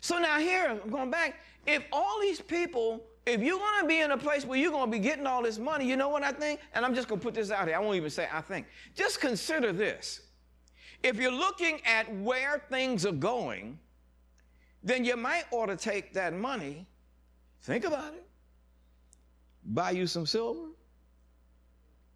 So 0.00 0.18
now 0.18 0.38
here, 0.38 0.78
I'm 0.84 0.90
going 0.90 1.10
back. 1.10 1.40
If 1.66 1.82
all 1.90 2.20
these 2.20 2.42
people, 2.42 3.02
if 3.26 3.42
you're 3.42 3.58
going 3.58 3.82
to 3.82 3.88
be 3.88 4.00
in 4.00 4.12
a 4.12 4.16
place 4.16 4.44
where 4.46 4.58
you're 4.58 4.70
going 4.70 4.90
to 4.90 4.90
be 4.90 5.00
getting 5.00 5.26
all 5.26 5.42
this 5.42 5.58
money, 5.58 5.84
you 5.84 5.96
know 5.96 6.08
what 6.08 6.22
I 6.22 6.30
think? 6.30 6.60
And 6.72 6.84
I'm 6.84 6.94
just 6.94 7.08
going 7.08 7.20
to 7.20 7.24
put 7.24 7.34
this 7.34 7.50
out 7.50 7.66
here. 7.66 7.76
I 7.76 7.80
won't 7.80 7.96
even 7.96 8.08
say 8.08 8.28
I 8.32 8.40
think. 8.40 8.66
Just 8.94 9.20
consider 9.20 9.72
this. 9.72 10.20
If 11.02 11.16
you're 11.16 11.32
looking 11.32 11.80
at 11.84 12.12
where 12.16 12.62
things 12.70 13.04
are 13.04 13.12
going, 13.12 13.78
then 14.82 15.04
you 15.04 15.16
might 15.16 15.44
ought 15.50 15.66
to 15.66 15.76
take 15.76 16.12
that 16.14 16.32
money, 16.32 16.86
think 17.62 17.84
about 17.84 18.14
it, 18.14 18.24
buy 19.64 19.90
you 19.90 20.06
some 20.06 20.24
silver, 20.24 20.68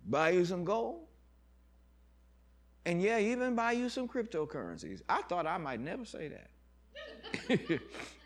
buy 0.08 0.30
you 0.30 0.44
some 0.44 0.64
gold, 0.64 1.06
and 2.86 3.02
yeah, 3.02 3.18
even 3.18 3.54
buy 3.56 3.72
you 3.72 3.88
some 3.88 4.08
cryptocurrencies. 4.08 5.02
I 5.08 5.22
thought 5.22 5.46
I 5.46 5.58
might 5.58 5.80
never 5.80 6.04
say 6.04 6.30
that. 7.48 7.70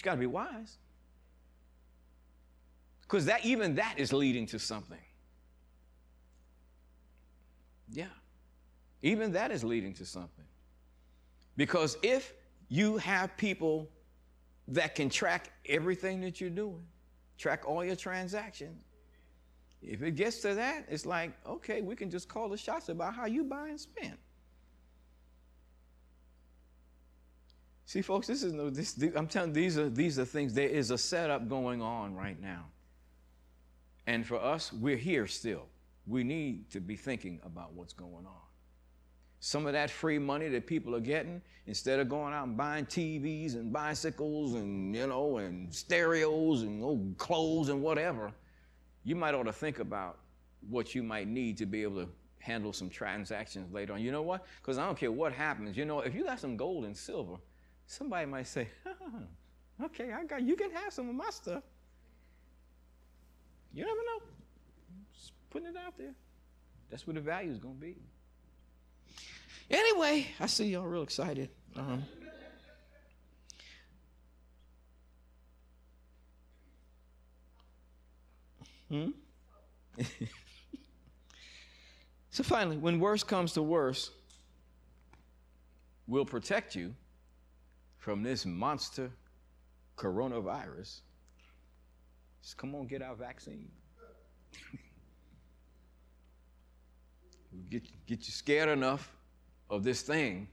you 0.00 0.04
got 0.04 0.14
to 0.14 0.20
be 0.20 0.26
wise. 0.26 0.78
Because 3.02 3.26
that 3.26 3.44
even 3.44 3.74
that 3.74 3.94
is 3.98 4.12
leading 4.12 4.46
to 4.46 4.58
something. 4.58 4.98
Yeah. 7.92 8.04
Even 9.02 9.32
that 9.32 9.50
is 9.50 9.64
leading 9.64 9.92
to 9.94 10.06
something. 10.06 10.44
Because 11.56 11.96
if 12.02 12.34
you 12.68 12.98
have 12.98 13.36
people 13.36 13.88
that 14.68 14.94
can 14.94 15.10
track 15.10 15.50
everything 15.66 16.20
that 16.20 16.40
you're 16.40 16.50
doing, 16.50 16.84
track 17.36 17.64
all 17.66 17.84
your 17.84 17.96
transactions. 17.96 18.84
If 19.82 20.02
it 20.02 20.12
gets 20.12 20.40
to 20.42 20.54
that, 20.54 20.84
it's 20.88 21.06
like, 21.06 21.32
okay, 21.46 21.80
we 21.80 21.96
can 21.96 22.10
just 22.10 22.28
call 22.28 22.48
the 22.48 22.56
shots 22.56 22.88
about 22.88 23.14
how 23.14 23.26
you 23.26 23.44
buy 23.44 23.68
and 23.68 23.80
spend. 23.80 24.16
See, 27.90 28.02
folks, 28.02 28.28
this 28.28 28.44
is 28.44 28.52
no. 28.52 28.70
This, 28.70 28.96
I'm 29.16 29.26
telling 29.26 29.52
these 29.52 29.76
are 29.76 29.90
these 29.90 30.16
are 30.20 30.24
things. 30.24 30.54
There 30.54 30.68
is 30.68 30.92
a 30.92 30.98
setup 30.98 31.48
going 31.48 31.82
on 31.82 32.14
right 32.14 32.40
now, 32.40 32.66
and 34.06 34.24
for 34.24 34.36
us, 34.40 34.72
we're 34.72 34.96
here 34.96 35.26
still. 35.26 35.66
We 36.06 36.22
need 36.22 36.70
to 36.70 36.78
be 36.78 36.94
thinking 36.94 37.40
about 37.44 37.72
what's 37.72 37.92
going 37.92 38.26
on 38.26 38.50
some 39.40 39.66
of 39.66 39.72
that 39.72 39.90
free 39.90 40.18
money 40.18 40.48
that 40.48 40.66
people 40.66 40.94
are 40.94 41.00
getting, 41.00 41.40
instead 41.66 41.98
of 41.98 42.08
going 42.08 42.32
out 42.32 42.46
and 42.46 42.56
buying 42.56 42.84
TVs 42.84 43.54
and 43.54 43.72
bicycles 43.72 44.54
and, 44.54 44.94
you 44.94 45.06
know, 45.06 45.38
and 45.38 45.74
stereos 45.74 46.62
and 46.62 46.84
old 46.84 47.16
clothes 47.16 47.70
and 47.70 47.82
whatever, 47.82 48.30
you 49.02 49.16
might 49.16 49.34
ought 49.34 49.44
to 49.44 49.52
think 49.52 49.78
about 49.78 50.18
what 50.68 50.94
you 50.94 51.02
might 51.02 51.26
need 51.26 51.56
to 51.56 51.64
be 51.64 51.82
able 51.82 52.04
to 52.04 52.08
handle 52.38 52.72
some 52.72 52.90
transactions 52.90 53.72
later 53.72 53.94
on. 53.94 54.02
You 54.02 54.12
know 54.12 54.20
what? 54.20 54.44
Because 54.60 54.76
I 54.76 54.84
don't 54.84 54.98
care 54.98 55.10
what 55.10 55.32
happens. 55.32 55.74
You 55.74 55.86
know, 55.86 56.00
if 56.00 56.14
you 56.14 56.22
got 56.22 56.38
some 56.38 56.58
gold 56.58 56.84
and 56.84 56.94
silver, 56.94 57.36
somebody 57.90 58.24
might 58.24 58.46
say, 58.46 58.68
okay, 59.84 60.12
I 60.12 60.24
got 60.24 60.42
you 60.42 60.54
can 60.54 60.70
have 60.70 60.92
some 60.92 61.08
of 61.08 61.14
my 61.14 61.30
stuff. 61.30 61.64
You 63.72 63.84
never 63.84 63.96
know. 63.96 64.22
Just 65.12 65.32
putting 65.50 65.68
it 65.68 65.76
out 65.76 65.98
there. 65.98 66.14
That's 66.88 67.06
where 67.06 67.14
the 67.14 67.20
value 67.20 67.50
is 67.50 67.58
going 67.58 67.74
to 67.74 67.80
be. 67.80 67.96
Anyway, 69.70 70.28
I 70.38 70.46
see 70.46 70.66
y'all 70.70 70.86
real 70.86 71.02
excited. 71.02 71.50
Um, 71.76 72.04
hmm? 78.88 79.10
so 82.30 82.42
finally, 82.42 82.76
when 82.76 82.98
worse 83.00 83.22
comes 83.22 83.52
to 83.54 83.62
worse, 83.62 84.10
we'll 86.06 86.24
protect 86.24 86.74
you 86.74 86.94
from 88.00 88.22
this 88.22 88.44
monster 88.46 89.12
coronavirus. 89.96 91.00
Just 92.42 92.56
come 92.56 92.74
on, 92.74 92.86
get 92.86 93.02
our 93.02 93.14
vaccine. 93.14 93.68
get, 97.70 97.84
get 98.06 98.26
you 98.26 98.32
scared 98.32 98.70
enough 98.70 99.14
of 99.68 99.84
this 99.84 100.00
thing 100.02 100.48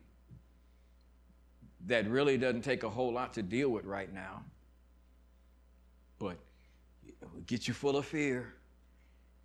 that 1.86 2.08
really 2.10 2.38
doesn't 2.38 2.64
take 2.64 2.84
a 2.84 2.90
whole 2.90 3.14
lot 3.14 3.34
to 3.34 3.42
deal 3.42 3.70
with 3.70 3.86
right 3.86 4.14
now. 4.14 4.44
But 6.20 6.38
it 7.06 7.16
will 7.34 7.40
get 7.42 7.68
you 7.68 7.74
full 7.74 7.96
of 7.96 8.06
fear. 8.06 8.54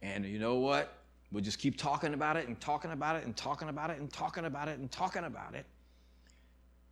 And 0.02 0.26
you 0.26 0.40
know 0.40 0.56
what? 0.56 0.98
We'll 1.30 1.44
just 1.44 1.60
keep 1.60 1.78
talking 1.78 2.14
about 2.14 2.36
it 2.36 2.48
and 2.48 2.60
talking 2.60 2.90
about 2.90 3.14
it 3.14 3.24
and 3.24 3.36
talking 3.36 3.68
about 3.68 3.90
it 3.90 4.00
and 4.00 4.12
talking 4.12 4.44
about 4.44 4.66
it 4.66 4.80
and 4.80 4.90
talking 4.90 5.24
about 5.24 5.54
it. 5.54 5.66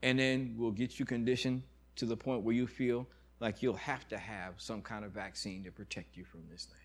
And 0.02 0.18
then 0.18 0.54
we'll 0.56 0.70
get 0.70 0.98
you 0.98 1.04
conditioned 1.04 1.62
to 1.96 2.06
the 2.06 2.16
point 2.16 2.42
where 2.42 2.54
you 2.54 2.66
feel 2.66 3.06
like 3.40 3.62
you'll 3.62 3.74
have 3.74 4.08
to 4.08 4.18
have 4.18 4.54
some 4.58 4.82
kind 4.82 5.04
of 5.04 5.12
vaccine 5.12 5.64
to 5.64 5.70
protect 5.70 6.16
you 6.16 6.24
from 6.24 6.42
this 6.50 6.64
thing. 6.64 6.76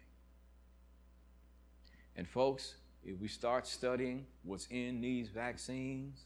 And 2.18 2.28
folks, 2.28 2.76
if 3.04 3.20
we 3.20 3.28
start 3.28 3.68
studying 3.68 4.26
what's 4.44 4.68
in 4.68 5.02
these 5.02 5.30
vaccines, 5.30 6.24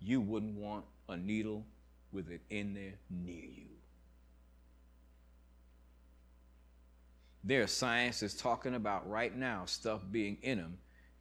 you 0.00 0.20
wouldn't 0.20 0.56
want 0.56 0.84
a 1.08 1.16
needle 1.16 1.64
with 2.12 2.30
it 2.30 2.40
in 2.50 2.74
there 2.74 2.94
near 3.10 3.44
you. 3.44 3.66
There's 7.44 7.72
science 7.72 8.20
that's 8.20 8.34
talking 8.34 8.74
about 8.74 9.08
right 9.08 9.34
now 9.36 9.64
stuff 9.66 10.02
being 10.10 10.38
in 10.42 10.58
them 10.58 10.78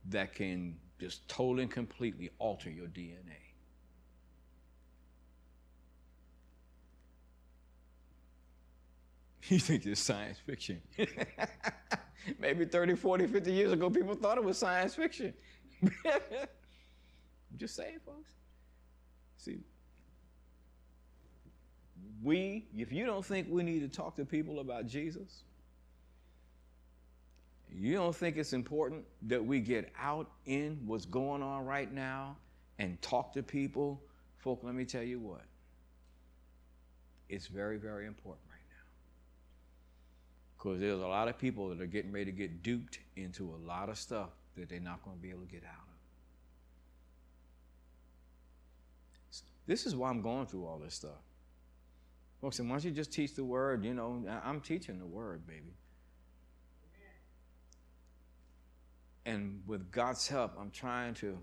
that 0.10 0.36
can 0.36 0.78
just 1.00 1.28
totally 1.28 1.64
and 1.64 1.72
completely 1.72 2.30
alter 2.38 2.70
your 2.70 2.88
DNA. 2.88 3.51
You 9.50 9.60
think 9.60 9.86
it's 9.86 10.02
science 10.02 10.38
fiction. 10.46 10.82
Maybe 12.40 12.66
30, 12.66 12.96
40, 12.96 13.28
50 13.28 13.52
years 13.52 13.72
ago, 13.72 13.90
people 13.90 14.14
thought 14.14 14.38
it 14.38 14.44
was 14.44 14.58
science 14.58 14.96
fiction. 14.96 15.34
I'm 15.84 16.48
just 17.58 17.76
saying, 17.76 17.98
folks. 18.06 18.32
See, 19.38 19.60
we, 22.22 22.68
if 22.78 22.92
you 22.92 23.06
don't 23.06 23.26
think 23.26 23.48
we 23.50 23.64
need 23.64 23.80
to 23.80 23.88
talk 23.88 24.16
to 24.18 24.26
people 24.26 24.60
about 24.60 24.86
Jesus, 24.86 25.44
you 27.74 27.96
don't 27.96 28.16
think 28.16 28.38
it's 28.38 28.54
important 28.54 29.06
that 29.24 29.44
we 29.44 29.60
get 29.60 29.92
out 30.00 30.30
in 30.46 30.80
what's 30.86 31.06
going 31.06 31.42
on 31.42 31.66
right 31.66 31.92
now 31.92 32.38
and 32.78 33.02
talk 33.02 33.34
to 33.34 33.42
people? 33.42 34.02
Folk, 34.38 34.60
let 34.64 34.76
me 34.76 34.86
tell 34.86 35.04
you 35.04 35.20
what. 35.20 35.42
It's 37.30 37.48
very, 37.48 37.78
very 37.78 38.06
important. 38.06 38.51
Because 40.62 40.80
there's 40.80 41.02
a 41.02 41.08
lot 41.08 41.28
of 41.28 41.40
people 41.40 41.70
that 41.70 41.82
are 41.82 41.88
getting 41.88 42.12
ready 42.12 42.26
to 42.26 42.32
get 42.32 42.62
duped 42.62 43.00
into 43.16 43.50
a 43.50 43.60
lot 43.68 43.90
of 43.90 43.98
stuff 43.98 44.30
that 44.56 44.70
they're 44.70 44.80
not 44.80 45.04
going 45.04 45.18
to 45.18 45.22
be 45.22 45.30
able 45.32 45.42
to 45.42 45.52
get 45.52 45.64
out 45.64 45.72
of. 45.72 45.88
This 49.66 49.86
is 49.86 49.96
why 49.96 50.10
I'm 50.10 50.22
going 50.22 50.46
through 50.46 50.66
all 50.66 50.78
this 50.78 50.94
stuff. 50.94 51.22
Folks, 52.42 52.60
and 52.60 52.70
why 52.70 52.76
don't 52.76 52.86
you 52.86 52.92
just 52.92 53.12
teach 53.12 53.34
the 53.36 53.44
word? 53.44 53.84
You 53.84 53.94
know, 53.94 54.24
I'm 54.44 54.62
teaching 54.62 55.00
the 55.00 55.06
word, 55.06 55.48
baby. 55.48 55.74
And 59.26 59.62
with 59.66 59.92
God's 59.92 60.28
help, 60.28 60.54
I'm 60.60 60.72
trying 60.72 61.14
to 61.16 61.38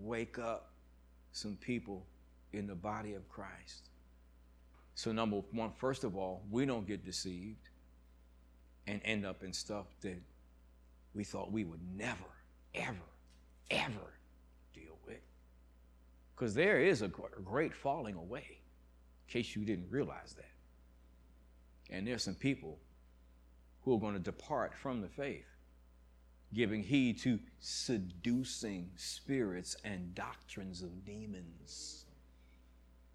wake 0.00 0.38
up 0.38 0.70
some 1.32 1.56
people 1.56 2.06
in 2.52 2.66
the 2.66 2.74
body 2.74 3.14
of 3.14 3.28
Christ. 3.28 3.88
So, 4.94 5.12
number 5.12 5.38
one, 5.52 5.72
first 5.76 6.04
of 6.04 6.16
all, 6.16 6.42
we 6.50 6.66
don't 6.66 6.86
get 6.86 7.04
deceived 7.04 7.69
and 8.90 9.00
end 9.04 9.24
up 9.24 9.44
in 9.44 9.52
stuff 9.52 9.86
that 10.00 10.20
we 11.14 11.22
thought 11.22 11.52
we 11.52 11.64
would 11.64 11.80
never, 11.96 12.18
ever, 12.74 12.96
ever 13.70 14.18
deal 14.74 14.98
with. 15.06 15.20
Because 16.34 16.54
there 16.54 16.80
is 16.80 17.02
a 17.02 17.08
great 17.08 17.74
falling 17.74 18.16
away, 18.16 18.58
in 19.28 19.32
case 19.32 19.54
you 19.54 19.64
didn't 19.64 19.90
realize 19.90 20.34
that. 20.36 21.94
And 21.94 22.06
there's 22.06 22.24
some 22.24 22.34
people 22.34 22.78
who 23.84 23.94
are 23.94 24.00
going 24.00 24.14
to 24.14 24.20
depart 24.20 24.74
from 24.74 25.00
the 25.00 25.08
faith 25.08 25.46
giving 26.52 26.82
heed 26.82 27.16
to 27.20 27.38
seducing 27.60 28.90
spirits 28.96 29.76
and 29.84 30.12
doctrines 30.16 30.82
of 30.82 31.04
demons. 31.04 32.06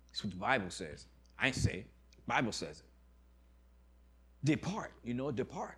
That's 0.08 0.24
what 0.24 0.32
the 0.32 0.40
Bible 0.40 0.70
says. 0.70 1.08
I 1.38 1.48
ain't 1.48 1.56
say 1.56 1.80
it. 1.80 1.88
The 2.16 2.34
Bible 2.34 2.54
says 2.54 2.80
it. 2.80 2.86
Depart. 4.46 4.94
You 5.04 5.14
know, 5.16 5.32
depart. 5.32 5.78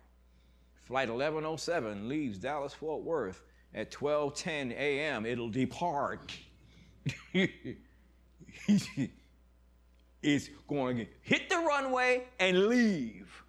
Flight 0.84 1.08
1107 1.08 2.08
leaves 2.08 2.38
Dallas 2.38 2.72
Fort 2.72 3.02
Worth 3.02 3.42
at 3.74 3.90
12:10 3.90 4.72
a.m. 4.72 5.26
It'll 5.26 5.50
depart. 5.50 6.32
it's 10.22 10.48
going 10.68 10.98
to 10.98 11.06
hit 11.22 11.48
the 11.48 11.56
runway 11.56 12.24
and 12.38 12.68
leave. 12.68 13.42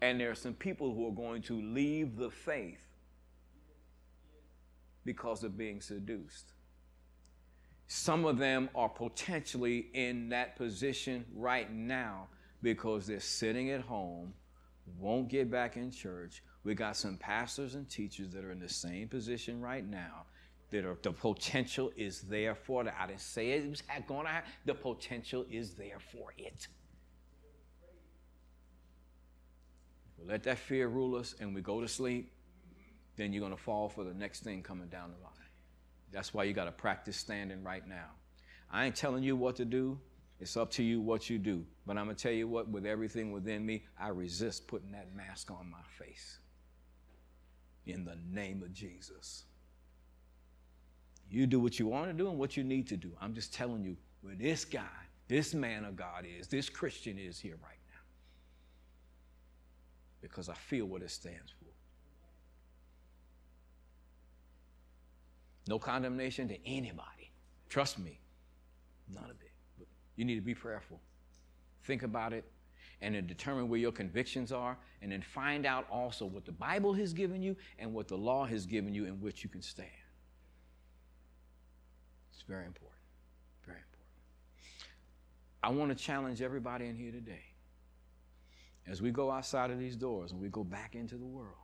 And 0.00 0.18
there 0.18 0.30
are 0.30 0.34
some 0.34 0.54
people 0.54 0.94
who 0.94 1.06
are 1.08 1.12
going 1.12 1.42
to 1.42 1.60
leave 1.60 2.16
the 2.16 2.30
faith 2.30 2.80
because 5.04 5.44
of 5.44 5.58
being 5.58 5.80
seduced. 5.80 6.52
Some 7.86 8.24
of 8.24 8.38
them 8.38 8.70
are 8.74 8.88
potentially 8.88 9.88
in 9.92 10.28
that 10.30 10.56
position 10.56 11.24
right 11.34 11.70
now 11.72 12.28
because 12.62 13.06
they're 13.06 13.20
sitting 13.20 13.70
at 13.70 13.80
home, 13.80 14.34
won't 14.98 15.28
get 15.28 15.50
back 15.50 15.76
in 15.76 15.90
church. 15.90 16.42
We 16.64 16.74
got 16.74 16.96
some 16.96 17.16
pastors 17.16 17.74
and 17.74 17.88
teachers 17.88 18.30
that 18.30 18.44
are 18.44 18.50
in 18.50 18.58
the 18.58 18.68
same 18.68 19.08
position 19.08 19.60
right 19.60 19.86
now. 19.86 20.24
That 20.70 20.84
are, 20.84 20.96
the 21.02 21.12
potential 21.12 21.90
is 21.96 22.20
there 22.22 22.54
for 22.54 22.86
it. 22.86 22.94
I 22.96 23.06
didn't 23.08 23.20
say 23.20 23.50
it 23.50 23.68
was 23.68 23.82
going 24.06 24.26
to 24.26 24.30
happen. 24.30 24.50
The 24.66 24.74
potential 24.74 25.44
is 25.50 25.74
there 25.74 25.98
for 26.12 26.32
it. 26.38 26.68
we 30.20 30.28
let 30.28 30.42
that 30.44 30.58
fear 30.58 30.88
rule 30.88 31.16
us 31.16 31.34
and 31.40 31.54
we 31.54 31.60
go 31.60 31.80
to 31.80 31.88
sleep, 31.88 32.30
then 33.16 33.32
you're 33.32 33.40
going 33.40 33.56
to 33.56 33.62
fall 33.62 33.88
for 33.88 34.04
the 34.04 34.14
next 34.14 34.42
thing 34.42 34.62
coming 34.62 34.88
down 34.88 35.10
the 35.10 35.22
line. 35.24 35.32
That's 36.12 36.34
why 36.34 36.44
you 36.44 36.52
got 36.52 36.64
to 36.64 36.72
practice 36.72 37.16
standing 37.16 37.62
right 37.62 37.86
now. 37.86 38.10
I 38.70 38.86
ain't 38.86 38.96
telling 38.96 39.22
you 39.22 39.36
what 39.36 39.56
to 39.56 39.64
do. 39.64 39.98
It's 40.40 40.56
up 40.56 40.70
to 40.72 40.82
you 40.82 41.00
what 41.00 41.28
you 41.28 41.38
do. 41.38 41.64
But 41.86 41.98
I'm 41.98 42.06
going 42.06 42.16
to 42.16 42.22
tell 42.22 42.32
you 42.32 42.48
what, 42.48 42.68
with 42.68 42.86
everything 42.86 43.30
within 43.32 43.64
me, 43.64 43.84
I 43.98 44.08
resist 44.08 44.66
putting 44.66 44.92
that 44.92 45.14
mask 45.14 45.50
on 45.50 45.70
my 45.70 45.82
face. 46.04 46.38
In 47.86 48.04
the 48.04 48.16
name 48.32 48.62
of 48.62 48.72
Jesus. 48.72 49.44
You 51.30 51.46
do 51.46 51.60
what 51.60 51.78
you 51.78 51.86
want 51.86 52.08
to 52.10 52.12
do 52.14 52.28
and 52.28 52.38
what 52.38 52.56
you 52.56 52.64
need 52.64 52.88
to 52.88 52.96
do. 52.96 53.12
I'm 53.20 53.34
just 53.34 53.52
telling 53.54 53.84
you 53.84 53.96
where 54.22 54.34
this 54.34 54.64
guy, 54.64 54.80
this 55.28 55.54
man 55.54 55.84
of 55.84 55.96
God 55.96 56.24
is, 56.26 56.48
this 56.48 56.68
Christian 56.68 57.18
is 57.18 57.38
here 57.38 57.56
right 57.62 57.78
now. 57.88 58.00
because 60.20 60.48
I 60.48 60.54
feel 60.54 60.86
what 60.86 61.02
it 61.02 61.10
stands 61.10 61.50
for. 61.50 61.66
No 65.68 65.78
condemnation 65.78 66.48
to 66.48 66.66
anybody. 66.66 67.30
Trust 67.68 67.98
me, 67.98 68.18
none 69.12 69.24
of 69.24 69.40
it. 69.42 69.49
You 70.20 70.26
need 70.26 70.34
to 70.34 70.42
be 70.42 70.54
prayerful. 70.54 71.00
Think 71.84 72.02
about 72.02 72.34
it 72.34 72.44
and 73.00 73.14
then 73.14 73.26
determine 73.26 73.70
where 73.70 73.80
your 73.80 73.90
convictions 73.90 74.52
are 74.52 74.76
and 75.00 75.10
then 75.10 75.22
find 75.22 75.64
out 75.64 75.86
also 75.90 76.26
what 76.26 76.44
the 76.44 76.52
Bible 76.52 76.92
has 76.92 77.14
given 77.14 77.42
you 77.42 77.56
and 77.78 77.94
what 77.94 78.06
the 78.06 78.18
law 78.18 78.44
has 78.44 78.66
given 78.66 78.92
you 78.92 79.06
in 79.06 79.18
which 79.22 79.42
you 79.42 79.48
can 79.48 79.62
stand. 79.62 79.88
It's 82.34 82.42
very 82.42 82.66
important. 82.66 83.00
Very 83.64 83.78
important. 83.78 84.92
I 85.62 85.70
want 85.70 85.96
to 85.96 86.04
challenge 86.04 86.42
everybody 86.42 86.84
in 86.84 86.96
here 86.96 87.12
today 87.12 87.46
as 88.86 89.00
we 89.00 89.10
go 89.10 89.30
outside 89.30 89.70
of 89.70 89.78
these 89.78 89.96
doors 89.96 90.32
and 90.32 90.40
we 90.42 90.50
go 90.50 90.64
back 90.64 90.94
into 90.94 91.16
the 91.16 91.24
world, 91.24 91.54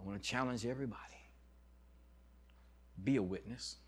I 0.00 0.06
want 0.06 0.22
to 0.22 0.28
challenge 0.28 0.64
everybody 0.64 1.00
be 3.02 3.16
a 3.16 3.22
witness. 3.22 3.78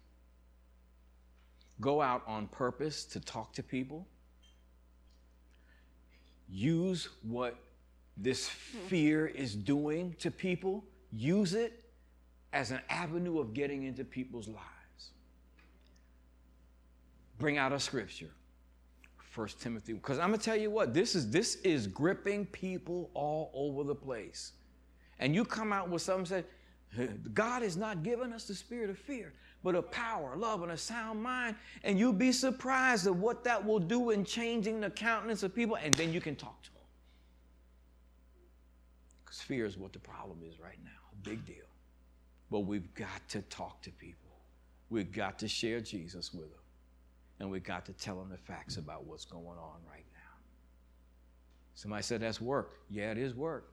Go 1.81 2.01
out 2.01 2.23
on 2.27 2.49
purpose 2.49 3.05
to 3.07 3.21
talk 3.21 3.53
to 3.55 3.63
people. 3.63 4.07
Use 6.49 7.09
what 7.23 7.57
this 8.17 8.49
fear 8.49 9.27
is 9.27 9.55
doing 9.55 10.15
to 10.19 10.31
people, 10.31 10.85
use 11.13 11.55
it 11.55 11.85
as 12.53 12.71
an 12.71 12.81
avenue 12.89 13.39
of 13.39 13.55
getting 13.55 13.85
into 13.85 14.05
people's 14.05 14.49
lives. 14.49 15.11
Bring 17.39 17.59
out 17.59 17.73
a 17.73 17.79
scripture. 17.79 18.31
First 19.31 19.61
Timothy. 19.61 19.93
Because 19.93 20.19
I'm 20.19 20.31
gonna 20.31 20.39
tell 20.39 20.57
you 20.57 20.71
what, 20.71 20.93
this 20.93 21.15
is 21.15 21.31
this 21.31 21.57
is 21.57 21.87
gripping 21.87 22.47
people 22.47 23.11
all 23.15 23.53
over 23.55 23.85
the 23.85 23.95
place. 23.95 24.53
And 25.21 25.35
you 25.35 25.45
come 25.45 25.73
out 25.73 25.89
with 25.89 26.03
something 26.03 26.27
said, 26.27 26.45
God 27.35 27.63
has 27.63 27.77
not 27.77 28.03
given 28.03 28.33
us 28.33 28.45
the 28.45 28.55
spirit 28.55 28.91
of 28.91 28.99
fear, 28.99 29.35
but 29.69 29.75
of 29.75 29.91
power, 29.91 30.35
love, 30.35 30.63
and 30.63 30.73
a 30.73 30.79
sound 30.79 31.23
mind. 31.23 31.55
And 31.85 31.99
you'll 31.99 32.15
be 32.15 32.33
surprised 32.33 33.07
at 33.07 33.15
what 33.15 33.45
that 33.45 33.63
will 33.63 33.79
do 33.79 34.09
in 34.09 34.25
changing 34.25 34.81
the 34.81 34.89
countenance 34.89 35.43
of 35.43 35.55
people, 35.55 35.77
and 35.77 35.93
then 35.93 36.11
you 36.11 36.23
can 36.23 36.37
talk 36.37 36.63
to 36.63 36.73
them. 36.73 36.83
Because 39.23 39.43
fear 39.43 39.67
is 39.67 39.77
what 39.77 39.93
the 39.93 39.99
problem 39.99 40.39
is 40.49 40.59
right 40.59 40.79
now. 40.83 40.91
A 41.13 41.29
big 41.29 41.45
deal. 41.45 41.67
But 42.51 42.61
we've 42.61 42.95
got 42.95 43.29
to 43.29 43.43
talk 43.43 43.83
to 43.83 43.91
people. 43.91 44.31
We've 44.89 45.13
got 45.13 45.39
to 45.41 45.49
share 45.49 45.81
Jesus 45.83 46.33
with 46.33 46.51
them 46.51 46.63
and 47.41 47.51
we've 47.51 47.63
got 47.63 47.85
to 47.85 47.93
tell 47.93 48.17
them 48.17 48.31
the 48.31 48.39
facts 48.39 48.79
about 48.79 49.05
what's 49.05 49.27
going 49.27 49.45
on 49.59 49.77
right 49.87 50.07
now. 50.15 50.37
Somebody 51.75 52.03
said 52.03 52.23
that's 52.23 52.41
work. 52.41 52.81
Yeah, 52.89 53.11
it 53.11 53.19
is 53.19 53.35
work. 53.35 53.71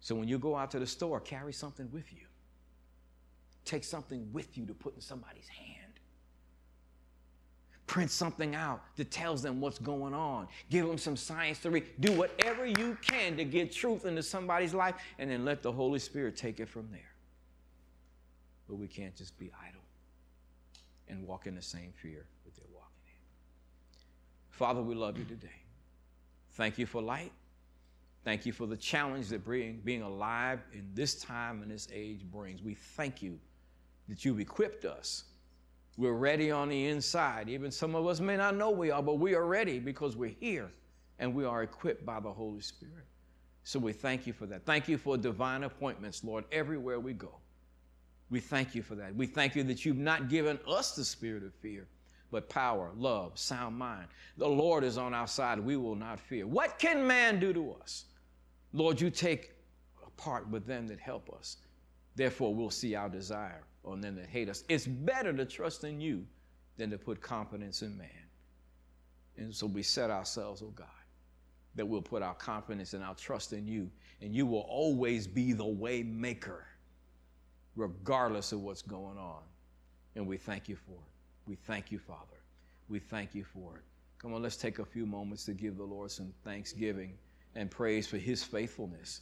So 0.00 0.14
when 0.14 0.26
you 0.26 0.38
go 0.38 0.56
out 0.56 0.70
to 0.70 0.78
the 0.78 0.86
store, 0.86 1.20
carry 1.20 1.52
something 1.52 1.90
with 1.92 2.10
you. 2.14 2.26
Take 3.66 3.82
something 3.84 4.32
with 4.32 4.56
you 4.56 4.64
to 4.64 4.72
put 4.72 4.94
in 4.94 5.00
somebody's 5.00 5.48
hand. 5.48 5.92
Print 7.88 8.10
something 8.10 8.54
out 8.54 8.82
that 8.96 9.10
tells 9.10 9.42
them 9.42 9.60
what's 9.60 9.78
going 9.78 10.14
on. 10.14 10.46
Give 10.70 10.86
them 10.86 10.96
some 10.96 11.16
science 11.16 11.58
to 11.60 11.70
read. 11.70 11.84
Do 12.00 12.12
whatever 12.12 12.64
you 12.64 12.96
can 13.02 13.36
to 13.36 13.44
get 13.44 13.72
truth 13.72 14.06
into 14.06 14.22
somebody's 14.22 14.72
life 14.72 14.94
and 15.18 15.30
then 15.30 15.44
let 15.44 15.62
the 15.62 15.70
Holy 15.70 15.98
Spirit 15.98 16.36
take 16.36 16.60
it 16.60 16.68
from 16.68 16.88
there. 16.92 17.12
But 18.68 18.76
we 18.76 18.86
can't 18.86 19.14
just 19.14 19.36
be 19.36 19.50
idle 19.68 19.82
and 21.08 21.26
walk 21.26 21.46
in 21.46 21.54
the 21.54 21.62
same 21.62 21.92
fear 22.00 22.24
that 22.44 22.54
they're 22.54 22.64
walking 22.72 23.02
in. 23.06 24.00
Father, 24.50 24.80
we 24.80 24.94
love 24.94 25.18
you 25.18 25.24
today. 25.24 25.48
Thank 26.52 26.78
you 26.78 26.86
for 26.86 27.02
light. 27.02 27.32
Thank 28.24 28.46
you 28.46 28.52
for 28.52 28.66
the 28.66 28.76
challenge 28.76 29.28
that 29.28 29.48
being, 29.48 29.80
being 29.84 30.02
alive 30.02 30.60
in 30.72 30.88
this 30.94 31.20
time 31.20 31.62
and 31.62 31.70
this 31.70 31.88
age 31.92 32.24
brings. 32.24 32.62
We 32.62 32.74
thank 32.74 33.22
you 33.22 33.38
that 34.08 34.24
you've 34.24 34.40
equipped 34.40 34.84
us. 34.84 35.24
We're 35.96 36.12
ready 36.12 36.50
on 36.50 36.68
the 36.68 36.86
inside. 36.86 37.48
Even 37.48 37.70
some 37.70 37.94
of 37.94 38.06
us 38.06 38.20
may 38.20 38.36
not 38.36 38.54
know 38.54 38.70
we 38.70 38.90
are, 38.90 39.02
but 39.02 39.18
we 39.18 39.34
are 39.34 39.46
ready 39.46 39.78
because 39.78 40.16
we're 40.16 40.34
here 40.40 40.70
and 41.18 41.34
we 41.34 41.44
are 41.44 41.62
equipped 41.62 42.04
by 42.04 42.20
the 42.20 42.30
Holy 42.30 42.60
Spirit. 42.60 43.06
So 43.64 43.78
we 43.78 43.92
thank 43.92 44.26
you 44.26 44.32
for 44.32 44.46
that. 44.46 44.64
Thank 44.64 44.88
you 44.88 44.98
for 44.98 45.16
divine 45.16 45.64
appointments, 45.64 46.22
Lord, 46.22 46.44
everywhere 46.52 47.00
we 47.00 47.14
go. 47.14 47.40
We 48.30 48.40
thank 48.40 48.74
you 48.74 48.82
for 48.82 48.94
that. 48.96 49.14
We 49.14 49.26
thank 49.26 49.56
you 49.56 49.62
that 49.64 49.84
you've 49.84 49.96
not 49.96 50.28
given 50.28 50.58
us 50.68 50.94
the 50.94 51.04
spirit 51.04 51.42
of 51.42 51.54
fear, 51.54 51.86
but 52.30 52.48
power, 52.48 52.90
love, 52.96 53.38
sound 53.38 53.76
mind. 53.76 54.08
The 54.36 54.48
Lord 54.48 54.84
is 54.84 54.98
on 54.98 55.14
our 55.14 55.26
side. 55.26 55.58
We 55.58 55.76
will 55.76 55.94
not 55.94 56.20
fear. 56.20 56.46
What 56.46 56.78
can 56.78 57.06
man 57.06 57.40
do 57.40 57.52
to 57.52 57.72
us? 57.82 58.04
Lord, 58.72 59.00
you 59.00 59.10
take 59.10 59.52
part 60.16 60.48
with 60.48 60.66
them 60.66 60.86
that 60.88 61.00
help 61.00 61.30
us. 61.32 61.56
Therefore, 62.14 62.54
we'll 62.54 62.70
see 62.70 62.94
our 62.94 63.08
desire 63.08 63.62
on 63.86 64.00
them 64.00 64.16
that 64.16 64.26
hate 64.26 64.48
us. 64.48 64.64
It's 64.68 64.86
better 64.86 65.32
to 65.32 65.44
trust 65.44 65.84
in 65.84 66.00
you 66.00 66.26
than 66.76 66.90
to 66.90 66.98
put 66.98 67.20
confidence 67.20 67.82
in 67.82 67.96
man. 67.96 68.08
And 69.36 69.54
so 69.54 69.66
we 69.66 69.82
set 69.82 70.10
ourselves, 70.10 70.62
oh 70.62 70.72
God, 70.74 70.86
that 71.74 71.86
we'll 71.86 72.02
put 72.02 72.22
our 72.22 72.34
confidence 72.34 72.94
and 72.94 73.04
our 73.04 73.14
trust 73.14 73.52
in 73.52 73.66
you, 73.66 73.90
and 74.20 74.34
you 74.34 74.46
will 74.46 74.66
always 74.68 75.26
be 75.26 75.52
the 75.52 75.66
way 75.66 76.02
maker, 76.02 76.66
regardless 77.76 78.52
of 78.52 78.60
what's 78.60 78.82
going 78.82 79.18
on. 79.18 79.42
And 80.14 80.26
we 80.26 80.38
thank 80.38 80.68
you 80.68 80.76
for 80.76 80.92
it. 80.92 81.46
We 81.46 81.54
thank 81.54 81.92
you, 81.92 81.98
Father. 81.98 82.40
We 82.88 82.98
thank 82.98 83.34
you 83.34 83.44
for 83.44 83.76
it. 83.76 83.82
Come 84.18 84.32
on, 84.32 84.42
let's 84.42 84.56
take 84.56 84.78
a 84.78 84.84
few 84.84 85.04
moments 85.04 85.44
to 85.44 85.52
give 85.52 85.76
the 85.76 85.84
Lord 85.84 86.10
some 86.10 86.32
thanksgiving 86.44 87.12
and 87.54 87.70
praise 87.70 88.06
for 88.06 88.16
his 88.16 88.42
faithfulness 88.42 89.20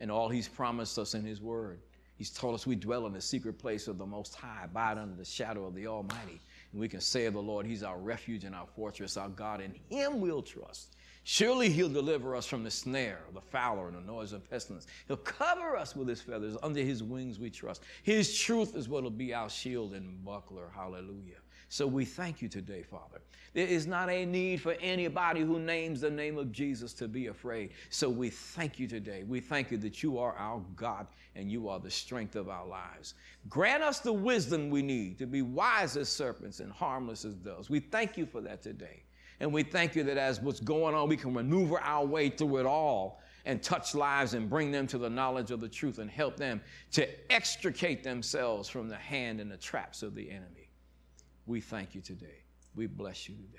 and 0.00 0.10
all 0.10 0.28
he's 0.28 0.48
promised 0.48 0.98
us 0.98 1.14
in 1.14 1.24
his 1.24 1.40
word. 1.40 1.80
He's 2.16 2.30
told 2.30 2.54
us 2.54 2.66
we 2.66 2.76
dwell 2.76 3.06
in 3.06 3.12
the 3.12 3.20
secret 3.20 3.58
place 3.58 3.88
of 3.88 3.98
the 3.98 4.06
Most 4.06 4.34
High, 4.34 4.64
abide 4.64 4.96
under 4.96 5.14
the 5.14 5.24
shadow 5.24 5.66
of 5.66 5.74
the 5.74 5.86
Almighty. 5.86 6.40
And 6.72 6.80
we 6.80 6.88
can 6.88 7.00
say 7.00 7.26
of 7.26 7.34
the 7.34 7.42
Lord, 7.42 7.66
He's 7.66 7.82
our 7.82 7.98
refuge 7.98 8.44
and 8.44 8.54
our 8.54 8.66
fortress, 8.74 9.16
our 9.16 9.28
God. 9.28 9.60
In 9.60 9.74
Him 9.90 10.20
we'll 10.20 10.42
trust. 10.42 10.96
Surely 11.24 11.68
He'll 11.68 11.88
deliver 11.88 12.34
us 12.34 12.46
from 12.46 12.64
the 12.64 12.70
snare 12.70 13.20
of 13.28 13.34
the 13.34 13.40
fowler 13.40 13.88
and 13.88 13.96
the 13.96 14.00
noise 14.00 14.32
of 14.32 14.48
pestilence. 14.48 14.86
He'll 15.08 15.16
cover 15.18 15.76
us 15.76 15.94
with 15.94 16.08
His 16.08 16.22
feathers. 16.22 16.56
Under 16.62 16.80
His 16.80 17.02
wings 17.02 17.38
we 17.38 17.50
trust. 17.50 17.82
His 18.02 18.38
truth 18.38 18.76
is 18.76 18.88
what 18.88 19.02
will 19.02 19.10
be 19.10 19.34
our 19.34 19.50
shield 19.50 19.92
and 19.92 20.24
buckler. 20.24 20.70
Hallelujah. 20.74 21.36
So 21.68 21.86
we 21.86 22.04
thank 22.04 22.40
you 22.40 22.48
today, 22.48 22.82
Father. 22.82 23.20
There 23.52 23.66
is 23.66 23.86
not 23.86 24.10
a 24.10 24.24
need 24.24 24.60
for 24.60 24.72
anybody 24.80 25.40
who 25.40 25.58
names 25.58 26.02
the 26.02 26.10
name 26.10 26.38
of 26.38 26.52
Jesus 26.52 26.92
to 26.94 27.08
be 27.08 27.28
afraid. 27.28 27.70
So 27.90 28.08
we 28.08 28.30
thank 28.30 28.78
you 28.78 28.86
today. 28.86 29.24
We 29.26 29.40
thank 29.40 29.70
you 29.70 29.78
that 29.78 30.02
you 30.02 30.18
are 30.18 30.34
our 30.36 30.60
God 30.76 31.06
and 31.34 31.50
you 31.50 31.68
are 31.68 31.80
the 31.80 31.90
strength 31.90 32.36
of 32.36 32.48
our 32.48 32.66
lives. 32.66 33.14
Grant 33.48 33.82
us 33.82 34.00
the 34.00 34.12
wisdom 34.12 34.70
we 34.70 34.82
need 34.82 35.18
to 35.18 35.26
be 35.26 35.42
wise 35.42 35.96
as 35.96 36.08
serpents 36.08 36.60
and 36.60 36.70
harmless 36.70 37.24
as 37.24 37.34
doves. 37.34 37.68
We 37.68 37.80
thank 37.80 38.16
you 38.16 38.26
for 38.26 38.40
that 38.42 38.62
today. 38.62 39.02
And 39.40 39.52
we 39.52 39.62
thank 39.62 39.96
you 39.96 40.02
that 40.04 40.16
as 40.16 40.40
what's 40.40 40.60
going 40.60 40.94
on, 40.94 41.08
we 41.08 41.16
can 41.16 41.32
maneuver 41.32 41.80
our 41.80 42.04
way 42.04 42.28
through 42.30 42.58
it 42.58 42.66
all 42.66 43.20
and 43.44 43.62
touch 43.62 43.94
lives 43.94 44.34
and 44.34 44.50
bring 44.50 44.70
them 44.70 44.86
to 44.88 44.98
the 44.98 45.10
knowledge 45.10 45.50
of 45.50 45.60
the 45.60 45.68
truth 45.68 45.98
and 45.98 46.10
help 46.10 46.36
them 46.36 46.60
to 46.92 47.08
extricate 47.32 48.02
themselves 48.02 48.68
from 48.68 48.88
the 48.88 48.96
hand 48.96 49.40
and 49.40 49.50
the 49.50 49.56
traps 49.56 50.02
of 50.02 50.14
the 50.14 50.30
enemy. 50.30 50.65
We 51.46 51.60
thank 51.60 51.94
you 51.94 52.00
today. 52.00 52.42
We 52.74 52.86
bless 52.86 53.28
you 53.28 53.36
today. 53.36 53.58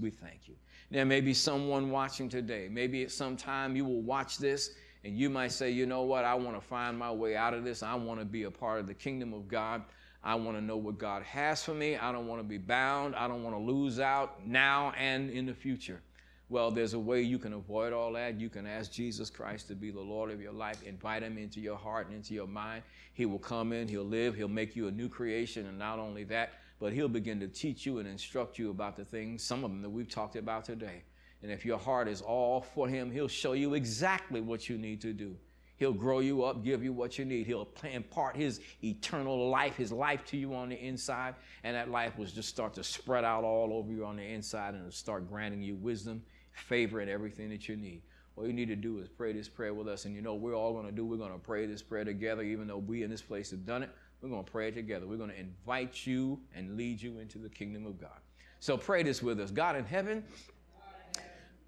We 0.00 0.10
thank 0.10 0.48
you. 0.48 0.54
There 0.90 1.04
may 1.04 1.20
be 1.20 1.34
someone 1.34 1.90
watching 1.90 2.28
today. 2.28 2.68
Maybe 2.70 3.02
at 3.02 3.10
some 3.10 3.36
time 3.36 3.76
you 3.76 3.84
will 3.84 4.02
watch 4.02 4.38
this 4.38 4.70
and 5.04 5.16
you 5.16 5.30
might 5.30 5.52
say, 5.52 5.70
you 5.70 5.86
know 5.86 6.02
what, 6.02 6.24
I 6.24 6.34
want 6.34 6.60
to 6.60 6.66
find 6.66 6.98
my 6.98 7.10
way 7.10 7.36
out 7.36 7.54
of 7.54 7.64
this. 7.64 7.82
I 7.82 7.94
want 7.94 8.20
to 8.20 8.26
be 8.26 8.44
a 8.44 8.50
part 8.50 8.80
of 8.80 8.86
the 8.86 8.94
kingdom 8.94 9.32
of 9.32 9.48
God. 9.48 9.82
I 10.22 10.34
want 10.34 10.56
to 10.56 10.60
know 10.60 10.76
what 10.76 10.98
God 10.98 11.22
has 11.22 11.64
for 11.64 11.72
me. 11.72 11.96
I 11.96 12.12
don't 12.12 12.26
want 12.26 12.40
to 12.40 12.46
be 12.46 12.58
bound. 12.58 13.16
I 13.16 13.26
don't 13.26 13.42
want 13.42 13.56
to 13.56 13.60
lose 13.60 13.98
out 13.98 14.46
now 14.46 14.92
and 14.98 15.30
in 15.30 15.46
the 15.46 15.54
future. 15.54 16.02
Well, 16.50 16.70
there's 16.70 16.94
a 16.94 16.98
way 16.98 17.22
you 17.22 17.38
can 17.38 17.52
avoid 17.52 17.92
all 17.92 18.12
that. 18.14 18.40
You 18.40 18.50
can 18.50 18.66
ask 18.66 18.92
Jesus 18.92 19.30
Christ 19.30 19.68
to 19.68 19.74
be 19.74 19.90
the 19.90 20.00
Lord 20.00 20.30
of 20.30 20.42
your 20.42 20.52
life. 20.52 20.82
Invite 20.82 21.22
him 21.22 21.38
into 21.38 21.60
your 21.60 21.76
heart 21.76 22.08
and 22.08 22.16
into 22.16 22.34
your 22.34 22.48
mind. 22.48 22.82
He 23.14 23.24
will 23.24 23.38
come 23.38 23.72
in, 23.72 23.86
he'll 23.86 24.02
live, 24.02 24.34
he'll 24.34 24.48
make 24.48 24.74
you 24.74 24.88
a 24.88 24.90
new 24.90 25.08
creation. 25.08 25.66
And 25.66 25.78
not 25.78 25.98
only 25.98 26.24
that, 26.24 26.50
but 26.80 26.94
he'll 26.94 27.08
begin 27.08 27.38
to 27.38 27.46
teach 27.46 27.86
you 27.86 27.98
and 27.98 28.08
instruct 28.08 28.58
you 28.58 28.70
about 28.70 28.96
the 28.96 29.04
things, 29.04 29.42
some 29.42 29.62
of 29.62 29.70
them 29.70 29.82
that 29.82 29.90
we've 29.90 30.08
talked 30.08 30.34
about 30.34 30.64
today. 30.64 31.02
And 31.42 31.52
if 31.52 31.64
your 31.64 31.78
heart 31.78 32.08
is 32.08 32.22
all 32.22 32.62
for 32.62 32.88
him, 32.88 33.10
he'll 33.10 33.28
show 33.28 33.52
you 33.52 33.74
exactly 33.74 34.40
what 34.40 34.68
you 34.68 34.76
need 34.76 35.00
to 35.02 35.12
do. 35.12 35.36
He'll 35.76 35.92
grow 35.94 36.18
you 36.18 36.44
up, 36.44 36.62
give 36.62 36.82
you 36.82 36.92
what 36.92 37.18
you 37.18 37.24
need. 37.24 37.46
He'll 37.46 37.68
impart 37.90 38.36
his 38.36 38.60
eternal 38.84 39.48
life, 39.48 39.76
his 39.76 39.90
life 39.90 40.24
to 40.26 40.36
you 40.36 40.54
on 40.54 40.68
the 40.68 40.76
inside, 40.76 41.34
and 41.64 41.74
that 41.74 41.90
life 41.90 42.18
will 42.18 42.26
just 42.26 42.50
start 42.50 42.74
to 42.74 42.84
spread 42.84 43.24
out 43.24 43.44
all 43.44 43.72
over 43.72 43.90
you 43.90 44.04
on 44.04 44.16
the 44.16 44.22
inside 44.22 44.74
and 44.74 44.92
start 44.92 45.28
granting 45.28 45.62
you 45.62 45.76
wisdom, 45.76 46.22
favor, 46.52 47.00
and 47.00 47.10
everything 47.10 47.48
that 47.48 47.66
you 47.66 47.76
need. 47.76 48.02
All 48.36 48.46
you 48.46 48.52
need 48.52 48.68
to 48.68 48.76
do 48.76 48.98
is 48.98 49.08
pray 49.08 49.32
this 49.32 49.48
prayer 49.48 49.72
with 49.72 49.88
us. 49.88 50.04
And 50.04 50.14
you 50.14 50.20
know, 50.20 50.34
we're 50.34 50.54
all 50.54 50.74
going 50.74 50.86
to 50.86 50.92
do, 50.92 51.06
we're 51.06 51.16
going 51.16 51.32
to 51.32 51.38
pray 51.38 51.64
this 51.64 51.82
prayer 51.82 52.04
together, 52.04 52.42
even 52.42 52.66
though 52.66 52.78
we 52.78 53.02
in 53.02 53.10
this 53.10 53.22
place 53.22 53.50
have 53.50 53.64
done 53.64 53.82
it. 53.82 53.90
We're 54.22 54.28
going 54.28 54.44
to 54.44 54.50
pray 54.50 54.70
together. 54.70 55.06
We're 55.06 55.16
going 55.16 55.30
to 55.30 55.38
invite 55.38 56.06
you 56.06 56.38
and 56.54 56.76
lead 56.76 57.00
you 57.00 57.18
into 57.18 57.38
the 57.38 57.48
kingdom 57.48 57.86
of 57.86 58.00
God. 58.00 58.18
So 58.60 58.76
pray 58.76 59.02
this 59.02 59.22
with 59.22 59.40
us. 59.40 59.50
God 59.50 59.76
in 59.76 59.84
heaven, 59.84 60.22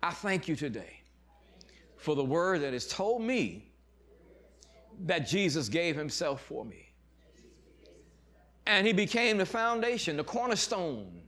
I 0.03 0.11
thank 0.11 0.49
you 0.49 0.57
today 0.57 1.01
for 1.97 2.15
the 2.15 2.25
word 2.25 2.61
that 2.63 2.73
has 2.73 2.87
told 2.87 3.23
me 3.23 3.71
that 5.05 5.27
Jesus 5.27 5.69
gave 5.69 5.97
himself 5.97 6.43
for 6.43 6.65
me. 6.65 6.91
And 8.67 8.87
he 8.87 8.93
became 8.93 9.39
the 9.39 9.47
foundation, 9.47 10.17
the 10.17 10.25
cornerstone 10.25 11.23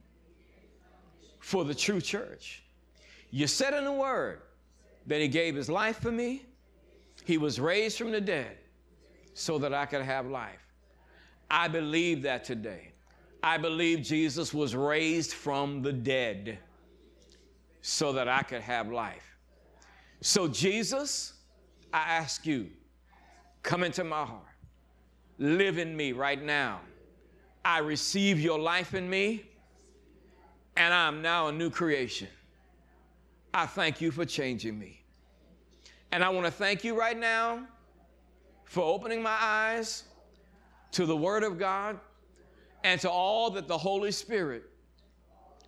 for 1.41 1.65
the 1.65 1.75
true 1.75 2.01
church. 2.01 2.63
You 3.31 3.47
said 3.47 3.75
in 3.75 3.85
the 3.85 3.93
word 3.93 4.43
that 5.07 5.21
he 5.21 5.29
gave 5.29 5.55
his 5.55 5.69
life 5.69 6.01
for 6.01 6.13
me, 6.13 6.45
he 7.25 7.39
was 7.39 7.59
raised 7.59 7.99
from 7.99 8.11
the 8.11 8.21
dead 8.21 8.59
so 9.33 9.59
that 9.59 9.73
I 9.73 9.87
could 9.87 10.03
have 10.03 10.27
life. 10.27 10.64
I 11.51 11.69
believe 11.69 12.23
that 12.23 12.45
today. 12.45 12.93
I 13.43 13.59
believe 13.59 14.01
Jesus 14.03 14.55
was 14.55 14.75
raised 14.75 15.33
from 15.33 15.83
the 15.83 15.93
dead 15.93 16.59
so 17.83 18.13
that 18.15 18.29
I 18.29 18.43
could 18.43 18.63
have 18.63 18.91
life. 18.91 19.37
So, 20.23 20.49
Jesus, 20.49 21.35
I 21.93 21.99
ask 21.99 22.47
you, 22.47 22.71
come 23.63 23.85
into 23.85 24.03
my 24.03 24.25
heart. 24.25 24.43
Live 25.39 25.79
in 25.79 25.95
me 25.95 26.13
right 26.13 26.43
now. 26.43 26.81
I 27.65 27.79
receive 27.79 28.41
your 28.41 28.59
life 28.59 28.95
in 28.95 29.09
me, 29.11 29.45
and 30.77 30.95
I'm 30.95 31.21
now 31.21 31.49
a 31.49 31.53
new 31.53 31.69
creation. 31.69 32.29
I 33.53 33.67
thank 33.67 34.01
you 34.01 34.11
for 34.11 34.25
changing 34.25 34.79
me. 34.79 35.03
And 36.11 36.25
I 36.25 36.31
want 36.31 36.47
to 36.47 36.53
thank 36.53 36.85
you 36.85 36.99
right 36.99 37.19
now 37.19 37.67
for 38.65 38.83
opening 38.83 39.23
my 39.23 39.37
eyes 39.39 40.05
to 40.95 41.07
the 41.07 41.17
Word 41.17 41.43
of 41.43 41.59
God 41.59 41.99
and 42.85 43.01
to 43.01 43.11
all 43.11 43.51
that 43.51 43.67
the 43.67 43.77
Holy 43.77 44.13
Spirit 44.13 44.63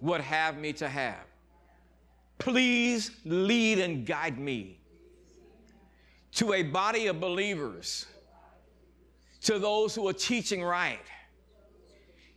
would 0.01 0.21
have 0.21 0.57
me 0.57 0.73
to 0.75 0.89
have. 0.89 1.25
Please 2.39 3.11
lead 3.25 3.79
and 3.81 4.07
guide 4.07 4.39
me 4.39 4.79
to 6.33 6.53
a 6.53 6.63
body 6.63 7.09
of 7.09 7.19
believers, 7.19 8.07
to 9.43 9.59
those 9.59 9.95
who 9.95 10.07
are 10.07 10.13
teaching 10.13 10.63
right, 10.63 11.01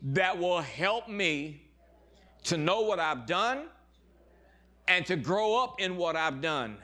that 0.01 0.37
will 0.37 0.61
help 0.61 1.07
me 1.09 1.61
to 2.45 2.57
know 2.57 2.81
what 2.81 2.99
I've 2.99 3.27
done 3.27 3.65
and 4.87 5.05
to 5.05 5.15
grow 5.15 5.61
up 5.61 5.79
in 5.79 5.95
what 5.95 6.15
I've 6.15 6.41
done 6.41 6.77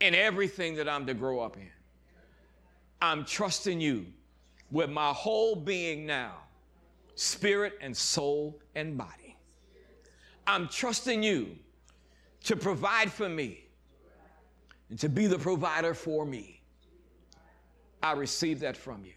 in 0.00 0.14
everything 0.14 0.74
that 0.74 0.88
I'm 0.88 1.06
to 1.06 1.14
grow 1.14 1.40
up 1.40 1.56
in. 1.56 1.70
I'm 3.00 3.24
trusting 3.24 3.80
you 3.80 4.06
with 4.70 4.90
my 4.90 5.10
whole 5.12 5.54
being 5.54 6.06
now, 6.06 6.34
spirit 7.14 7.74
and 7.80 7.96
soul 7.96 8.60
and 8.74 8.96
body. 8.96 9.36
I'm 10.46 10.68
trusting 10.68 11.22
you 11.22 11.56
to 12.44 12.56
provide 12.56 13.10
for 13.10 13.28
me 13.28 13.64
and 14.90 14.98
to 14.98 15.08
be 15.08 15.26
the 15.26 15.38
provider 15.38 15.94
for 15.94 16.26
me. 16.26 16.62
I 18.02 18.12
receive 18.12 18.60
that 18.60 18.76
from 18.76 19.04
you. 19.04 19.14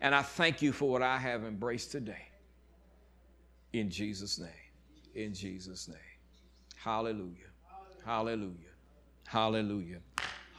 And 0.00 0.14
I 0.14 0.22
thank 0.22 0.60
you 0.60 0.72
for 0.72 0.90
what 0.90 1.02
I 1.02 1.16
have 1.16 1.44
embraced 1.44 1.92
today. 1.92 2.28
In 3.72 3.88
Jesus' 3.88 4.38
name. 4.38 4.48
In 5.14 5.32
Jesus' 5.32 5.88
name. 5.88 5.96
Hallelujah. 6.76 7.50
Hallelujah. 8.04 8.56
Hallelujah. 9.26 10.00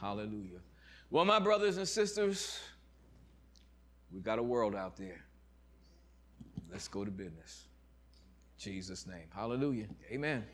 Hallelujah. 0.00 0.60
Well, 1.10 1.24
my 1.24 1.38
brothers 1.38 1.76
and 1.76 1.86
sisters, 1.86 2.58
we 4.14 4.20
got 4.20 4.38
a 4.38 4.42
world 4.42 4.74
out 4.76 4.96
there. 4.96 5.24
Let's 6.70 6.88
go 6.88 7.04
to 7.04 7.10
business. 7.10 7.64
Jesus' 8.58 9.06
name. 9.06 9.26
Hallelujah. 9.34 9.86
Amen. 10.10 10.44